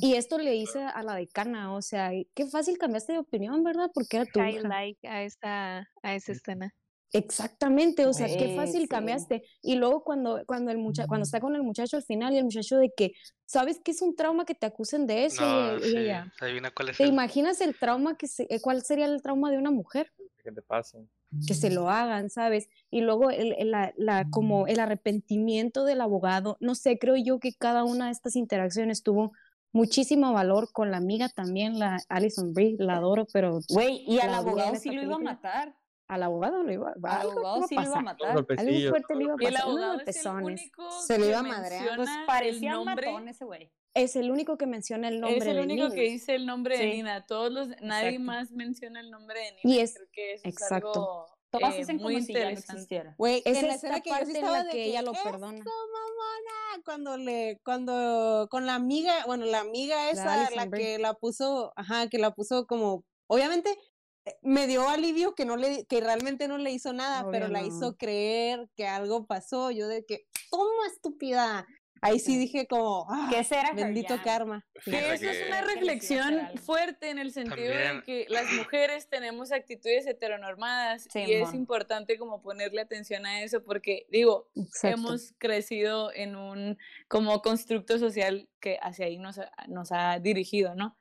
Y 0.02 0.16
esto 0.16 0.38
le 0.38 0.56
hice 0.56 0.82
a 0.82 1.04
la 1.04 1.16
decana, 1.16 1.74
o 1.74 1.82
sea, 1.82 2.14
y 2.14 2.28
qué 2.34 2.46
fácil 2.48 2.78
cambiaste 2.78 3.14
de 3.14 3.20
opinión, 3.20 3.64
¿verdad? 3.64 3.90
Porque 3.94 4.18
era 4.18 4.26
tu 4.26 4.40
High 4.40 4.56
hija. 4.56 4.68
like 4.68 5.08
a 5.08 5.24
esa, 5.24 5.78
a 6.02 6.16
esa 6.16 6.32
escena. 6.32 6.74
Exactamente, 7.14 8.06
o 8.06 8.14
sea, 8.14 8.28
qué 8.28 8.50
fácil 8.56 8.82
sí. 8.84 8.88
cambiaste. 8.88 9.44
Y 9.62 9.76
luego 9.76 10.04
cuando, 10.04 10.42
cuando 10.48 10.72
el 10.72 10.78
mucha 10.78 11.08
cuando 11.08 11.24
está 11.26 11.40
con 11.42 11.56
el 11.56 11.64
muchacho 11.64 11.98
al 11.98 12.04
final 12.04 12.34
y 12.34 12.38
el 12.38 12.46
muchacho 12.46 12.78
de 12.78 12.90
que, 12.96 13.12
¿sabes 13.46 13.80
qué 13.84 13.92
es 13.92 14.02
un 14.02 14.16
trauma 14.16 14.46
que 14.46 14.56
te 14.56 14.66
acusen 14.66 15.06
de 15.08 15.26
eso? 15.26 15.44
No, 15.46 15.78
y, 15.78 15.80
y 15.80 15.82
sí. 15.82 15.98
ella, 15.98 16.32
Adivina 16.40 16.72
cuál 16.72 16.90
es 16.90 16.98
¿te 16.98 17.04
el- 17.04 17.10
imaginas 17.10 17.60
el 17.62 17.78
trauma 17.78 18.16
que 18.16 18.28
se, 18.28 18.48
eh, 18.50 18.60
cuál 18.62 18.82
sería 18.84 19.06
el 19.06 19.22
trauma 19.22 19.52
de 19.52 19.58
una 19.58 19.72
mujer? 19.72 20.12
Que 20.44 20.52
te 20.52 20.62
pasen. 20.62 21.10
que 21.48 21.54
se 21.54 21.70
lo 21.70 21.90
hagan, 21.90 22.30
¿sabes? 22.30 22.70
Y 22.90 23.02
luego 23.02 23.30
el, 23.30 23.54
el- 23.58 23.72
la, 23.72 23.94
la- 23.98 24.26
como 24.30 24.68
el 24.68 24.80
arrepentimiento 24.80 25.84
del 25.86 26.02
abogado, 26.02 26.58
no 26.62 26.76
sé, 26.76 26.98
creo 26.98 27.16
yo 27.18 27.40
que 27.40 27.54
cada 27.54 27.84
una 27.84 28.06
de 28.06 28.12
estas 28.12 28.36
interacciones 28.36 29.04
tuvo 29.04 29.32
muchísimo 29.74 30.34
valor 30.34 30.72
con 30.72 30.92
la 30.92 30.98
amiga 30.98 31.30
también, 31.30 31.80
la 31.80 32.00
Alison 32.10 32.54
Brie, 32.54 32.76
la 32.80 32.98
adoro, 32.98 33.26
pero 33.32 33.60
Güey, 33.70 34.04
y 34.08 34.20
al 34.20 34.34
abogado 34.34 34.76
sí 34.76 34.92
lo 34.92 35.02
iba 35.04 35.16
a 35.16 35.20
matar. 35.20 35.76
al 36.08 36.24
abogado 36.24 36.64
lo 36.64 36.72
iba, 36.74 36.90
Al 37.04 37.06
algo 37.22 37.32
abogado 37.32 37.58
iba 37.58 37.66
a 37.66 37.68
sí 37.68 37.76
lo 37.76 37.82
iba 37.84 37.98
a 37.98 38.02
matar. 38.02 38.30
Algo 38.32 38.46
fuerte 38.90 39.16
le 39.16 39.24
iba 39.24 39.34
a 39.34 39.38
Y 39.40 39.46
el 39.46 39.54
pasar, 39.54 39.68
abogado 39.68 40.02
es 40.06 40.26
el 40.26 40.32
único 40.32 40.92
Se 41.08 41.18
lo 41.18 41.26
iba 41.28 41.40
a 41.40 41.44
madrear. 41.44 41.96
Pues 41.96 42.10
parecía 42.28 42.78
un 42.80 42.86
matón 42.86 43.28
ese 43.30 43.46
güey. 43.46 43.72
Es 43.94 44.16
el 44.16 44.32
único 44.32 44.58
que 44.58 44.68
menciona 44.68 45.10
el 45.10 45.20
nombre 45.20 45.40
Es 45.40 45.46
el 45.48 45.56
de 45.58 45.64
único 45.64 45.90
que 45.90 45.96
Nina. 46.02 46.12
dice 46.14 46.36
el 46.36 46.46
nombre 46.46 46.78
de. 46.78 46.88
Nina. 46.94 47.26
Todos 47.26 47.52
los, 47.52 47.68
nadie 47.82 48.08
Exacto. 48.10 48.20
más 48.22 48.52
menciona 48.52 49.02
el 49.02 49.12
nombre 49.12 49.40
de 49.40 49.52
Nina. 49.64 49.76
Y 49.76 49.80
es- 49.80 49.96
Creo 49.96 50.08
que 50.14 50.34
eso 50.36 50.48
exacto. 50.48 50.90
Es 50.92 50.96
algo, 50.96 51.26
Todas 51.52 51.76
eh, 51.76 51.82
hacen 51.82 51.98
muy 51.98 52.14
como 52.16 52.26
si 52.26 52.34
ya 52.34 52.44
no 52.46 52.58
existiera. 52.58 53.16
Güey, 53.18 53.42
Es 53.46 53.58
en 53.58 53.68
la 53.68 53.76
escena 53.76 54.00
que 54.02 54.10
yo 54.10 54.16
sí 54.18 54.22
en 54.24 54.36
estaba 54.38 54.58
la 54.60 54.64
de 54.64 54.72
que 54.72 54.86
ella 54.86 55.02
lo 55.02 55.12
"Eso, 55.12 55.24
perdona". 55.24 55.64
mamona, 55.64 56.84
cuando 56.86 57.18
le, 57.18 57.60
cuando, 57.64 58.48
con 58.50 58.66
la 58.66 58.76
amiga, 58.76 59.26
bueno, 59.26 59.46
la 59.46 59.60
amiga 59.60 60.10
esa, 60.10 60.50
la 60.52 60.66
Brie. 60.66 60.84
que 60.96 61.00
la 61.00 61.14
puso, 61.14 61.74
ajá, 61.76 62.08
que 62.08 62.18
la 62.18 62.32
puso 62.32 62.66
como, 62.66 63.04
obviamente, 63.28 63.78
eh, 64.26 64.36
me 64.42 64.66
dio 64.68 64.88
alivio 64.90 65.36
que 65.36 65.46
no 65.46 65.58
le, 65.58 65.86
que 65.86 66.00
realmente 66.00 66.48
no 66.48 66.58
le 66.58 66.72
hizo 66.72 66.94
nada, 66.94 67.28
pero 67.32 67.48
Obvio 67.48 67.54
la 67.54 67.62
no. 67.62 67.68
hizo 67.68 67.96
creer 67.98 68.70
que 68.76 68.88
algo 68.88 69.26
pasó, 69.26 69.72
yo 69.72 69.88
de 69.88 70.06
que, 70.06 70.26
toma 70.50 70.88
estúpida, 70.88 71.66
ahí 72.02 72.20
sí 72.20 72.38
dije 72.38 72.68
como, 72.68 73.06
"Ah, 73.10 73.30
¿Qué 73.32 73.44
será 73.44 73.72
bendito 73.74 74.20
karma. 74.24 74.66
Que 74.84 75.14
eso 75.14 75.30
es 75.30 75.48
una 75.48 75.62
reflexión 75.62 76.40
fuerte 76.64 77.10
en 77.12 77.20
el 77.20 77.32
sentido 77.32 77.74
de 77.74 78.02
que 78.04 78.26
las 78.30 78.52
mujeres 78.54 79.08
tenemos 79.08 79.52
actitudes 79.52 80.08
heteronormadas 80.08 81.08
y 81.16 81.34
es 81.34 81.54
importante 81.54 82.18
como 82.18 82.42
ponerle 82.42 82.82
atención 82.82 83.26
a 83.26 83.44
eso 83.44 83.64
porque 83.64 84.08
digo, 84.10 84.50
Exacto. 84.56 84.98
hemos 84.98 85.34
crecido 85.38 86.12
en 86.14 86.36
un 86.36 86.78
como 87.08 87.42
constructo 87.42 88.00
social 88.00 88.50
que 88.60 88.80
hacia 88.82 89.06
ahí 89.06 89.20
nos 89.20 89.38
ha, 89.38 89.52
nos 89.68 89.92
ha 89.92 90.20
dirigido, 90.20 90.74
¿no? 90.76 90.98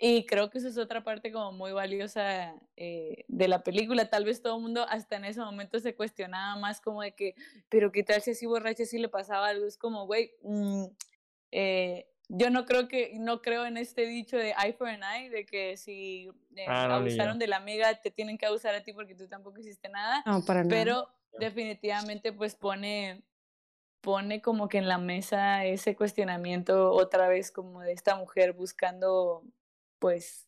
Y 0.00 0.26
creo 0.26 0.50
que 0.50 0.58
eso 0.58 0.68
es 0.68 0.78
otra 0.78 1.02
parte 1.02 1.32
como 1.32 1.52
muy 1.52 1.72
valiosa 1.72 2.54
eh, 2.76 3.24
de 3.26 3.48
la 3.48 3.62
película. 3.62 4.08
Tal 4.08 4.24
vez 4.24 4.42
todo 4.42 4.56
el 4.56 4.62
mundo 4.62 4.86
hasta 4.88 5.16
en 5.16 5.24
ese 5.24 5.40
momento 5.40 5.80
se 5.80 5.94
cuestionaba 5.94 6.56
más 6.56 6.80
como 6.80 7.02
de 7.02 7.12
que, 7.12 7.34
pero 7.68 7.90
qué 7.90 8.04
tal 8.04 8.22
si 8.22 8.32
así 8.32 8.46
borracha 8.46 8.84
si 8.84 8.98
le 8.98 9.08
pasaba 9.08 9.48
algo. 9.48 9.66
Es 9.66 9.76
como, 9.76 10.06
güey, 10.06 10.32
mm, 10.42 10.84
eh, 11.50 12.06
yo 12.28 12.50
no 12.50 12.64
creo 12.66 12.88
que, 12.88 13.14
no 13.18 13.40
creo 13.42 13.66
en 13.66 13.76
este 13.76 14.06
dicho 14.06 14.36
de 14.36 14.50
eye 14.50 14.74
for 14.74 14.88
an 14.88 15.02
eye, 15.02 15.30
de 15.30 15.46
que 15.46 15.76
si 15.76 16.28
eh, 16.54 16.66
Ah, 16.68 16.86
no, 16.86 16.94
abusaron 16.94 17.38
de 17.38 17.46
la 17.46 17.56
amiga 17.56 17.94
te 18.00 18.10
tienen 18.10 18.38
que 18.38 18.46
abusar 18.46 18.74
a 18.74 18.82
ti 18.82 18.92
porque 18.92 19.14
tú 19.14 19.26
tampoco 19.26 19.58
hiciste 19.58 19.88
nada. 19.88 20.22
No, 20.26 20.44
para 20.44 20.62
nada. 20.62 20.70
Pero 20.70 21.08
definitivamente 21.38 22.32
pues 22.32 22.54
pone, 22.54 23.22
pone 24.00 24.42
como 24.42 24.68
que 24.68 24.78
en 24.78 24.88
la 24.88 24.98
mesa 24.98 25.64
ese 25.64 25.96
cuestionamiento 25.96 26.92
otra 26.92 27.28
vez 27.28 27.50
como 27.50 27.80
de 27.80 27.92
esta 27.92 28.14
mujer 28.16 28.52
buscando 28.52 29.42
pues 29.98 30.46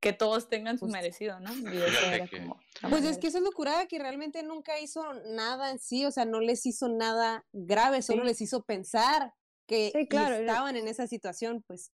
que 0.00 0.12
todos 0.14 0.48
tengan 0.48 0.78
su 0.78 0.86
merecido, 0.86 1.40
¿no? 1.40 1.50
Y 1.74 1.76
eso 1.76 2.06
era 2.06 2.26
que- 2.26 2.38
como 2.38 2.60
Pues 2.88 3.04
es 3.04 3.18
que 3.18 3.26
eso 3.26 3.38
es 3.38 3.44
lo 3.44 3.52
curada 3.52 3.86
que 3.86 3.98
realmente 3.98 4.42
nunca 4.42 4.80
hizo 4.80 5.12
nada 5.26 5.70
en 5.70 5.78
sí, 5.78 6.06
o 6.06 6.10
sea, 6.10 6.24
no 6.24 6.40
les 6.40 6.64
hizo 6.66 6.88
nada 6.88 7.44
grave, 7.52 8.00
solo 8.02 8.22
Sí. 8.22 8.28
les 8.28 8.40
hizo 8.40 8.62
pensar 8.64 9.34
que 9.66 9.90
Sí, 9.94 10.06
claro, 10.08 10.34
era- 10.36 10.52
estaban 10.52 10.76
en 10.76 10.88
esa 10.88 11.06
situación, 11.06 11.62
pues. 11.66 11.92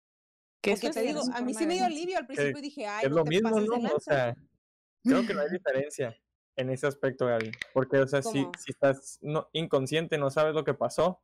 Que 0.63 0.73
eso 0.73 0.91
te 0.91 1.01
es 1.01 1.07
digo, 1.07 1.21
a 1.33 1.43
mí 1.43 1.53
sí 1.55 1.67
me 1.67 1.75
dio 1.75 1.85
alivio 1.85 2.17
al 2.19 2.27
principio 2.27 2.61
dije, 2.61 2.87
ay, 2.87 3.05
es 3.05 3.11
no 3.11 3.17
lo 3.17 3.25
te 3.25 3.31
mismo, 3.31 3.51
pases 3.51 3.69
de 3.69 3.79
¿no? 3.79 3.95
O 3.95 4.01
sea, 4.01 4.35
creo 5.05 5.27
que 5.27 5.35
no 5.35 5.41
hay 5.43 5.51
diferencia 5.51 6.17
en 6.57 6.71
ese 6.71 6.87
aspecto, 6.87 7.27
Gaby. 7.27 7.53
Porque, 7.75 7.99
o 7.99 8.07
sea, 8.07 8.23
si, 8.23 8.47
si 8.59 8.71
estás 8.73 9.19
no, 9.21 9.49
inconsciente, 9.53 10.17
no 10.19 10.31
sabes 10.31 10.55
lo 10.55 10.65
que 10.65 10.75
pasó. 10.75 11.23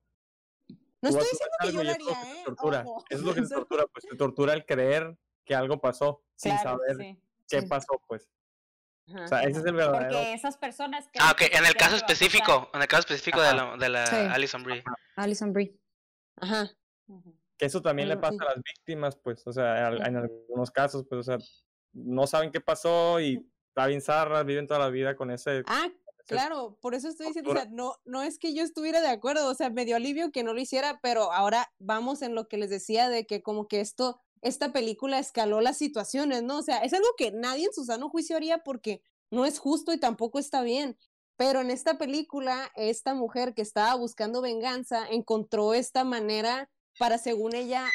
No 1.00 1.08
estoy 1.08 1.24
diciendo 1.32 1.56
que 1.60 1.72
yo 1.72 1.82
lo 1.82 1.82
y 1.82 1.88
eso 1.88 1.98
es 1.98 2.04
lo 2.04 2.10
haría, 2.12 2.22
que 2.22 2.34
te 2.34 2.40
¿eh? 2.40 2.44
tortura. 2.44 2.82
Ojo. 2.86 3.04
Eso 3.08 3.18
es 3.20 3.24
lo 3.26 3.34
que 3.34 3.40
te 3.42 3.48
tortura, 3.54 3.86
pues 3.86 4.04
te 4.08 4.16
tortura 4.16 4.52
el 4.52 4.66
creer 4.66 5.16
que 5.44 5.54
algo 5.54 5.80
pasó 5.80 6.22
sin 6.36 6.52
Claro, 6.52 6.78
saber 6.78 6.96
sí. 6.96 7.20
qué 7.48 7.60
Sí. 7.62 7.66
pasó, 7.66 8.00
pues. 8.06 8.28
Ajá. 9.08 9.24
O 9.24 9.28
sea, 9.28 9.42
ese 9.42 9.58
es 9.60 9.64
el 9.66 9.74
verdadero. 9.74 10.10
Porque 10.10 10.32
esas 10.32 10.56
personas 10.56 11.08
que 11.08 11.18
Ah, 11.20 11.32
ok, 11.32 11.42
en 11.52 11.66
el 11.66 11.74
caso 11.74 11.96
específico 11.96 12.70
en 12.72 12.82
el 12.82 12.88
caso 12.88 13.00
específico 13.00 13.40
de 13.40 13.48
Ajá. 13.48 13.56
la, 13.72 13.76
de 13.76 13.88
la 13.88 14.06
Sí. 14.06 14.16
Alison 14.16 14.62
Brie. 14.62 14.84
Alison 15.16 15.52
Brie. 15.52 15.76
Ajá. 16.36 16.70
Que 17.58 17.66
eso 17.66 17.82
también 17.82 18.08
le 18.08 18.14
Bueno, 18.16 18.38
pasa 18.38 18.50
a 18.50 18.54
las 18.54 18.62
víctimas, 18.64 19.16
pues, 19.16 19.46
o 19.46 19.52
sea, 19.52 19.86
al- 19.88 20.06
en 20.06 20.16
algunos 20.16 20.70
casos, 20.70 21.04
pues, 21.08 21.18
o 21.20 21.22
sea, 21.22 21.38
no 21.92 22.26
saben 22.26 22.50
qué 22.50 22.60
pasó 22.60 23.20
y 23.20 23.44
está 23.68 23.86
bien 23.86 24.00
zarra, 24.00 24.42
viven 24.44 24.66
toda 24.66 24.80
la 24.80 24.88
vida 24.88 25.14
con 25.16 25.30
ese... 25.30 25.62
Ah, 25.66 25.88
claro, 26.26 26.78
por 26.80 26.94
eso 26.94 27.08
estoy 27.08 27.26
diciendo, 27.26 27.50
o 27.50 27.54
sea, 27.54 27.66
no, 27.70 27.96
no 28.04 28.22
es 28.22 28.38
que 28.38 28.54
yo 28.54 28.62
estuviera 28.62 29.00
de 29.00 29.08
acuerdo, 29.08 29.48
o 29.48 29.54
sea, 29.54 29.68
me 29.70 29.84
dio 29.84 29.96
alivio 29.96 30.30
que 30.32 30.42
no 30.44 30.54
lo 30.54 30.60
hiciera, 30.60 31.00
pero 31.02 31.32
ahora 31.32 31.70
vamos 31.78 32.22
en 32.22 32.34
lo 32.34 32.48
que 32.48 32.56
les 32.56 32.70
decía 32.70 33.08
de 33.08 33.26
que 33.26 33.42
como 33.42 33.68
que 33.68 33.80
esto, 33.80 34.20
esta 34.42 34.72
película 34.72 35.18
escaló 35.18 35.60
las 35.60 35.78
situaciones, 35.78 36.42
¿no? 36.42 36.58
O 36.58 36.62
sea, 36.62 36.78
es 36.78 36.92
algo 36.92 37.08
que 37.16 37.30
nadie 37.30 37.66
en 37.66 37.72
su 37.72 37.84
sano 37.84 38.10
juicio 38.10 38.36
haría 38.36 38.58
porque 38.58 39.02
no 39.30 39.46
es 39.46 39.58
justo 39.58 39.92
y 39.92 39.98
tampoco 40.00 40.38
está 40.38 40.62
bien. 40.62 40.98
Pero 41.36 41.60
en 41.60 41.70
esta 41.70 41.96
película, 41.96 42.70
esta 42.74 43.14
mujer 43.14 43.54
que 43.54 43.62
estaba 43.62 43.94
buscando 43.94 44.42
venganza 44.42 45.06
encontró 45.08 45.74
esta 45.74 46.04
manera 46.04 46.68
para, 46.98 47.18
según 47.18 47.54
ella, 47.54 47.88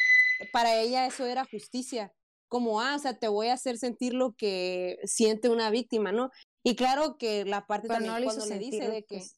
para 0.52 0.80
ella 0.80 1.06
eso 1.06 1.26
era 1.26 1.46
justicia. 1.46 2.14
Como, 2.48 2.82
ah, 2.82 2.96
o 2.96 3.00
sea, 3.00 3.20
te 3.20 3.28
voy 3.28 3.48
a 3.48 3.54
hacer 3.54 3.78
sentir 3.78 4.14
lo 4.14 4.34
que 4.34 4.98
siente 5.04 5.50
una 5.50 5.70
víctima, 5.70 6.12
¿no? 6.12 6.32
Y 6.64 6.76
claro 6.76 7.18
que 7.18 7.46
la 7.46 7.68
parte 7.68 7.88
Pero 7.88 7.96
también 7.96 8.14
no 8.14 8.20
le 8.20 8.26
hizo 8.26 8.38
cuando 8.38 8.56
le 8.56 8.60
dice 8.60 8.88
de 8.90 9.04
que... 9.04 9.18
pues, 9.18 9.36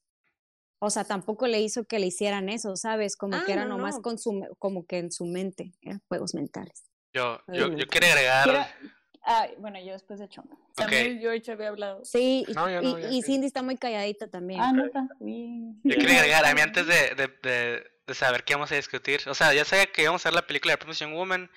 o 0.79 0.89
sea, 0.89 1.03
tampoco 1.03 1.47
le 1.47 1.59
hizo 1.59 1.83
que 1.83 1.99
le 1.99 2.07
hicieran 2.07 2.49
eso, 2.49 2.75
¿sabes? 2.77 3.17
Como 3.17 3.35
Ah, 3.35 3.43
que 3.45 3.51
era 3.51 3.65
no, 3.65 3.77
nomás 3.77 3.95
no. 3.97 4.01
con 4.03 4.17
su, 4.17 4.45
como 4.59 4.85
que 4.85 4.99
en 4.99 5.11
su 5.11 5.25
mente, 5.25 5.73
eran 5.81 6.01
juegos 6.07 6.33
mentales. 6.33 6.85
Yo, 7.13 7.41
yo, 7.47 7.75
yo 7.75 7.87
quería 7.87 8.09
agregar. 8.13 8.43
Quiero- 8.45 8.89
Ah, 9.25 9.47
bueno, 9.57 9.79
yo 9.83 9.91
después 9.93 10.19
de 10.19 10.29
Chomba. 10.29 10.55
También 10.75 11.19
George 11.19 11.51
había 11.51 11.67
hablado. 11.67 12.03
Sí, 12.05 12.45
y, 12.47 12.53
No, 12.53 12.67
no. 12.81 12.97
Cindy 13.21 13.45
está 13.47 13.61
muy 13.61 13.77
calladita 13.77 14.27
también. 14.29 14.61
Ah, 14.61 14.71
nota. 14.71 15.07
Bien. 15.19 15.79
Yo 15.83 15.97
quería 15.97 16.19
agregar, 16.19 16.45
a 16.45 16.53
mí 16.55 16.61
antes 16.61 16.87
de, 16.87 17.15
de, 17.15 17.27
de, 17.43 17.91
de 18.07 18.13
saber 18.15 18.43
qué 18.43 18.53
íbamos 18.53 18.71
a 18.71 18.75
discutir, 18.75 19.21
o 19.27 19.35
sea, 19.35 19.53
ya 19.53 19.65
sabía 19.65 19.91
que 19.91 20.03
íbamos 20.03 20.25
a 20.25 20.29
ver 20.29 20.35
la 20.35 20.47
película 20.47 20.73
de 20.73 20.77
Promotion 20.77 21.13
Woman 21.13 21.51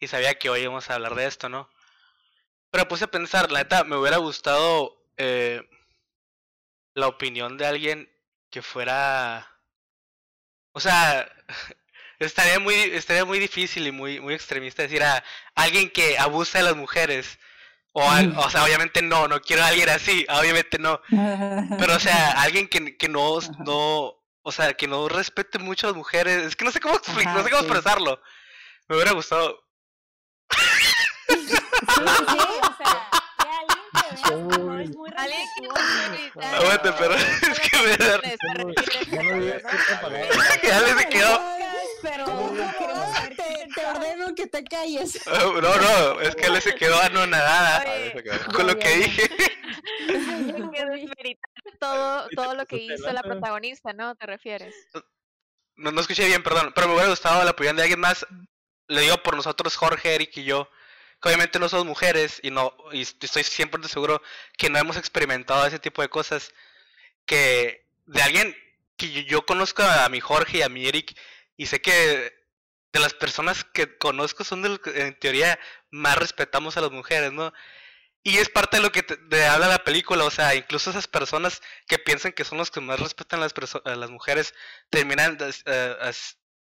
y 0.00 0.08
sabía 0.08 0.34
que 0.34 0.50
hoy 0.50 0.62
íbamos 0.62 0.90
a 0.90 0.94
hablar 0.96 1.14
de 1.14 1.26
esto, 1.26 1.48
¿no? 1.48 1.70
Pero 2.70 2.88
puse 2.88 3.04
a 3.04 3.10
pensar, 3.10 3.50
la 3.52 3.60
neta, 3.60 3.84
me 3.84 3.96
hubiera 3.96 4.16
gustado 4.16 5.06
eh, 5.16 5.62
la 6.94 7.06
opinión 7.06 7.56
de 7.56 7.66
alguien 7.66 8.10
que 8.50 8.60
fuera... 8.60 9.48
O 10.72 10.80
sea, 10.80 11.30
estaría 12.18 12.58
muy, 12.58 12.74
estaría 12.74 13.24
muy 13.24 13.38
difícil 13.38 13.86
y 13.86 13.92
muy, 13.92 14.20
muy 14.20 14.34
extremista 14.34 14.82
decir 14.82 15.02
a 15.02 15.22
alguien 15.54 15.90
que 15.90 16.18
abusa 16.18 16.58
de 16.58 16.64
las 16.64 16.76
mujeres 16.76 17.38
O, 17.96 18.02
o 18.02 18.50
sea, 18.50 18.64
obviamente 18.64 19.02
no, 19.02 19.28
no 19.28 19.40
quiero 19.40 19.62
a 19.62 19.68
alguien 19.68 19.88
así, 19.88 20.26
obviamente 20.28 20.78
no. 20.80 21.00
Pero, 21.78 21.94
o 21.94 22.00
sea, 22.00 22.32
alguien 22.42 22.66
que, 22.66 22.96
que 22.96 23.08
no, 23.08 23.38
no, 23.64 24.16
o 24.42 24.52
sea, 24.52 24.74
que 24.74 24.88
no 24.88 25.08
respete 25.08 25.60
mucho 25.60 25.86
a 25.86 25.90
las 25.90 25.96
mujeres. 25.96 26.44
Es 26.44 26.56
que 26.56 26.64
no 26.64 26.72
sé 26.72 26.80
cómo 26.80 26.96
explicar, 26.96 27.36
no 27.36 27.44
sé 27.44 27.50
cómo 27.50 27.62
expresarlo. 27.62 28.20
Me 28.88 28.96
hubiera 28.96 29.12
gustado. 29.12 29.60
Sí, 31.28 31.36
sí, 31.46 31.56
o 31.56 32.76
sea, 32.76 33.08
que 33.38 33.48
alguien 33.48 33.78
que 34.24 34.34
no 34.58 34.80
es 34.80 34.90
muy 34.96 35.10
Alguien 35.16 35.48
que 35.56 35.68
no 35.68 35.74
Aguante, 36.42 36.92
pero 36.98 37.14
es 37.14 37.60
que 37.60 37.76
me 37.78 37.96
da. 37.96 38.20
Ya 40.62 40.80
le 40.80 40.94
se 40.98 41.08
quedó. 41.08 41.53
Pero 42.04 42.24
¿Cómo 42.26 42.52
queremos 42.52 43.06
que 43.06 43.14
saber 43.14 43.36
te, 43.74 43.86
ordeno 43.86 44.34
que 44.34 44.46
te 44.46 44.62
calles. 44.64 45.20
No, 45.26 45.60
no, 45.60 46.20
es 46.20 46.36
que 46.36 46.50
le 46.50 46.60
se 46.60 46.74
quedó 46.74 47.00
anonadada 47.00 47.82
con 48.54 48.66
lo 48.66 48.78
que 48.78 48.88
dije. 48.96 49.30
Todo, 51.80 52.28
todo 52.36 52.54
lo 52.54 52.66
que 52.66 52.76
Te 52.76 52.94
hizo 52.94 53.12
la 53.12 53.22
protagonista, 53.22 53.92
¿no? 53.92 54.14
¿Te 54.14 54.26
refieres? 54.26 54.74
No, 55.76 55.90
no 55.90 56.00
escuché 56.00 56.26
bien, 56.26 56.42
perdón. 56.42 56.72
Pero 56.74 56.88
me 56.88 56.94
hubiera 56.94 57.10
gustado 57.10 57.42
la 57.42 57.50
opinión 57.50 57.76
de 57.76 57.82
alguien 57.82 58.00
más. 58.00 58.26
Le 58.88 59.00
digo 59.02 59.16
por 59.22 59.36
nosotros, 59.36 59.76
Jorge, 59.76 60.14
Eric 60.14 60.36
y 60.36 60.44
yo. 60.44 60.68
Que 61.20 61.28
obviamente 61.28 61.58
no 61.58 61.68
somos 61.68 61.86
mujeres 61.86 62.40
y 62.42 62.50
no 62.50 62.74
y 62.92 63.02
estoy 63.02 63.42
100% 63.42 63.88
seguro 63.88 64.22
que 64.58 64.68
no 64.68 64.78
hemos 64.78 64.96
experimentado 64.96 65.66
ese 65.66 65.78
tipo 65.78 66.02
de 66.02 66.08
cosas. 66.08 66.52
Que 67.24 67.86
de 68.06 68.22
alguien 68.22 68.54
que 68.96 69.10
yo, 69.10 69.20
yo 69.22 69.46
conozco 69.46 69.82
a 69.82 70.08
mi 70.08 70.20
Jorge 70.20 70.58
y 70.58 70.62
a 70.62 70.68
mi 70.68 70.86
Eric 70.86 71.16
y 71.56 71.66
sé 71.66 71.80
que 71.82 72.32
de 72.92 73.00
las 73.00 73.14
personas 73.14 73.64
que 73.64 73.98
conozco 73.98 74.44
son 74.44 74.62
de 74.62 74.70
los 74.70 74.78
que 74.80 74.90
en 75.02 75.18
teoría 75.18 75.58
más 75.90 76.16
respetamos 76.18 76.76
a 76.76 76.80
las 76.80 76.90
mujeres, 76.92 77.32
¿no? 77.32 77.52
Y 78.22 78.38
es 78.38 78.48
parte 78.50 78.78
de 78.78 78.82
lo 78.82 78.92
que 78.92 79.02
te, 79.02 79.16
de 79.16 79.46
habla 79.46 79.68
la 79.68 79.84
película, 79.84 80.24
o 80.24 80.30
sea, 80.30 80.54
incluso 80.54 80.90
esas 80.90 81.08
personas 81.08 81.62
que 81.86 81.98
piensan 81.98 82.32
que 82.32 82.44
son 82.44 82.58
los 82.58 82.70
que 82.70 82.80
más 82.80 83.00
respetan 83.00 83.40
a 83.40 83.44
las, 83.44 83.54
a 83.84 83.96
las 83.96 84.10
mujeres 84.10 84.54
terminan 84.90 85.38
eh, 85.66 86.12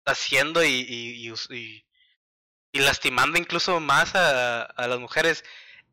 haciendo 0.07 0.65
y, 0.65 0.69
y, 0.71 1.33
y- 1.57 1.87
y 2.73 2.81
lastimando 2.81 3.39
incluso 3.39 3.81
más 3.81 4.15
a, 4.15 4.63
a 4.63 4.89
las 4.89 4.99
mujeres. 4.99 5.45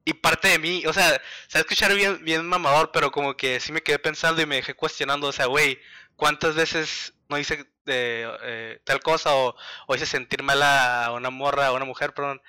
Y 0.06 0.14
parte 0.14 0.47
de 0.50 0.60
mí, 0.60 0.86
o 0.88 0.93
sea, 0.93 1.10
se 1.47 1.58
va 1.58 1.60
a 1.60 1.62
escuchar 1.62 1.93
bien, 1.95 2.24
bien 2.26 2.45
mamador, 2.47 2.91
pero 2.91 3.12
como 3.12 3.38
que 3.38 3.60
sí 3.60 3.72
me 3.72 3.82
quedé 3.84 4.00
pensando 4.00 4.41
y 4.41 4.45
me 4.45 4.56
dejé 4.58 4.74
cuestionando, 4.76 5.28
o 5.28 5.32
sea, 5.34 5.45
güey, 5.47 5.80
¿cuántas 6.16 6.56
veces 6.56 7.14
no 7.30 7.38
hice 7.38 7.66
eh, 7.90 8.80
tal 8.84 9.00
cosa 9.02 9.36
o, 9.36 9.56
o 9.88 9.96
hice 9.96 10.06
sentir 10.06 10.44
mal 10.44 10.62
a 10.64 11.12
una 11.14 11.30
morra, 11.30 11.68
a 11.68 11.74
una 11.74 11.86
mujer, 11.86 12.14
perdón, 12.14 12.42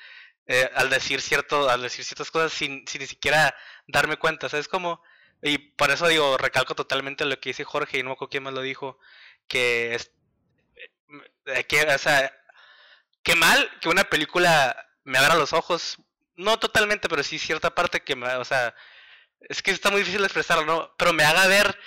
eh, 0.46 0.68
al 0.74 0.90
decir 0.90 1.20
cierto, 1.20 1.70
al 1.70 1.82
decir 1.82 2.04
ciertas 2.04 2.30
cosas 2.30 2.52
sin, 2.52 2.86
sin 2.88 3.00
ni 3.00 3.06
siquiera 3.06 3.54
darme 3.86 4.16
cuenta, 4.16 4.48
¿sabes 4.48 4.68
cómo? 4.68 5.02
Y 5.42 5.58
por 5.58 5.90
eso 5.90 6.08
digo, 6.08 6.36
recalco 6.38 6.74
totalmente 6.74 7.24
lo 7.24 7.38
que 7.40 7.50
dice 7.50 7.64
Jorge 7.64 7.98
y 7.98 8.02
no 8.02 8.10
me 8.10 8.14
acuerdo 8.14 8.30
quién 8.30 8.42
más 8.42 8.54
lo 8.54 8.60
dijo, 8.62 8.98
que 9.48 9.94
es 9.94 10.12
eh, 11.46 11.64
que, 11.64 11.82
o 11.82 11.98
sea, 11.98 12.32
qué 13.22 13.34
mal 13.36 13.70
que 13.80 13.88
una 13.88 14.04
película 14.04 14.76
me 15.04 15.18
abra 15.18 15.34
los 15.36 15.52
ojos, 15.52 15.98
no 16.36 16.58
totalmente, 16.58 17.08
pero 17.08 17.22
sí 17.22 17.38
cierta 17.38 17.74
parte 17.74 18.02
que 18.02 18.16
me, 18.16 18.34
o 18.36 18.44
sea, 18.44 18.74
es 19.48 19.62
que 19.62 19.70
está 19.70 19.90
muy 19.90 20.00
difícil 20.00 20.20
de 20.20 20.26
expresarlo, 20.26 20.64
¿no? 20.64 20.94
Pero 20.96 21.12
me 21.12 21.24
haga 21.24 21.46
ver 21.46 21.78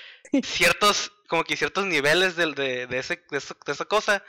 ciertos, 0.43 1.11
como 1.27 1.43
que 1.43 1.55
ciertos 1.57 1.85
niveles 1.85 2.35
del- 2.35 2.55
de, 2.55 2.87
de, 2.87 2.97
ese, 2.99 3.23
de, 3.29 3.37
eso- 3.37 3.57
de 3.65 3.71
esa 3.71 3.85
cosa. 3.85 4.23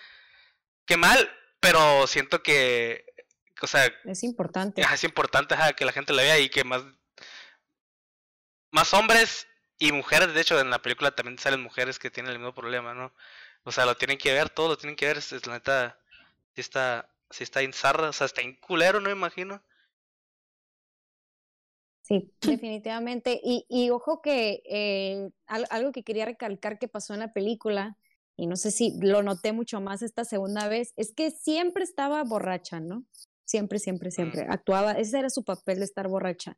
Qué 0.87 0.97
mal, 0.97 1.31
pero 1.61 2.07
siento 2.07 2.43
que, 2.43 3.07
o 3.63 3.67
sea, 3.67 3.87
Es 4.05 4.23
importante. 4.23 4.83
es 4.83 5.05
importante 5.05 5.55
ajá, 5.55 5.73
que 5.73 5.85
la 5.85 5.93
gente 5.93 6.13
la 6.13 6.23
vea 6.23 6.39
y 6.39 6.49
que 6.51 6.65
más, 6.65 6.83
más 8.71 8.93
hombres 8.95 9.47
y 9.79 9.93
mujeres, 9.93 10.35
de 10.35 10.41
hecho, 10.41 10.61
en 10.61 10.71
la 10.71 10.81
película 10.83 11.11
también 11.13 11.39
salen 11.39 11.61
mujeres 11.63 11.99
que 11.99 12.11
tienen 12.11 12.33
el 12.33 12.39
mismo 12.39 12.55
problema, 12.55 12.95
¿no? 12.95 13.13
O 13.65 13.73
sea, 13.73 13.87
lo 13.87 13.97
tienen 13.97 14.19
que 14.19 14.33
ver, 14.33 14.51
todos 14.51 14.69
lo 14.71 14.77
tienen 14.77 14.97
que 14.97 15.07
ver, 15.07 15.19
es, 15.19 15.47
la 15.47 15.55
neta, 15.55 15.99
sí 16.55 16.61
está, 16.61 17.09
sí 17.31 17.43
está 17.45 17.63
en 17.63 17.73
zarra, 17.73 18.09
o 18.11 18.13
sea, 18.13 18.27
está 18.27 18.43
en 18.43 18.55
culero, 18.57 19.01
no 19.01 19.07
me 19.09 19.17
imagino. 19.17 19.63
Sí, 22.05 22.31
definitivamente. 22.43 23.41
Y, 23.43 23.65
y 23.69 23.91
ojo 23.91 24.21
que 24.21 24.63
eh, 24.69 25.31
al- 25.47 25.67
algo 25.71 25.93
que 25.93 26.03
quería 26.05 26.27
recalcar 26.27 26.79
que 26.79 26.89
pasó 26.89 27.15
en 27.15 27.21
la 27.21 27.33
película, 27.33 27.97
y 28.37 28.47
no 28.47 28.57
sé 28.57 28.71
si 28.71 28.99
lo 29.01 29.23
noté 29.23 29.53
mucho 29.53 29.81
más 29.81 30.03
esta 30.03 30.25
segunda 30.25 30.69
vez, 30.69 30.93
es 30.97 31.13
que 31.15 31.31
siempre 31.31 31.85
estaba 31.85 32.23
borracha, 32.25 32.81
¿no? 32.81 33.05
Siempre, 33.45 33.79
siempre, 33.79 34.11
siempre. 34.11 34.47
Actuaba, 34.49 34.93
ese 34.93 35.19
era 35.19 35.31
su 35.31 35.45
papel 35.45 35.79
de 35.79 35.85
estar 35.85 36.09
borracha. 36.09 36.57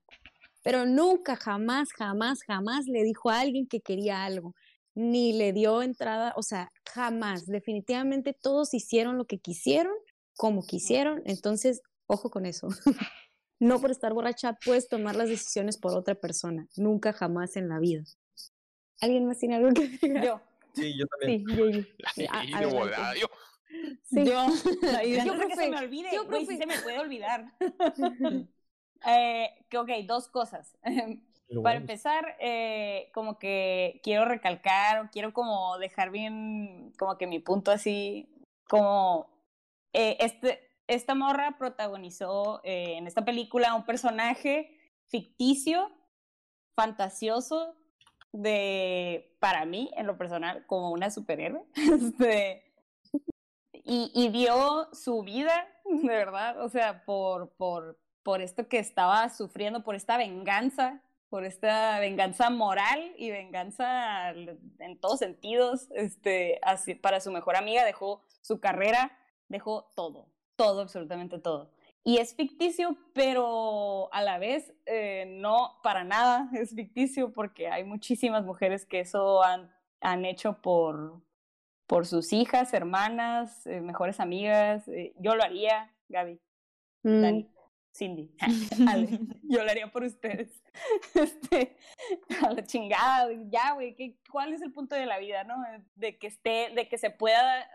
Pero 0.62 0.86
nunca, 0.86 1.36
jamás, 1.36 1.90
jamás, 1.92 2.40
jamás 2.44 2.86
le 2.86 3.04
dijo 3.04 3.30
a 3.30 3.40
alguien 3.40 3.66
que 3.68 3.80
quería 3.80 4.24
algo, 4.24 4.54
ni 4.94 5.32
le 5.34 5.52
dio 5.52 5.82
entrada, 5.82 6.32
o 6.36 6.42
sea, 6.42 6.72
jamás. 6.92 7.46
Definitivamente 7.46 8.32
todos 8.32 8.74
hicieron 8.74 9.18
lo 9.18 9.26
que 9.26 9.38
quisieron, 9.38 9.92
como 10.36 10.64
quisieron, 10.66 11.22
entonces, 11.26 11.82
ojo 12.06 12.30
con 12.30 12.46
eso. 12.46 12.68
No 13.58 13.80
por 13.80 13.90
estar 13.90 14.12
borracha 14.12 14.58
puedes 14.64 14.88
tomar 14.88 15.16
las 15.16 15.28
decisiones 15.28 15.78
por 15.78 15.96
otra 15.96 16.14
persona. 16.14 16.66
Nunca, 16.76 17.12
jamás 17.12 17.56
en 17.56 17.68
la 17.68 17.78
vida. 17.78 18.02
¿Alguien 19.00 19.26
más 19.26 19.38
tiene 19.38 19.56
algo 19.56 19.70
que 19.72 19.84
agregar? 19.84 20.24
Yo, 20.24 20.40
Sí, 20.74 20.94
yo 20.98 21.06
también. 21.06 21.46
Sí, 22.14 22.26
de 22.58 22.66
volada, 22.66 23.14
yo, 23.16 23.26
Sí. 24.04 24.24
yo, 24.24 24.46
y 25.04 25.16
Yo, 25.16 25.24
de 25.24 25.30
que 25.30 25.36
profe, 25.36 25.54
se 25.56 25.70
me 25.70 25.78
olvide, 25.78 26.08
yo, 26.14 26.24
güey, 26.26 26.46
sí 26.46 26.56
profe. 26.56 26.58
se 26.58 26.66
me 26.66 26.78
puede 26.82 26.98
olvidar. 26.98 27.52
eh, 29.06 29.64
que, 29.68 29.78
ok, 29.78 29.88
dos 30.06 30.28
cosas. 30.28 30.76
Lo 31.48 31.62
Para 31.62 31.76
bueno. 31.76 31.80
empezar, 31.82 32.36
eh, 32.40 33.10
como 33.14 33.38
que 33.38 34.00
quiero 34.02 34.24
recalcar 34.24 35.00
o 35.04 35.10
quiero 35.10 35.32
como 35.32 35.78
dejar 35.78 36.10
bien, 36.10 36.92
como 36.98 37.16
que 37.16 37.26
mi 37.26 37.38
punto 37.38 37.70
así, 37.70 38.28
como 38.68 39.30
eh, 39.92 40.16
este, 40.20 40.65
esta 40.86 41.14
morra 41.14 41.56
protagonizó 41.58 42.60
eh, 42.64 42.96
en 42.96 43.06
esta 43.06 43.24
película 43.24 43.74
un 43.74 43.84
personaje 43.84 44.78
ficticio, 45.06 45.90
fantasioso, 46.74 47.74
de, 48.32 49.36
para 49.40 49.64
mí, 49.64 49.90
en 49.96 50.06
lo 50.06 50.16
personal, 50.18 50.66
como 50.66 50.90
una 50.90 51.10
superhéroe. 51.10 51.64
Este, 51.76 52.62
y, 53.88 54.28
dio 54.30 54.88
su 54.92 55.22
vida, 55.22 55.68
de 55.84 56.08
verdad, 56.08 56.60
o 56.60 56.68
sea, 56.68 57.04
por, 57.04 57.50
por, 57.56 58.00
por 58.24 58.42
esto 58.42 58.68
que 58.68 58.78
estaba 58.78 59.28
sufriendo, 59.28 59.84
por 59.84 59.94
esta 59.94 60.16
venganza, 60.16 61.02
por 61.28 61.44
esta 61.44 62.00
venganza 62.00 62.50
moral 62.50 63.12
y 63.16 63.30
venganza 63.30 64.30
en 64.30 64.98
todos 65.00 65.20
sentidos, 65.20 65.88
este, 65.94 66.58
así, 66.62 66.96
para 66.96 67.20
su 67.20 67.30
mejor 67.30 67.56
amiga 67.56 67.84
dejó 67.84 68.22
su 68.40 68.58
carrera, 68.58 69.16
dejó 69.48 69.88
todo, 69.94 70.32
todo, 70.56 70.80
absolutamente 70.82 71.38
todo. 71.38 71.70
Y 72.04 72.18
es 72.18 72.34
ficticio, 72.34 72.96
pero 73.14 74.08
a 74.12 74.22
la 74.22 74.38
vez 74.38 74.72
eh, 74.86 75.24
no 75.38 75.78
para 75.82 76.04
nada 76.04 76.48
es 76.52 76.74
ficticio 76.74 77.32
porque 77.32 77.68
hay 77.68 77.82
muchísimas 77.84 78.44
mujeres 78.44 78.86
que 78.86 79.00
eso 79.00 79.42
han, 79.42 79.72
han 80.00 80.24
hecho 80.24 80.60
por, 80.62 81.20
por 81.88 82.06
sus 82.06 82.32
hijas, 82.32 82.72
hermanas, 82.74 83.66
eh, 83.66 83.80
mejores 83.80 84.20
amigas. 84.20 84.86
eh, 84.88 85.14
yo 85.18 85.34
lo 85.34 85.42
haría, 85.42 85.92
Gaby, 86.08 86.40
Mm, 87.02 87.20
Dani, 87.22 87.50
Cindy, 87.92 88.30
Ale, 88.88 89.20
yo 89.42 89.62
lo 89.64 89.70
haría 89.70 89.90
por 89.90 90.02
ustedes. 90.04 90.62
Este, 91.14 91.76
a 92.42 92.52
la 92.52 92.62
chingada, 92.64 93.28
ya, 93.48 93.72
güey, 93.72 93.94
¿qué- 93.96 94.18
¿cuál 94.30 94.52
es 94.52 94.60
el 94.62 94.72
punto 94.72 94.94
de 94.94 95.06
la 95.06 95.18
vida, 95.18 95.44
no? 95.44 95.56
De 95.94 96.18
que 96.18 96.26
esté, 96.26 96.70
de 96.74 96.88
que 96.88 96.98
se 96.98 97.10
pueda 97.10 97.68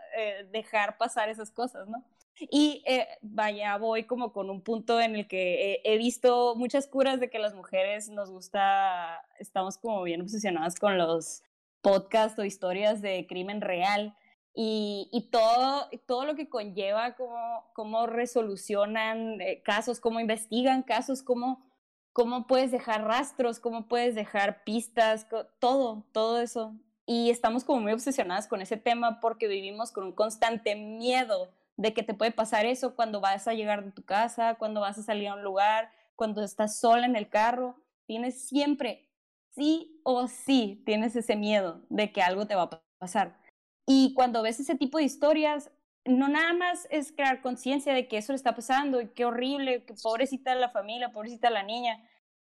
dejar 0.52 0.96
pasar 0.98 1.28
esas 1.28 1.50
cosas, 1.50 1.88
¿no? 1.88 2.04
Y 2.38 2.82
eh, 2.86 3.06
vaya, 3.20 3.76
voy 3.78 4.04
como 4.04 4.32
con 4.32 4.50
un 4.50 4.62
punto 4.62 5.00
en 5.00 5.16
el 5.16 5.28
que 5.28 5.82
he, 5.84 5.94
he 5.94 5.98
visto 5.98 6.54
muchas 6.56 6.86
curas 6.86 7.20
de 7.20 7.30
que 7.30 7.38
las 7.38 7.54
mujeres 7.54 8.08
nos 8.08 8.30
gusta, 8.30 9.24
estamos 9.38 9.78
como 9.78 10.02
bien 10.02 10.22
obsesionadas 10.22 10.76
con 10.76 10.98
los 10.98 11.42
podcasts 11.82 12.38
o 12.38 12.44
historias 12.44 13.02
de 13.02 13.26
crimen 13.28 13.60
real 13.60 14.16
y, 14.54 15.08
y 15.12 15.30
todo, 15.30 15.88
todo 16.06 16.26
lo 16.26 16.34
que 16.34 16.48
conlleva, 16.48 17.14
cómo, 17.16 17.64
cómo 17.74 18.06
resolucionan 18.06 19.40
eh, 19.40 19.62
casos, 19.62 20.00
cómo 20.00 20.20
investigan 20.20 20.82
casos, 20.82 21.22
cómo, 21.22 21.64
cómo 22.12 22.46
puedes 22.46 22.70
dejar 22.70 23.04
rastros, 23.04 23.60
cómo 23.60 23.88
puedes 23.88 24.14
dejar 24.14 24.62
pistas, 24.64 25.26
todo, 25.58 26.04
todo 26.12 26.40
eso. 26.40 26.74
Y 27.06 27.30
estamos 27.30 27.64
como 27.64 27.80
muy 27.80 27.92
obsesionadas 27.92 28.46
con 28.46 28.60
ese 28.60 28.76
tema 28.76 29.20
porque 29.20 29.48
vivimos 29.48 29.90
con 29.90 30.04
un 30.04 30.12
constante 30.12 30.76
miedo 30.76 31.48
de 31.76 31.94
que 31.94 32.02
te 32.02 32.14
puede 32.14 32.32
pasar 32.32 32.66
eso 32.66 32.94
cuando 32.94 33.20
vas 33.20 33.48
a 33.48 33.54
llegar 33.54 33.84
de 33.84 33.92
tu 33.92 34.04
casa, 34.04 34.56
cuando 34.56 34.80
vas 34.80 34.98
a 34.98 35.02
salir 35.02 35.28
a 35.28 35.34
un 35.34 35.42
lugar, 35.42 35.90
cuando 36.16 36.42
estás 36.42 36.78
sola 36.78 37.06
en 37.06 37.16
el 37.16 37.28
carro. 37.28 37.76
Tienes 38.06 38.48
siempre, 38.48 39.08
sí 39.54 40.00
o 40.04 40.28
sí, 40.28 40.82
tienes 40.84 41.16
ese 41.16 41.36
miedo 41.36 41.82
de 41.88 42.12
que 42.12 42.22
algo 42.22 42.46
te 42.46 42.54
va 42.54 42.62
a 42.62 42.82
pasar. 42.98 43.38
Y 43.86 44.14
cuando 44.14 44.42
ves 44.42 44.60
ese 44.60 44.76
tipo 44.76 44.98
de 44.98 45.04
historias, 45.04 45.70
no 46.04 46.28
nada 46.28 46.52
más 46.52 46.86
es 46.90 47.12
crear 47.12 47.42
conciencia 47.42 47.94
de 47.94 48.08
que 48.08 48.18
eso 48.18 48.32
le 48.32 48.36
está 48.36 48.54
pasando 48.54 49.00
y 49.00 49.08
qué 49.08 49.24
horrible, 49.24 49.84
que 49.84 49.94
pobrecita 49.94 50.54
la 50.54 50.70
familia, 50.70 51.12
pobrecita 51.12 51.50
la 51.50 51.62
niña, 51.62 52.02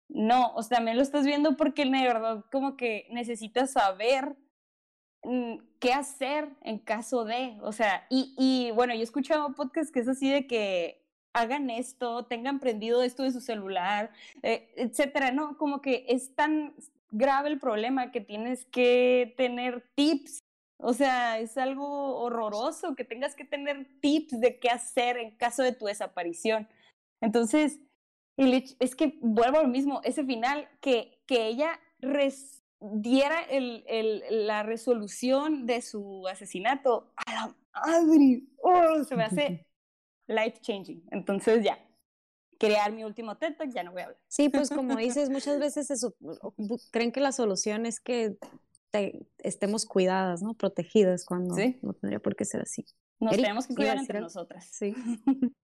no, 0.10 0.54
o 0.56 0.64
sea, 0.64 0.78
también 0.78 0.98
lo 0.98 1.04
estás 1.04 1.26
viendo 1.26 1.58
porque 1.58 1.84
de 1.86 1.92
verdad 1.92 2.46
como 2.52 2.78
que 2.78 3.08
necesitas 3.12 3.74
saber 3.74 4.36
qué 5.80 5.93
hacer 5.93 6.49
en 6.61 6.80
caso 6.80 7.26
de, 7.26 7.57
o 7.61 7.72
sea, 7.72 8.05
y, 8.09 8.34
y 8.38 8.72
bueno, 8.72 8.93
yo 8.93 9.01
he 9.01 9.03
escuchado 9.03 9.53
podcast 9.55 9.93
que 9.93 9.99
es 9.99 10.07
así 10.07 10.30
de 10.30 10.47
que 10.47 11.07
hagan 11.34 11.70
esto, 11.70 12.26
tengan 12.26 12.59
prendido 12.59 13.03
esto 13.03 13.24
de 13.24 13.32
su 13.32 13.41
celular, 13.41 14.11
eh, 14.43 14.72
etcétera, 14.76 15.32
¿no? 15.32 15.57
Como 15.57 15.82
que 15.82 16.05
es 16.07 16.36
tan 16.36 16.74
grave 17.11 17.49
el 17.49 17.59
problema 17.59 18.11
que 18.11 18.22
tienes 18.22 18.65
que 18.65 19.34
tener 19.38 19.84
tips. 19.95 20.39
O 20.80 20.93
sea, 20.93 21.39
es 21.39 21.57
algo 21.57 22.18
horroroso 22.20 22.95
que 22.95 23.03
tengas 23.03 23.36
que 23.36 23.45
tener 23.45 23.88
tips 23.99 24.39
de 24.39 24.59
qué 24.59 24.70
hacer 24.70 25.18
en 25.18 25.32
caso 25.32 25.63
de 25.63 25.74
tu 25.74 25.86
desaparición. 25.86 26.68
Entonces, 27.22 27.80
es 28.38 28.95
que 28.95 29.18
vuelvo 29.22 29.57
a 29.57 29.63
lo 29.63 29.68
mismo, 29.68 30.01
ese 30.03 30.24
final, 30.24 30.70
que, 30.82 31.20
que 31.26 31.47
ella 31.47 31.80
diera 32.80 33.42
el, 33.44 33.84
el, 33.88 34.24
la 34.48 34.64
resolución 34.64 35.66
de 35.66 35.82
su 35.82 36.28
asesinato 36.28 37.12
a 37.16 37.34
la 37.34 37.56
madre, 37.74 38.44
oh, 38.58 39.04
se 39.04 39.16
me 39.16 39.24
hace 39.24 39.66
life 40.28 40.60
changing. 40.62 41.04
Entonces 41.12 41.64
ya, 41.64 41.80
crear 42.60 42.92
mi 42.92 43.04
último 43.04 43.38
TED 43.38 43.56
ya 43.74 43.84
no 43.84 43.92
voy 43.92 44.02
a 44.02 44.06
hablar. 44.06 44.22
Sí, 44.28 44.50
pues 44.50 44.70
como 44.70 44.96
dices, 44.98 45.30
muchas 45.30 45.60
veces 45.60 45.90
eso, 45.90 46.16
creen 46.92 47.12
que 47.12 47.20
la 47.20 47.32
solución 47.32 47.86
es 47.86 48.00
que 48.00 48.38
estemos 49.40 49.86
cuidadas, 49.86 50.42
¿no? 50.42 50.54
Protegidas 50.56 51.26
cuando 51.26 51.56
no 51.82 51.94
tendría 51.94 52.20
por 52.20 52.36
qué 52.36 52.46
ser 52.46 52.62
así. 52.62 52.86
Nos 53.20 53.36
tenemos 53.36 53.68
que 53.68 53.76
cuidar 53.76 53.98
entre 53.98 54.20
nosotras. 54.20 54.68
Sí. 54.72 54.94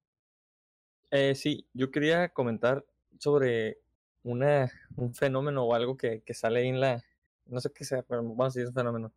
eh, 1.12 1.36
sí, 1.36 1.68
yo 1.74 1.92
quería 1.92 2.30
comentar 2.30 2.86
sobre 3.20 3.83
una, 4.24 4.72
un 4.96 5.14
fenómeno 5.14 5.64
o 5.66 5.76
algo 5.76 5.98
que, 5.98 6.22
que 6.22 6.34
sale 6.34 6.68
en 6.68 6.80
la, 6.80 7.04
no 7.46 7.60
sé 7.60 7.72
qué 7.72 7.86
sea, 7.86 8.04
pero 8.04 8.24
vamos 8.24 8.56
a 8.56 8.60
decir 8.60 8.68
un 8.68 8.74
fenómeno, 8.74 9.14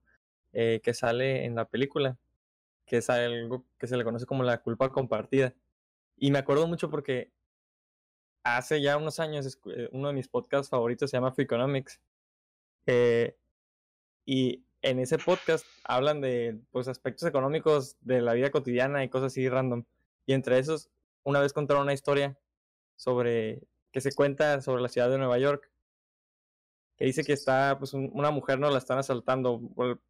eh, 0.53 0.81
que 0.83 0.95
sale 0.95 1.45
en 1.45 1.55
la 1.55 1.67
película, 1.67 2.19
que 2.87 2.99
es 2.99 3.11
algo 3.11 3.65
que 3.79 3.87
se 3.87 3.97
le 3.97 4.05
conoce 4.05 4.27
como 4.27 4.43
la 4.43 4.63
culpa 4.63 4.91
compartida. 4.91 5.55
Y 6.17 6.31
me 6.31 6.39
acuerdo 6.39 6.67
mucho 6.67 6.91
porque 6.91 7.31
hace 8.43 8.81
ya 8.81 8.97
unos 8.97 9.21
años 9.21 9.59
eh, 9.67 9.89
uno 9.93 10.09
de 10.09 10.15
mis 10.15 10.29
podcasts 10.29 10.71
favoritos 10.71 11.11
se 11.11 11.17
llama 11.17 11.33
Freakonomics. 11.33 12.01
Eh, 12.87 13.37
y 14.25 14.65
en 14.83 15.01
ese 15.01 15.19
podcast 15.19 15.67
hablan 15.85 16.21
de 16.21 16.59
pues, 16.71 16.89
aspectos 16.89 17.29
económicos 17.29 17.97
de 18.01 18.21
la 18.21 18.35
vida 18.35 18.51
cotidiana 18.51 19.05
y 19.05 19.09
cosas 19.09 19.33
así 19.33 19.49
random. 19.49 19.85
Y 20.27 20.33
entre 20.33 20.59
esos, 20.59 20.91
una 21.25 21.41
vez 21.41 21.53
contaron 21.53 21.83
una 21.83 21.93
historia 21.93 22.39
sobre 22.97 23.63
que 23.97 24.03
se 24.03 24.13
cuenta 24.13 24.61
sobre 24.61 24.83
la 24.83 24.91
ciudad 24.91 25.09
de 25.09 25.17
Nueva 25.17 25.39
York 25.39 25.71
que 26.99 27.07
dice 27.07 27.25
que 27.25 27.33
está, 27.33 27.79
pues 27.79 27.95
una 27.95 28.31
mujer 28.31 28.59
no 28.59 28.69
la 28.69 28.77
están 28.77 28.99
asaltando, 28.99 29.59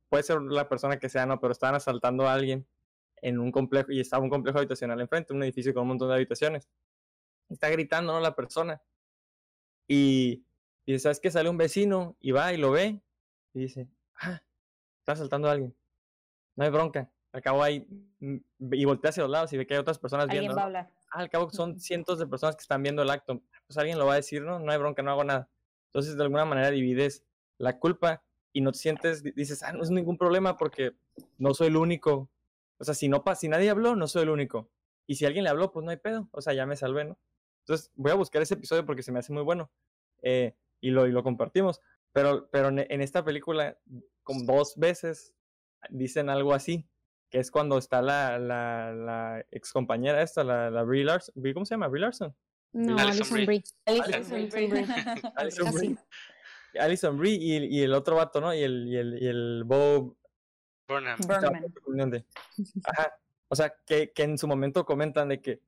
puede 0.08 0.24
ser 0.24 0.42
la 0.42 0.68
persona 0.68 0.98
que 0.98 1.08
sea, 1.08 1.24
no, 1.24 1.38
pero 1.38 1.52
están 1.52 1.76
asaltando 1.76 2.26
a 2.26 2.32
alguien 2.32 2.66
en 3.22 3.38
un 3.38 3.52
complejo, 3.52 3.92
y 3.92 4.00
estaba 4.00 4.24
un 4.24 4.28
complejo 4.28 4.58
habitacional 4.58 5.00
enfrente, 5.00 5.32
un 5.32 5.42
edificio 5.44 5.72
con 5.72 5.82
un 5.82 5.90
montón 5.90 6.08
de 6.08 6.16
habitaciones. 6.16 6.68
Está 7.48 7.68
gritando, 7.68 8.12
¿no? 8.12 8.18
La 8.18 8.34
persona. 8.34 8.82
Y, 9.86 10.44
y 10.84 10.98
¿sabes 10.98 11.20
que 11.20 11.30
Sale 11.30 11.48
un 11.48 11.56
vecino 11.56 12.16
y 12.18 12.32
va 12.32 12.52
y 12.52 12.56
lo 12.56 12.72
ve 12.72 13.00
y 13.54 13.60
dice, 13.60 13.88
ah, 14.20 14.42
está 14.98 15.12
asaltando 15.12 15.46
a 15.46 15.52
alguien. 15.52 15.76
No 16.56 16.64
hay 16.64 16.70
bronca. 16.70 17.08
Al 17.30 17.40
cabo 17.40 17.62
hay, 17.62 17.86
mm, 18.18 18.36
y 18.72 18.84
voltea 18.84 19.10
hacia 19.10 19.22
los 19.22 19.30
lados 19.30 19.52
y 19.52 19.58
ve 19.58 19.64
que 19.64 19.74
hay 19.74 19.80
otras 19.80 20.00
personas 20.00 20.24
¿Alguien 20.24 20.40
viendo. 20.40 20.56
Va 20.56 20.62
a 20.62 20.66
hablar. 20.66 20.90
Al 21.16 21.30
cabo 21.30 21.50
son 21.50 21.80
cientos 21.80 22.18
de 22.18 22.26
personas 22.26 22.56
que 22.56 22.62
están 22.62 22.82
viendo 22.82 23.02
el 23.02 23.10
acto. 23.10 23.42
Pues 23.66 23.78
alguien 23.78 23.98
lo 23.98 24.06
va 24.06 24.12
a 24.12 24.16
decir, 24.16 24.42
¿no? 24.42 24.58
No 24.58 24.70
hay 24.70 24.78
bronca, 24.78 25.02
no 25.02 25.10
hago 25.10 25.24
nada. 25.24 25.48
Entonces, 25.86 26.16
de 26.16 26.22
alguna 26.22 26.44
manera 26.44 26.70
divides 26.70 27.24
la 27.56 27.78
culpa 27.78 28.22
y 28.52 28.60
no 28.60 28.72
te 28.72 28.78
sientes, 28.78 29.22
dices, 29.22 29.62
ah, 29.62 29.72
no 29.72 29.82
es 29.82 29.90
ningún 29.90 30.18
problema 30.18 30.58
porque 30.58 30.92
no 31.38 31.54
soy 31.54 31.68
el 31.68 31.76
único. 31.76 32.28
O 32.78 32.84
sea, 32.84 32.94
si, 32.94 33.08
no, 33.08 33.24
si 33.34 33.48
nadie 33.48 33.70
habló, 33.70 33.96
no 33.96 34.06
soy 34.06 34.24
el 34.24 34.28
único. 34.28 34.68
Y 35.06 35.14
si 35.14 35.24
alguien 35.24 35.44
le 35.44 35.50
habló, 35.50 35.72
pues 35.72 35.84
no 35.84 35.90
hay 35.90 35.96
pedo. 35.96 36.28
O 36.32 36.42
sea, 36.42 36.52
ya 36.52 36.66
me 36.66 36.76
salvé, 36.76 37.04
¿no? 37.04 37.18
Entonces, 37.60 37.90
voy 37.94 38.12
a 38.12 38.16
buscar 38.16 38.42
ese 38.42 38.54
episodio 38.54 38.84
porque 38.84 39.02
se 39.02 39.10
me 39.10 39.18
hace 39.18 39.32
muy 39.32 39.42
bueno. 39.42 39.70
Eh, 40.22 40.54
y, 40.82 40.90
lo, 40.90 41.06
y 41.06 41.12
lo 41.12 41.22
compartimos. 41.22 41.80
Pero, 42.12 42.48
pero 42.50 42.68
en 42.68 43.00
esta 43.00 43.24
película, 43.24 43.78
como 44.22 44.44
dos 44.44 44.74
veces 44.76 45.34
dicen 45.88 46.28
algo 46.28 46.52
así, 46.52 46.86
que 47.30 47.38
es 47.38 47.50
cuando 47.50 47.78
está 47.78 48.02
la, 48.02 48.38
la, 48.38 48.92
la 48.92 49.44
ex 49.50 49.72
compañera 49.72 50.22
esta, 50.22 50.44
la, 50.44 50.70
la 50.70 50.82
Brie 50.82 51.04
Larson. 51.04 51.34
¿Cómo 51.54 51.66
se 51.66 51.74
llama? 51.74 51.88
Brie 51.88 52.02
Larson. 52.02 52.34
No, 52.72 52.98
Alison 52.98 53.44
Brie. 53.46 53.62
Alison 53.86 54.48
Brie. 54.50 54.86
Alison 55.36 55.72
Brie. 55.72 55.96
Alison 56.78 57.18
Brie 57.18 57.34
y, 57.34 57.78
y, 57.78 57.82
el 57.82 57.94
otro 57.94 58.16
vato, 58.16 58.40
¿no? 58.40 58.54
Y 58.54 58.62
el, 58.62 58.86
y 58.86 58.96
el, 58.96 59.22
y 59.22 59.26
el 59.26 59.64
Bob 59.64 60.16
Burnham. 60.88 61.18
Ajá. 62.84 63.18
O 63.48 63.56
sea, 63.56 63.74
que, 63.86 64.12
que 64.12 64.22
en 64.24 64.38
su 64.38 64.46
momento 64.46 64.84
comentan 64.84 65.28
de 65.28 65.40
que, 65.40 65.60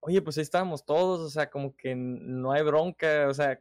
oye, 0.00 0.22
pues 0.22 0.38
ahí 0.38 0.42
estábamos 0.42 0.84
todos, 0.84 1.20
o 1.20 1.30
sea, 1.30 1.50
como 1.50 1.76
que 1.76 1.94
no 1.94 2.52
hay 2.52 2.62
bronca, 2.62 3.28
o 3.28 3.34
sea, 3.34 3.60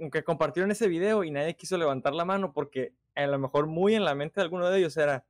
aunque 0.00 0.24
compartieron 0.24 0.70
ese 0.70 0.88
video 0.88 1.24
y 1.24 1.30
nadie 1.30 1.56
quiso 1.56 1.76
levantar 1.78 2.14
la 2.14 2.24
mano 2.24 2.52
porque 2.52 2.94
a 3.14 3.26
lo 3.26 3.38
mejor 3.38 3.66
muy 3.66 3.94
en 3.94 4.04
la 4.04 4.14
mente 4.14 4.40
de 4.40 4.44
alguno 4.44 4.68
de 4.68 4.78
ellos 4.78 4.96
era, 4.96 5.24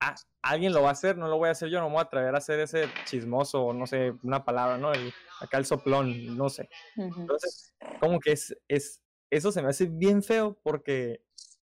ah, 0.00 0.14
alguien 0.42 0.72
lo 0.72 0.82
va 0.82 0.90
a 0.90 0.92
hacer, 0.92 1.16
no 1.16 1.28
lo 1.28 1.38
voy 1.38 1.48
a 1.48 1.52
hacer 1.52 1.68
yo, 1.68 1.80
no 1.80 1.86
me 1.86 1.94
voy 1.94 2.00
a 2.00 2.04
atrever 2.04 2.34
a 2.34 2.38
hacer 2.38 2.60
ese 2.60 2.88
chismoso, 3.04 3.72
no 3.72 3.86
sé, 3.86 4.14
una 4.22 4.44
palabra, 4.44 4.78
¿no? 4.78 4.92
El, 4.92 5.12
acá 5.40 5.58
el 5.58 5.66
soplón, 5.66 6.36
no 6.36 6.48
sé. 6.48 6.68
Entonces, 6.96 7.74
como 8.00 8.20
que 8.20 8.32
es, 8.32 8.56
es, 8.68 9.02
eso 9.30 9.52
se 9.52 9.62
me 9.62 9.68
hace 9.68 9.86
bien 9.86 10.22
feo 10.22 10.58
porque 10.62 11.22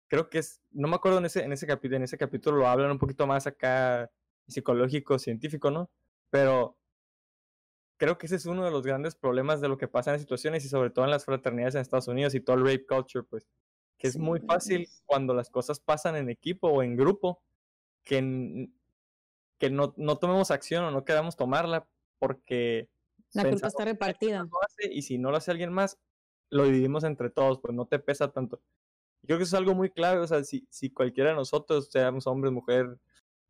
creo 0.07 0.29
que 0.29 0.39
es, 0.39 0.61
no 0.71 0.87
me 0.87 0.95
acuerdo 0.95 1.19
en 1.19 1.25
ese, 1.25 1.43
en 1.43 1.51
ese 1.51 1.67
capítulo, 1.67 1.97
en 1.97 2.03
ese 2.03 2.17
capítulo 2.17 2.57
lo 2.57 2.67
hablan 2.67 2.91
un 2.91 2.99
poquito 2.99 3.27
más 3.27 3.47
acá 3.47 4.11
psicológico, 4.47 5.19
científico, 5.19 5.71
¿no? 5.71 5.89
Pero 6.29 6.77
creo 7.97 8.17
que 8.17 8.27
ese 8.27 8.35
es 8.35 8.45
uno 8.45 8.63
de 8.63 8.71
los 8.71 8.85
grandes 8.85 9.15
problemas 9.15 9.59
de 9.59 9.67
lo 9.67 9.77
que 9.77 9.87
pasa 9.87 10.13
en 10.13 10.19
situaciones 10.19 10.63
y 10.65 10.69
sobre 10.69 10.91
todo 10.91 11.05
en 11.05 11.11
las 11.11 11.25
fraternidades 11.25 11.75
en 11.75 11.81
Estados 11.81 12.07
Unidos 12.07 12.35
y 12.35 12.39
todo 12.39 12.55
el 12.55 12.63
rape 12.63 12.85
culture, 12.85 13.25
pues, 13.29 13.47
que 13.97 14.07
es 14.07 14.17
muy 14.17 14.39
fácil 14.41 14.87
cuando 15.05 15.33
las 15.33 15.49
cosas 15.49 15.79
pasan 15.79 16.15
en 16.15 16.29
equipo 16.29 16.69
o 16.69 16.83
en 16.83 16.95
grupo, 16.95 17.41
que, 18.07 18.69
que 19.59 19.69
no, 19.69 19.93
no 19.97 20.17
tomemos 20.17 20.49
acción 20.49 20.85
o 20.85 20.91
no 20.91 21.05
queramos 21.05 21.35
tomarla 21.35 21.87
porque... 22.19 22.89
La 23.33 23.47
culpa 23.47 23.67
está 23.67 23.85
repartida. 23.85 24.47
y 24.89 25.01
si 25.01 25.17
no 25.17 25.31
lo 25.31 25.37
hace 25.37 25.51
alguien 25.51 25.73
más, 25.73 25.99
lo 26.49 26.63
dividimos 26.63 27.03
entre 27.03 27.29
todos, 27.29 27.59
pues 27.59 27.73
no 27.73 27.85
te 27.85 27.99
pesa 27.99 28.31
tanto. 28.31 28.61
Yo 29.21 29.27
creo 29.27 29.39
que 29.39 29.43
eso 29.43 29.57
es 29.57 29.59
algo 29.59 29.75
muy 29.75 29.91
clave, 29.91 30.21
o 30.21 30.27
sea, 30.27 30.43
si, 30.43 30.65
si 30.69 30.89
cualquiera 30.89 31.31
de 31.31 31.35
nosotros, 31.35 31.89
seamos 31.91 32.25
hombre, 32.25 32.49
mujer, 32.49 32.97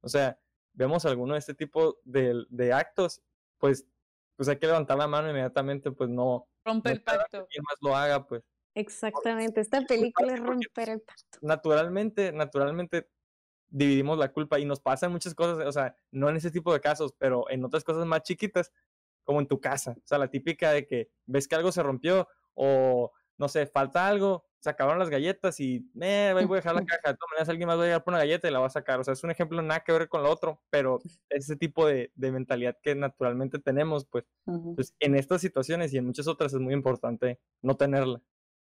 o 0.02 0.10
sea, 0.10 0.40
vemos 0.74 1.06
alguno 1.06 1.34
de 1.34 1.40
este 1.40 1.54
tipo 1.54 2.00
de, 2.04 2.46
de 2.50 2.74
actos, 2.74 3.22
pues, 3.60 3.86
pues 4.36 4.50
hay 4.50 4.58
que 4.58 4.66
levantar 4.66 4.98
la 4.98 5.08
mano 5.08 5.30
inmediatamente, 5.30 5.92
pues 5.92 6.10
no... 6.10 6.48
Romper 6.66 6.94
el 6.94 7.04
pacto. 7.04 7.48
Que 7.50 7.62
más 7.62 7.76
lo 7.82 7.96
haga, 7.96 8.26
pues. 8.26 8.44
Exactamente, 8.74 9.62
esta 9.62 9.82
película 9.82 10.34
es 10.34 10.40
romper 10.40 10.90
el 10.90 11.02
pacto. 11.02 11.38
Naturalmente, 11.42 12.32
naturalmente 12.32 13.08
dividimos 13.70 14.18
la 14.18 14.32
culpa 14.32 14.60
y 14.60 14.66
nos 14.66 14.80
pasan 14.80 15.12
muchas 15.12 15.36
cosas, 15.36 15.66
o 15.66 15.72
sea, 15.72 15.96
no 16.12 16.30
en 16.30 16.38
ese 16.38 16.52
tipo 16.52 16.74
de 16.74 16.82
casos, 16.82 17.14
pero 17.18 17.50
en 17.50 17.64
otras 17.64 17.84
cosas 17.84 18.06
más 18.06 18.24
chiquitas, 18.24 18.72
como 19.24 19.42
en 19.42 19.48
tu 19.48 19.60
casa. 19.60 19.96
O 19.98 20.08
sea, 20.08 20.18
la 20.18 20.30
típica 20.30 20.72
de 20.72 20.88
que 20.88 21.10
ves 21.26 21.48
que 21.48 21.56
algo 21.56 21.72
se 21.72 21.84
rompió 21.84 22.28
o, 22.54 23.12
no 23.38 23.48
sé, 23.50 23.68
falta 23.68 24.08
algo, 24.08 24.46
se 24.60 24.70
acabaron 24.70 25.00
las 25.00 25.10
galletas 25.10 25.60
y, 25.60 25.90
eh, 26.02 26.32
voy 26.34 26.44
a 26.44 26.56
dejar 26.56 26.76
la 26.76 26.86
caja. 26.86 27.12
De 27.12 27.18
todas 27.18 27.32
maneras, 27.32 27.50
alguien 27.50 27.68
más 27.68 27.78
va 27.78 27.84
a 27.84 27.86
llegar 27.86 28.04
por 28.04 28.14
una 28.14 28.20
galleta 28.20 28.48
y 28.48 28.52
la 28.52 28.60
va 28.60 28.68
a 28.68 28.72
sacar. 28.72 29.02
O 29.02 29.04
sea, 29.04 29.14
es 29.14 29.24
un 29.24 29.32
ejemplo 29.32 29.62
nada 29.62 29.82
que 29.82 29.92
ver 29.92 30.08
con 30.08 30.24
lo 30.24 30.32
otro, 30.32 30.64
pero 30.70 31.00
es 31.30 31.44
ese 31.44 31.58
tipo 31.58 31.86
de, 31.86 32.12
de 32.16 32.32
mentalidad 32.32 32.78
que 32.82 32.96
naturalmente 32.96 33.60
tenemos, 33.60 34.06
pues, 34.06 34.26
pues, 34.76 34.96
en 35.00 35.16
estas 35.16 35.42
situaciones 35.42 35.94
y 35.94 35.98
en 35.98 36.06
muchas 36.06 36.28
otras 36.28 36.54
es 36.54 36.60
muy 36.60 36.74
importante 36.74 37.40
no 37.62 37.76
tenerla. 37.76 38.22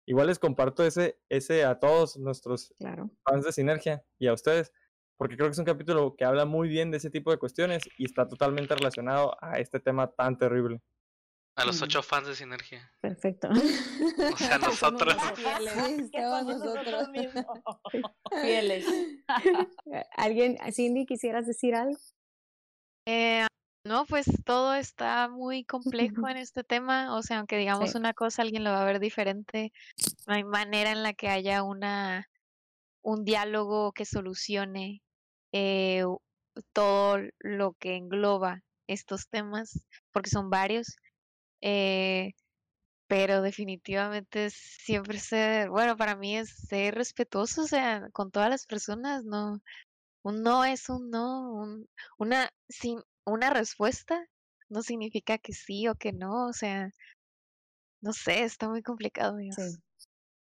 Igual 0.06 0.28
les 0.28 0.38
comparto 0.38 0.84
ese, 0.86 1.18
ese 1.30 1.64
a 1.64 1.80
todos 1.80 2.18
nuestros 2.18 2.74
claro. 2.78 3.10
fans 3.24 3.46
de 3.46 3.54
Sinergia 3.54 4.06
y 4.20 4.28
a 4.28 4.34
ustedes 4.34 4.74
porque 5.18 5.36
creo 5.36 5.48
que 5.48 5.54
es 5.54 5.60
un 5.60 5.66
capítulo 5.66 6.16
que 6.16 6.26
habla 6.26 6.46
muy 6.46 6.68
bien 6.70 6.92
de 6.92 6.98
ese 6.98 7.10
tipo 7.10 7.32
de 7.32 7.38
cuestiones 7.38 7.84
y 7.98 8.06
está 8.06 8.28
totalmente 8.28 8.76
relacionado 8.76 9.36
a 9.42 9.60
este 9.60 9.80
tema 9.80 10.12
tan 10.12 10.38
terrible. 10.38 10.82
A 11.56 11.66
los 11.66 11.82
ocho 11.84 12.02
fans 12.02 12.28
de 12.28 12.36
Sinergia. 12.36 12.92
Perfecto. 13.00 13.48
O 13.48 14.38
sea, 14.38 14.58
nosotros. 14.58 15.16
Fieles, 15.36 16.12
todos 16.12 16.46
nosotros. 16.46 17.10
Fieles. 18.42 18.86
¿Alguien, 20.18 20.58
Cindy, 20.72 21.06
quisieras 21.06 21.46
decir 21.46 21.76
algo? 21.76 21.98
Eh, 23.08 23.46
no, 23.86 24.06
pues 24.06 24.26
todo 24.46 24.74
está 24.74 25.28
muy 25.28 25.64
complejo 25.64 26.28
en 26.28 26.38
este 26.38 26.64
tema. 26.64 27.16
O 27.16 27.22
sea, 27.22 27.38
aunque 27.38 27.58
digamos 27.58 27.92
Sí. 27.92 27.98
una 28.00 28.14
cosa, 28.16 28.42
alguien 28.42 28.64
lo 28.64 28.72
va 28.72 28.82
a 28.82 28.86
ver 28.86 29.00
diferente. 29.00 29.74
No 30.26 30.34
hay 30.34 30.44
manera 30.44 30.92
en 30.92 31.04
la 31.04 31.14
que 31.14 31.30
haya 31.30 31.62
una 31.62 32.28
un 33.04 33.24
diálogo 33.26 33.92
que 33.92 34.06
solucione 34.06 35.04
eh, 35.52 36.04
todo 36.74 37.20
lo 37.40 37.74
que 37.74 37.96
engloba 37.96 38.62
estos 38.88 39.30
temas, 39.30 39.86
porque 40.12 40.30
son 40.30 40.50
varios. 40.50 40.96
Eh, 41.62 42.34
pero 43.08 43.42
definitivamente 43.42 44.50
siempre 44.50 45.20
ser, 45.20 45.70
bueno, 45.70 45.96
para 45.96 46.16
mí 46.16 46.38
es 46.38 46.50
ser 46.50 46.96
respetuoso, 46.96 47.62
o 47.64 47.68
sea, 47.68 48.10
con 48.12 48.32
todas 48.32 48.50
las 48.50 48.66
personas, 48.66 49.24
no, 49.24 49.62
un 50.24 50.42
no 50.42 50.66
es 50.66 50.90
un 50.90 51.10
no, 51.10 51.54
un, 51.54 51.88
una, 52.18 52.50
sin, 52.70 53.02
una 53.26 53.50
respuesta 53.52 54.26
no 54.70 54.82
significa 54.82 55.38
que 55.38 55.54
sí 55.54 55.88
o 55.88 55.96
que 55.96 56.12
no, 56.14 56.48
o 56.48 56.54
sea, 56.54 56.90
no 58.02 58.14
sé, 58.14 58.44
está 58.44 58.68
muy 58.68 58.82
complicado, 58.82 59.38
Dios. 59.38 59.80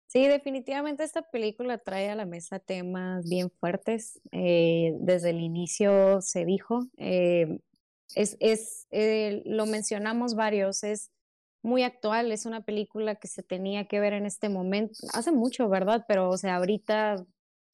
Sí, 0.08 0.26
definitivamente 0.28 1.04
esta 1.04 1.22
película 1.22 1.78
trae 1.80 2.10
a 2.10 2.16
la 2.16 2.26
mesa 2.26 2.60
temas 2.60 3.28
bien 3.28 3.52
fuertes. 3.60 4.20
Eh, 4.32 4.94
desde 5.02 5.32
el 5.32 5.42
inicio 5.42 6.22
se 6.22 6.46
dijo, 6.46 6.88
eh, 6.98 7.60
es, 8.16 8.38
es 8.40 8.88
eh, 8.92 9.42
lo 9.46 9.66
mencionamos 9.66 10.36
varios, 10.36 10.84
es 10.84 11.12
muy 11.62 11.84
actual, 11.84 12.32
es 12.32 12.46
una 12.46 12.62
película 12.62 13.16
que 13.16 13.28
se 13.28 13.44
tenía 13.44 13.86
que 13.88 14.00
ver 14.00 14.14
en 14.14 14.26
este 14.26 14.48
momento, 14.50 14.94
hace 15.14 15.32
mucho, 15.34 15.68
¿verdad? 15.68 16.06
Pero, 16.08 16.30
o 16.30 16.38
sea, 16.38 16.56
ahorita 16.56 17.26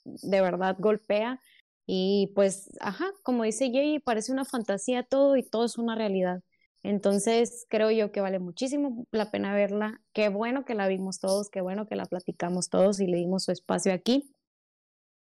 de 0.05 0.41
verdad 0.41 0.75
golpea 0.79 1.39
y 1.85 2.31
pues, 2.35 2.71
ajá, 2.81 3.11
como 3.23 3.43
dice 3.43 3.69
Jay, 3.71 3.99
parece 3.99 4.31
una 4.31 4.45
fantasía 4.45 5.03
todo 5.03 5.37
y 5.37 5.43
todo 5.43 5.65
es 5.65 5.77
una 5.77 5.95
realidad. 5.95 6.41
Entonces, 6.83 7.65
creo 7.69 7.91
yo 7.91 8.11
que 8.11 8.21
vale 8.21 8.39
muchísimo 8.39 9.07
la 9.11 9.31
pena 9.31 9.55
verla. 9.55 10.01
Qué 10.13 10.29
bueno 10.29 10.65
que 10.65 10.75
la 10.75 10.87
vimos 10.87 11.19
todos, 11.19 11.49
qué 11.49 11.61
bueno 11.61 11.87
que 11.87 11.95
la 11.95 12.05
platicamos 12.05 12.69
todos 12.69 12.99
y 12.99 13.07
le 13.07 13.17
dimos 13.17 13.45
su 13.45 13.51
espacio 13.53 13.93
aquí. 13.93 14.35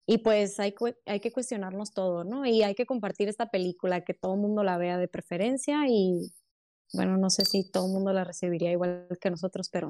Y 0.05 0.19
pues 0.19 0.59
hay, 0.59 0.73
hay 1.05 1.19
que 1.19 1.31
cuestionarnos 1.31 1.91
todo, 1.93 2.23
¿no? 2.23 2.45
Y 2.45 2.63
hay 2.63 2.75
que 2.75 2.85
compartir 2.85 3.29
esta 3.29 3.49
película, 3.49 4.03
que 4.03 4.13
todo 4.13 4.35
el 4.35 4.41
mundo 4.41 4.63
la 4.63 4.77
vea 4.77 4.97
de 4.97 5.07
preferencia 5.07 5.85
y 5.87 6.31
bueno, 6.93 7.17
no 7.17 7.29
sé 7.29 7.45
si 7.45 7.69
todo 7.69 7.87
el 7.87 7.93
mundo 7.93 8.13
la 8.13 8.23
recibiría 8.23 8.71
igual 8.71 9.07
que 9.19 9.29
nosotros, 9.29 9.69
pero 9.69 9.89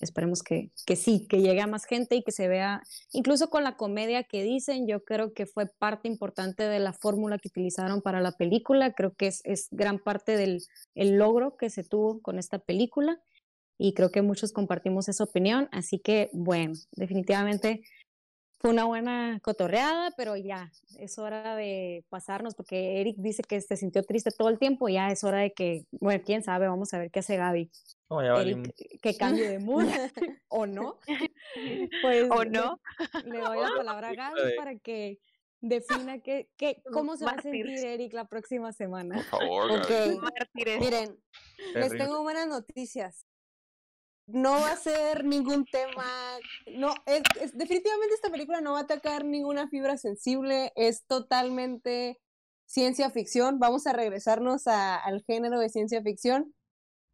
esperemos 0.00 0.42
que, 0.42 0.70
que 0.86 0.96
sí, 0.96 1.26
que 1.28 1.40
llegue 1.40 1.60
a 1.60 1.66
más 1.66 1.84
gente 1.84 2.16
y 2.16 2.22
que 2.22 2.32
se 2.32 2.48
vea, 2.48 2.82
incluso 3.12 3.48
con 3.48 3.64
la 3.64 3.76
comedia 3.76 4.24
que 4.24 4.42
dicen, 4.42 4.86
yo 4.86 5.04
creo 5.04 5.32
que 5.32 5.46
fue 5.46 5.66
parte 5.66 6.08
importante 6.08 6.64
de 6.64 6.78
la 6.78 6.92
fórmula 6.92 7.38
que 7.38 7.48
utilizaron 7.48 8.02
para 8.02 8.20
la 8.20 8.32
película, 8.32 8.92
creo 8.92 9.14
que 9.14 9.28
es, 9.28 9.40
es 9.44 9.68
gran 9.70 9.98
parte 9.98 10.36
del 10.36 10.62
el 10.94 11.16
logro 11.16 11.56
que 11.56 11.70
se 11.70 11.84
tuvo 11.84 12.20
con 12.20 12.38
esta 12.38 12.58
película 12.58 13.20
y 13.78 13.94
creo 13.94 14.10
que 14.10 14.22
muchos 14.22 14.52
compartimos 14.52 15.08
esa 15.08 15.24
opinión, 15.24 15.68
así 15.72 15.98
que 15.98 16.30
bueno, 16.32 16.74
definitivamente 16.92 17.82
fue 18.66 18.72
una 18.72 18.84
buena 18.84 19.38
cotorreada, 19.44 20.10
pero 20.16 20.34
ya 20.36 20.72
es 20.98 21.20
hora 21.20 21.54
de 21.54 22.04
pasarnos 22.08 22.56
porque 22.56 23.00
Eric 23.00 23.14
dice 23.16 23.44
que 23.44 23.60
se 23.60 23.76
sintió 23.76 24.02
triste 24.02 24.32
todo 24.36 24.48
el 24.48 24.58
tiempo, 24.58 24.88
ya 24.88 25.08
es 25.12 25.22
hora 25.22 25.38
de 25.38 25.52
que, 25.52 25.84
bueno, 25.92 26.20
quién 26.26 26.42
sabe, 26.42 26.66
vamos 26.66 26.92
a 26.92 26.98
ver 26.98 27.12
qué 27.12 27.20
hace 27.20 27.36
Gaby. 27.36 27.70
Oh, 28.08 28.20
ya 28.22 28.34
Eric, 28.40 28.56
valimos. 28.56 28.68
que 29.00 29.16
cambie 29.16 29.48
de 29.48 29.60
mood 29.60 29.84
o 30.48 30.66
no. 30.66 30.98
Pues 32.02 32.28
¿O 32.28 32.44
no? 32.44 32.80
Le, 33.24 33.38
doy 33.38 33.60
la 33.60 33.70
palabra 33.76 34.08
a 34.08 34.14
Gaby 34.14 34.56
para 34.56 34.76
que 34.80 35.20
defina 35.60 36.18
qué, 36.18 36.50
qué, 36.56 36.82
cómo 36.92 37.16
se 37.16 37.24
va 37.24 37.32
a 37.32 37.42
sentir 37.42 37.68
Eric 37.68 38.14
la 38.14 38.24
próxima 38.24 38.72
semana. 38.72 39.14
Por 39.30 39.40
favor, 39.40 39.70
miren, 40.54 41.16
les 41.72 41.92
tengo 41.92 42.20
buenas 42.24 42.48
noticias. 42.48 43.26
No 44.26 44.52
va 44.52 44.72
a 44.72 44.76
ser 44.76 45.24
ningún 45.24 45.64
tema, 45.66 46.04
no, 46.66 46.92
es, 47.06 47.22
es- 47.40 47.56
definitivamente 47.56 48.14
esta 48.14 48.28
película 48.30 48.60
no 48.60 48.72
va 48.72 48.80
a 48.80 48.82
atacar 48.82 49.24
ninguna 49.24 49.68
fibra 49.68 49.96
sensible, 49.98 50.72
es 50.74 51.04
totalmente 51.06 52.20
ciencia 52.66 53.10
ficción. 53.10 53.60
Vamos 53.60 53.86
a 53.86 53.92
regresarnos 53.92 54.66
a- 54.66 54.96
al 54.96 55.22
género 55.22 55.60
de 55.60 55.68
ciencia 55.68 56.02
ficción. 56.02 56.54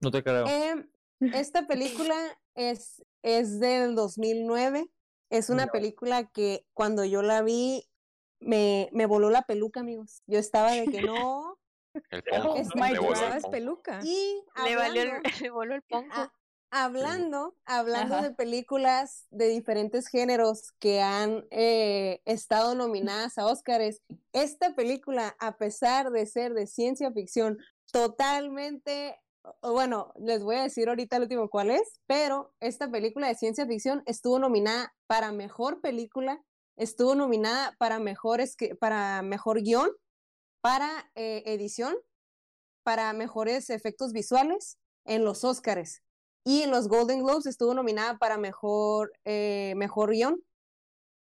No 0.00 0.10
te 0.10 0.22
creo. 0.24 0.46
Em, 0.46 0.90
esta 1.20 1.66
película 1.66 2.16
es, 2.54 3.04
es 3.22 3.60
del 3.60 3.94
2009. 3.94 4.88
Es 5.30 5.50
una 5.50 5.66
No. 5.66 5.72
película 5.72 6.24
que 6.30 6.66
cuando 6.72 7.04
yo 7.04 7.22
la 7.22 7.42
vi 7.42 7.88
me, 8.40 8.88
me 8.92 9.06
voló 9.06 9.28
la 9.30 9.42
peluca, 9.42 9.80
amigos. 9.80 10.22
Yo 10.26 10.38
estaba 10.38 10.72
de 10.72 10.86
que 10.86 11.02
no. 11.02 11.58
El 12.10 12.22
pongo. 12.24 12.56
Es- 12.56 12.74
le 12.74 12.98
voló 12.98 13.10
el 13.10 13.16
¿Sabes 13.16 13.42
pongo. 13.42 13.52
peluca? 13.52 14.00
Y 14.02 14.42
Le 14.64 14.76
valió 14.76 15.02
el, 15.02 15.08
hablando, 15.10 15.22
le 15.46 15.50
voló 15.50 15.74
el 15.74 15.82
pongo. 15.82 16.08
ah, 16.12 16.32
hablando, 16.72 17.54
hablando 17.66 18.14
Ajá. 18.16 18.28
de 18.28 18.34
películas 18.34 19.26
de 19.30 19.48
diferentes 19.48 20.08
géneros 20.08 20.72
que 20.78 21.02
han 21.02 21.44
eh, 21.50 22.22
estado 22.24 22.74
nominadas 22.74 23.36
a 23.36 23.46
Óscares, 23.46 24.00
esta 24.32 24.74
película, 24.74 25.36
a 25.38 25.58
pesar 25.58 26.10
de 26.10 26.24
ser 26.24 26.54
de 26.54 26.66
ciencia 26.66 27.12
ficción, 27.12 27.58
totalmente, 27.92 29.20
bueno, 29.60 30.14
les 30.18 30.42
voy 30.42 30.56
a 30.56 30.62
decir 30.62 30.88
ahorita 30.88 31.16
el 31.16 31.24
último 31.24 31.50
cuál 31.50 31.70
es, 31.70 32.00
pero 32.06 32.54
esta 32.58 32.90
película 32.90 33.28
de 33.28 33.34
ciencia 33.34 33.66
ficción 33.66 34.02
estuvo 34.06 34.38
nominada 34.38 34.94
para 35.06 35.30
mejor 35.30 35.82
película, 35.82 36.42
estuvo 36.76 37.14
nominada 37.14 37.76
para 37.78 37.98
mejor, 37.98 38.40
para 38.80 39.20
mejor 39.20 39.60
guion, 39.60 39.90
para 40.62 41.10
eh, 41.16 41.42
edición, 41.44 41.94
para 42.82 43.12
mejores 43.12 43.68
efectos 43.68 44.14
visuales 44.14 44.78
en 45.04 45.22
los 45.22 45.44
Óscares. 45.44 46.02
Y 46.44 46.62
en 46.62 46.70
los 46.70 46.88
Golden 46.88 47.22
Globes 47.22 47.46
estuvo 47.46 47.74
nominada 47.74 48.18
para 48.18 48.36
mejor, 48.36 49.12
eh, 49.24 49.74
mejor 49.76 50.10
guion. 50.10 50.42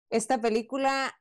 Esta 0.09 0.39
película 0.39 1.17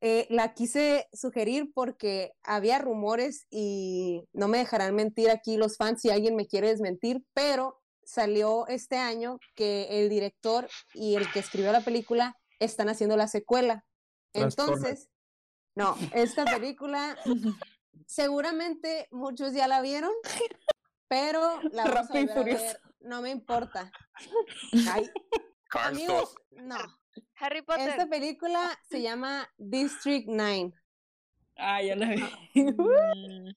eh, 0.00 0.26
la 0.30 0.54
quise 0.54 1.08
sugerir 1.12 1.72
porque 1.74 2.32
había 2.44 2.78
rumores 2.78 3.46
y 3.50 4.24
no 4.32 4.46
me 4.46 4.58
dejarán 4.58 4.94
mentir 4.94 5.30
aquí 5.30 5.56
los 5.56 5.76
fans 5.76 6.02
si 6.02 6.10
alguien 6.10 6.36
me 6.36 6.46
quiere 6.46 6.68
desmentir, 6.68 7.24
pero 7.34 7.80
salió 8.04 8.66
este 8.68 8.96
año 8.96 9.38
que 9.54 10.02
el 10.02 10.08
director 10.08 10.68
y 10.94 11.16
el 11.16 11.30
que 11.32 11.40
escribió 11.40 11.72
la 11.72 11.80
película 11.80 12.36
están 12.60 12.88
haciendo 12.88 13.16
la 13.16 13.28
secuela. 13.28 13.84
Entonces, 14.32 15.08
no, 15.74 15.96
esta 16.14 16.44
película 16.44 17.16
seguramente 18.06 19.08
muchos 19.10 19.52
ya 19.52 19.68
la 19.68 19.80
vieron, 19.80 20.12
pero 21.08 21.60
la 21.72 21.84
vamos 21.84 22.10
a 22.10 22.40
a 22.40 22.44
ver, 22.44 22.80
no 23.00 23.22
me 23.22 23.30
importa. 23.30 23.90
Ay, 24.92 25.10
amigos, 25.70 26.34
2. 26.50 26.64
no. 26.64 26.76
Harry 27.40 27.62
Potter. 27.62 27.88
Esta 27.88 28.06
película 28.06 28.78
se 28.88 29.02
llama 29.02 29.48
District 29.56 30.26
9. 30.28 30.72
Ah, 31.56 31.82
ya 31.82 31.96
la 31.96 32.08
vi. 32.10 32.24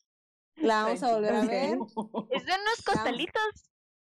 La 0.56 0.84
vamos 0.84 1.02
a 1.02 1.14
volver 1.14 1.34
a 1.36 1.42
ver. 1.42 1.78
¿Es 2.30 2.46
de 2.46 2.52
unos 2.54 2.82
costalitos? 2.86 3.70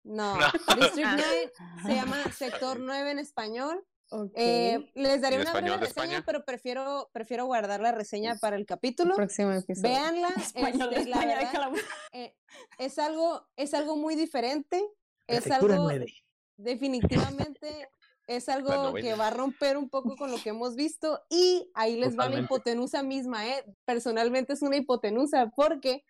No, 0.04 0.36
No. 0.36 0.46
District 0.76 1.06
Ah. 1.08 1.16
9 1.16 1.52
se 1.86 1.94
llama 1.94 2.16
Sector 2.32 2.80
9 2.80 3.10
en 3.12 3.18
español. 3.20 3.84
Ok. 4.10 4.32
Eh, 4.34 4.90
les 4.94 5.20
daré 5.20 5.36
¿En 5.36 5.42
una 5.42 5.52
breve 5.54 5.76
reseña, 5.78 6.22
pero 6.26 6.44
prefiero, 6.44 7.08
prefiero 7.12 7.46
guardar 7.46 7.80
la 7.80 7.92
reseña 7.92 8.36
para 8.40 8.56
el 8.56 8.66
capítulo. 8.66 9.14
Próximo 9.14 9.52
episodio. 9.52 9.88
Véanla, 9.94 10.28
Español 10.36 10.90
de 10.90 10.96
este, 10.96 11.10
la 11.10 11.16
España, 11.16 11.26
verdad, 11.34 11.40
déjala 11.40 11.68
buscar. 11.68 11.90
eh, 12.12 12.36
es 12.78 12.98
algo, 12.98 13.48
es 13.56 13.72
algo 13.74 13.96
muy 13.96 14.14
diferente. 14.16 14.84
Es 15.36 15.50
algo, 15.50 15.88
definitivamente, 16.56 17.88
es 18.26 18.48
algo 18.48 18.94
que 18.94 19.14
va 19.14 19.28
a 19.28 19.30
romper 19.30 19.76
un 19.76 19.88
poco 19.88 20.16
con 20.16 20.30
lo 20.30 20.38
que 20.38 20.50
hemos 20.50 20.76
visto. 20.76 21.20
Y 21.28 21.70
ahí 21.74 21.98
les 21.98 22.18
va 22.18 22.28
la 22.28 22.40
hipotenusa 22.40 23.02
misma, 23.02 23.48
¿eh? 23.48 23.64
Personalmente 23.84 24.52
es 24.52 24.62
una 24.62 24.76
hipotenusa 24.76 25.52
porque 25.54 26.04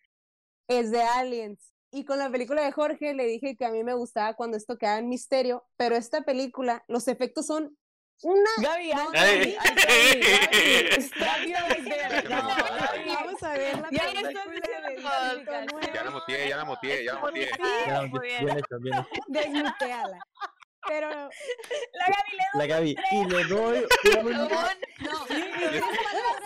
es 0.69 0.91
de 0.91 1.03
Aliens. 1.03 1.73
Y 1.91 2.05
con 2.05 2.19
la 2.19 2.31
película 2.31 2.63
de 2.63 2.73
Jorge 2.73 3.13
le 3.13 3.27
dije 3.27 3.57
que 3.57 3.67
a 3.67 3.71
mí 3.71 3.85
me 3.85 3.95
gustaba 3.95 4.35
cuando 4.35 4.57
esto 4.57 4.79
quedaba 4.79 4.99
en 4.99 5.11
misterio, 5.11 5.65
pero 5.77 5.95
esta 5.95 6.23
película, 6.23 6.85
los 6.89 7.07
efectos 7.07 7.47
son 7.47 7.77
una 8.23 8.51
Gaby, 8.59 8.93
No, 8.95 9.11
Gaby. 9.11 9.57
No. 12.29 12.49
Vamos 13.15 13.43
a 13.43 13.51
ver 13.53 13.79
la 13.79 13.89
Ya 13.91 14.05
la 16.05 16.11
muteé, 16.11 16.49
ya 16.49 16.57
la 16.57 16.65
muteé, 16.65 17.05
ya 17.05 17.15
la 17.15 17.19
hecho. 18.59 18.77
Desmuteala. 19.29 20.19
Pero 20.89 21.09
La 21.11 22.07
Gaby 22.07 22.33
le 22.33 22.45
La 22.59 22.67
Gaby. 22.67 22.97
Y 23.13 23.25
le 23.27 23.45
doy. 23.45 23.87
No, 24.15 25.27
es 25.29 25.81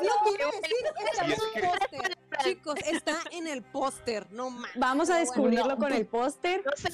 lo 0.02 0.14
que 0.24 0.30
iba 0.34 0.48
a 0.48 0.60
decir, 0.60 0.82
está 0.86 1.24
en 1.24 1.30
Y 1.30 1.32
es 1.32 1.38
el 1.42 1.52
que- 1.52 1.60
póster. 1.68 2.15
Chicos, 2.42 2.74
está 2.86 3.16
en 3.32 3.46
el 3.46 3.62
póster, 3.62 4.26
no 4.30 4.50
más. 4.50 4.70
vamos 4.76 5.10
a 5.10 5.18
descubrirlo 5.18 5.68
no, 5.68 5.76
con 5.78 5.92
el 5.92 6.06
póster. 6.06 6.62
No 6.64 6.72
sé, 6.76 6.88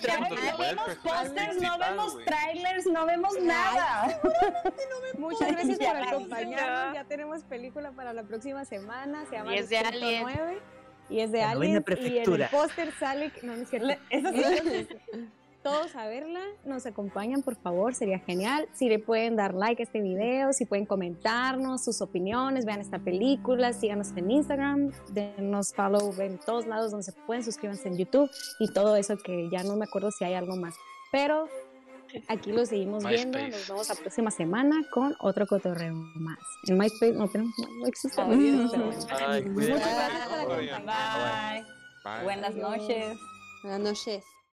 vemos 0.59 0.97
pósters, 1.03 1.61
no 1.61 1.79
vemos 1.79 2.19
trailers, 2.25 2.87
no 2.87 3.07
vemos 3.07 3.41
nada. 3.41 4.21
Muchas 5.19 5.53
gracias 5.53 5.79
Ya 5.79 5.93
por 5.93 6.09
acompañarnos. 6.09 6.95
Ya 6.95 7.05
tenemos 7.05 7.43
película 7.45 7.93
para 7.93 8.13
la 8.13 8.23
próxima 8.23 8.65
semana. 8.65 9.25
Se 9.27 9.37
llama 9.37 9.55
Y 9.55 9.59
es 9.59 9.69
de 9.69 9.79
Distrito 9.79 10.07
Alien. 10.07 10.23
9. 10.23 10.59
Y 11.09 11.21
es 11.21 11.33
de 11.33 11.43
Aliens. 11.43 11.85
Y 11.99 12.19
en 12.19 12.33
el 12.33 12.49
póster 12.49 12.93
sale. 12.99 13.33
No, 13.43 13.57
no 13.57 13.63
es 13.63 13.71
cierto. 13.71 13.95
Eso 14.11 14.29
sí. 14.33 14.89
Todos 15.63 15.95
a 15.95 16.09
verla, 16.09 16.41
nos 16.65 16.87
acompañan 16.87 17.43
por 17.43 17.55
favor, 17.55 17.95
sería 17.95 18.19
genial. 18.19 18.69
Si 18.73 18.89
le 18.89 18.99
pueden 18.99 19.37
dar 19.37 19.55
like 19.55 19.81
a 19.81 19.85
este 19.85 20.01
video, 20.01 20.53
si 20.53 20.65
pueden 20.65 20.87
comentarnos 20.87 21.85
sus 21.85 22.03
opiniones, 22.03 22.65
vean 22.65 22.81
esta 22.81 22.99
película, 22.99 23.73
síganos 23.73 24.11
en 24.17 24.29
Instagram, 24.29 24.91
denos 25.11 25.73
follow 25.73 26.13
en 26.19 26.39
todos 26.39 26.67
lados 26.67 26.91
donde 26.91 27.05
se 27.05 27.13
pueden, 27.13 27.45
suscríbanse 27.45 27.89
en 27.89 27.97
YouTube 27.97 28.29
y 28.59 28.73
todo 28.73 28.97
eso 28.97 29.17
que 29.17 29.49
ya 29.51 29.63
no 29.63 29.77
me 29.77 29.85
acuerdo 29.85 30.11
si 30.11 30.25
hay 30.25 30.35
algo 30.35 30.57
más. 30.57 30.75
Pero 31.13 31.47
aquí 32.27 32.51
lo 32.51 32.67
seguimos 32.67 33.05
viendo. 33.05 33.39
Nos 33.39 33.69
vemos 33.69 33.89
la 33.89 33.95
próxima 33.95 34.31
semana 34.33 34.83
con 34.91 35.15
otro 35.21 35.47
cotorreo 35.47 35.95
más. 35.95 36.39
En 36.67 36.77
MySpace 36.77 37.13
no 37.13 37.29
tenemos, 37.29 37.55
no 37.79 37.87
existe. 37.87 38.25
Muchas 38.25 38.73
gracias 38.73 39.07
por 39.07 40.49
Bye. 40.57 40.71
acompañarnos. 40.71 40.87
Bye. 40.87 41.65
Bye. 42.05 42.25
Buenas 42.25 42.55
noches. 42.57 43.17
Buenas 43.63 43.81
noches. 43.81 44.25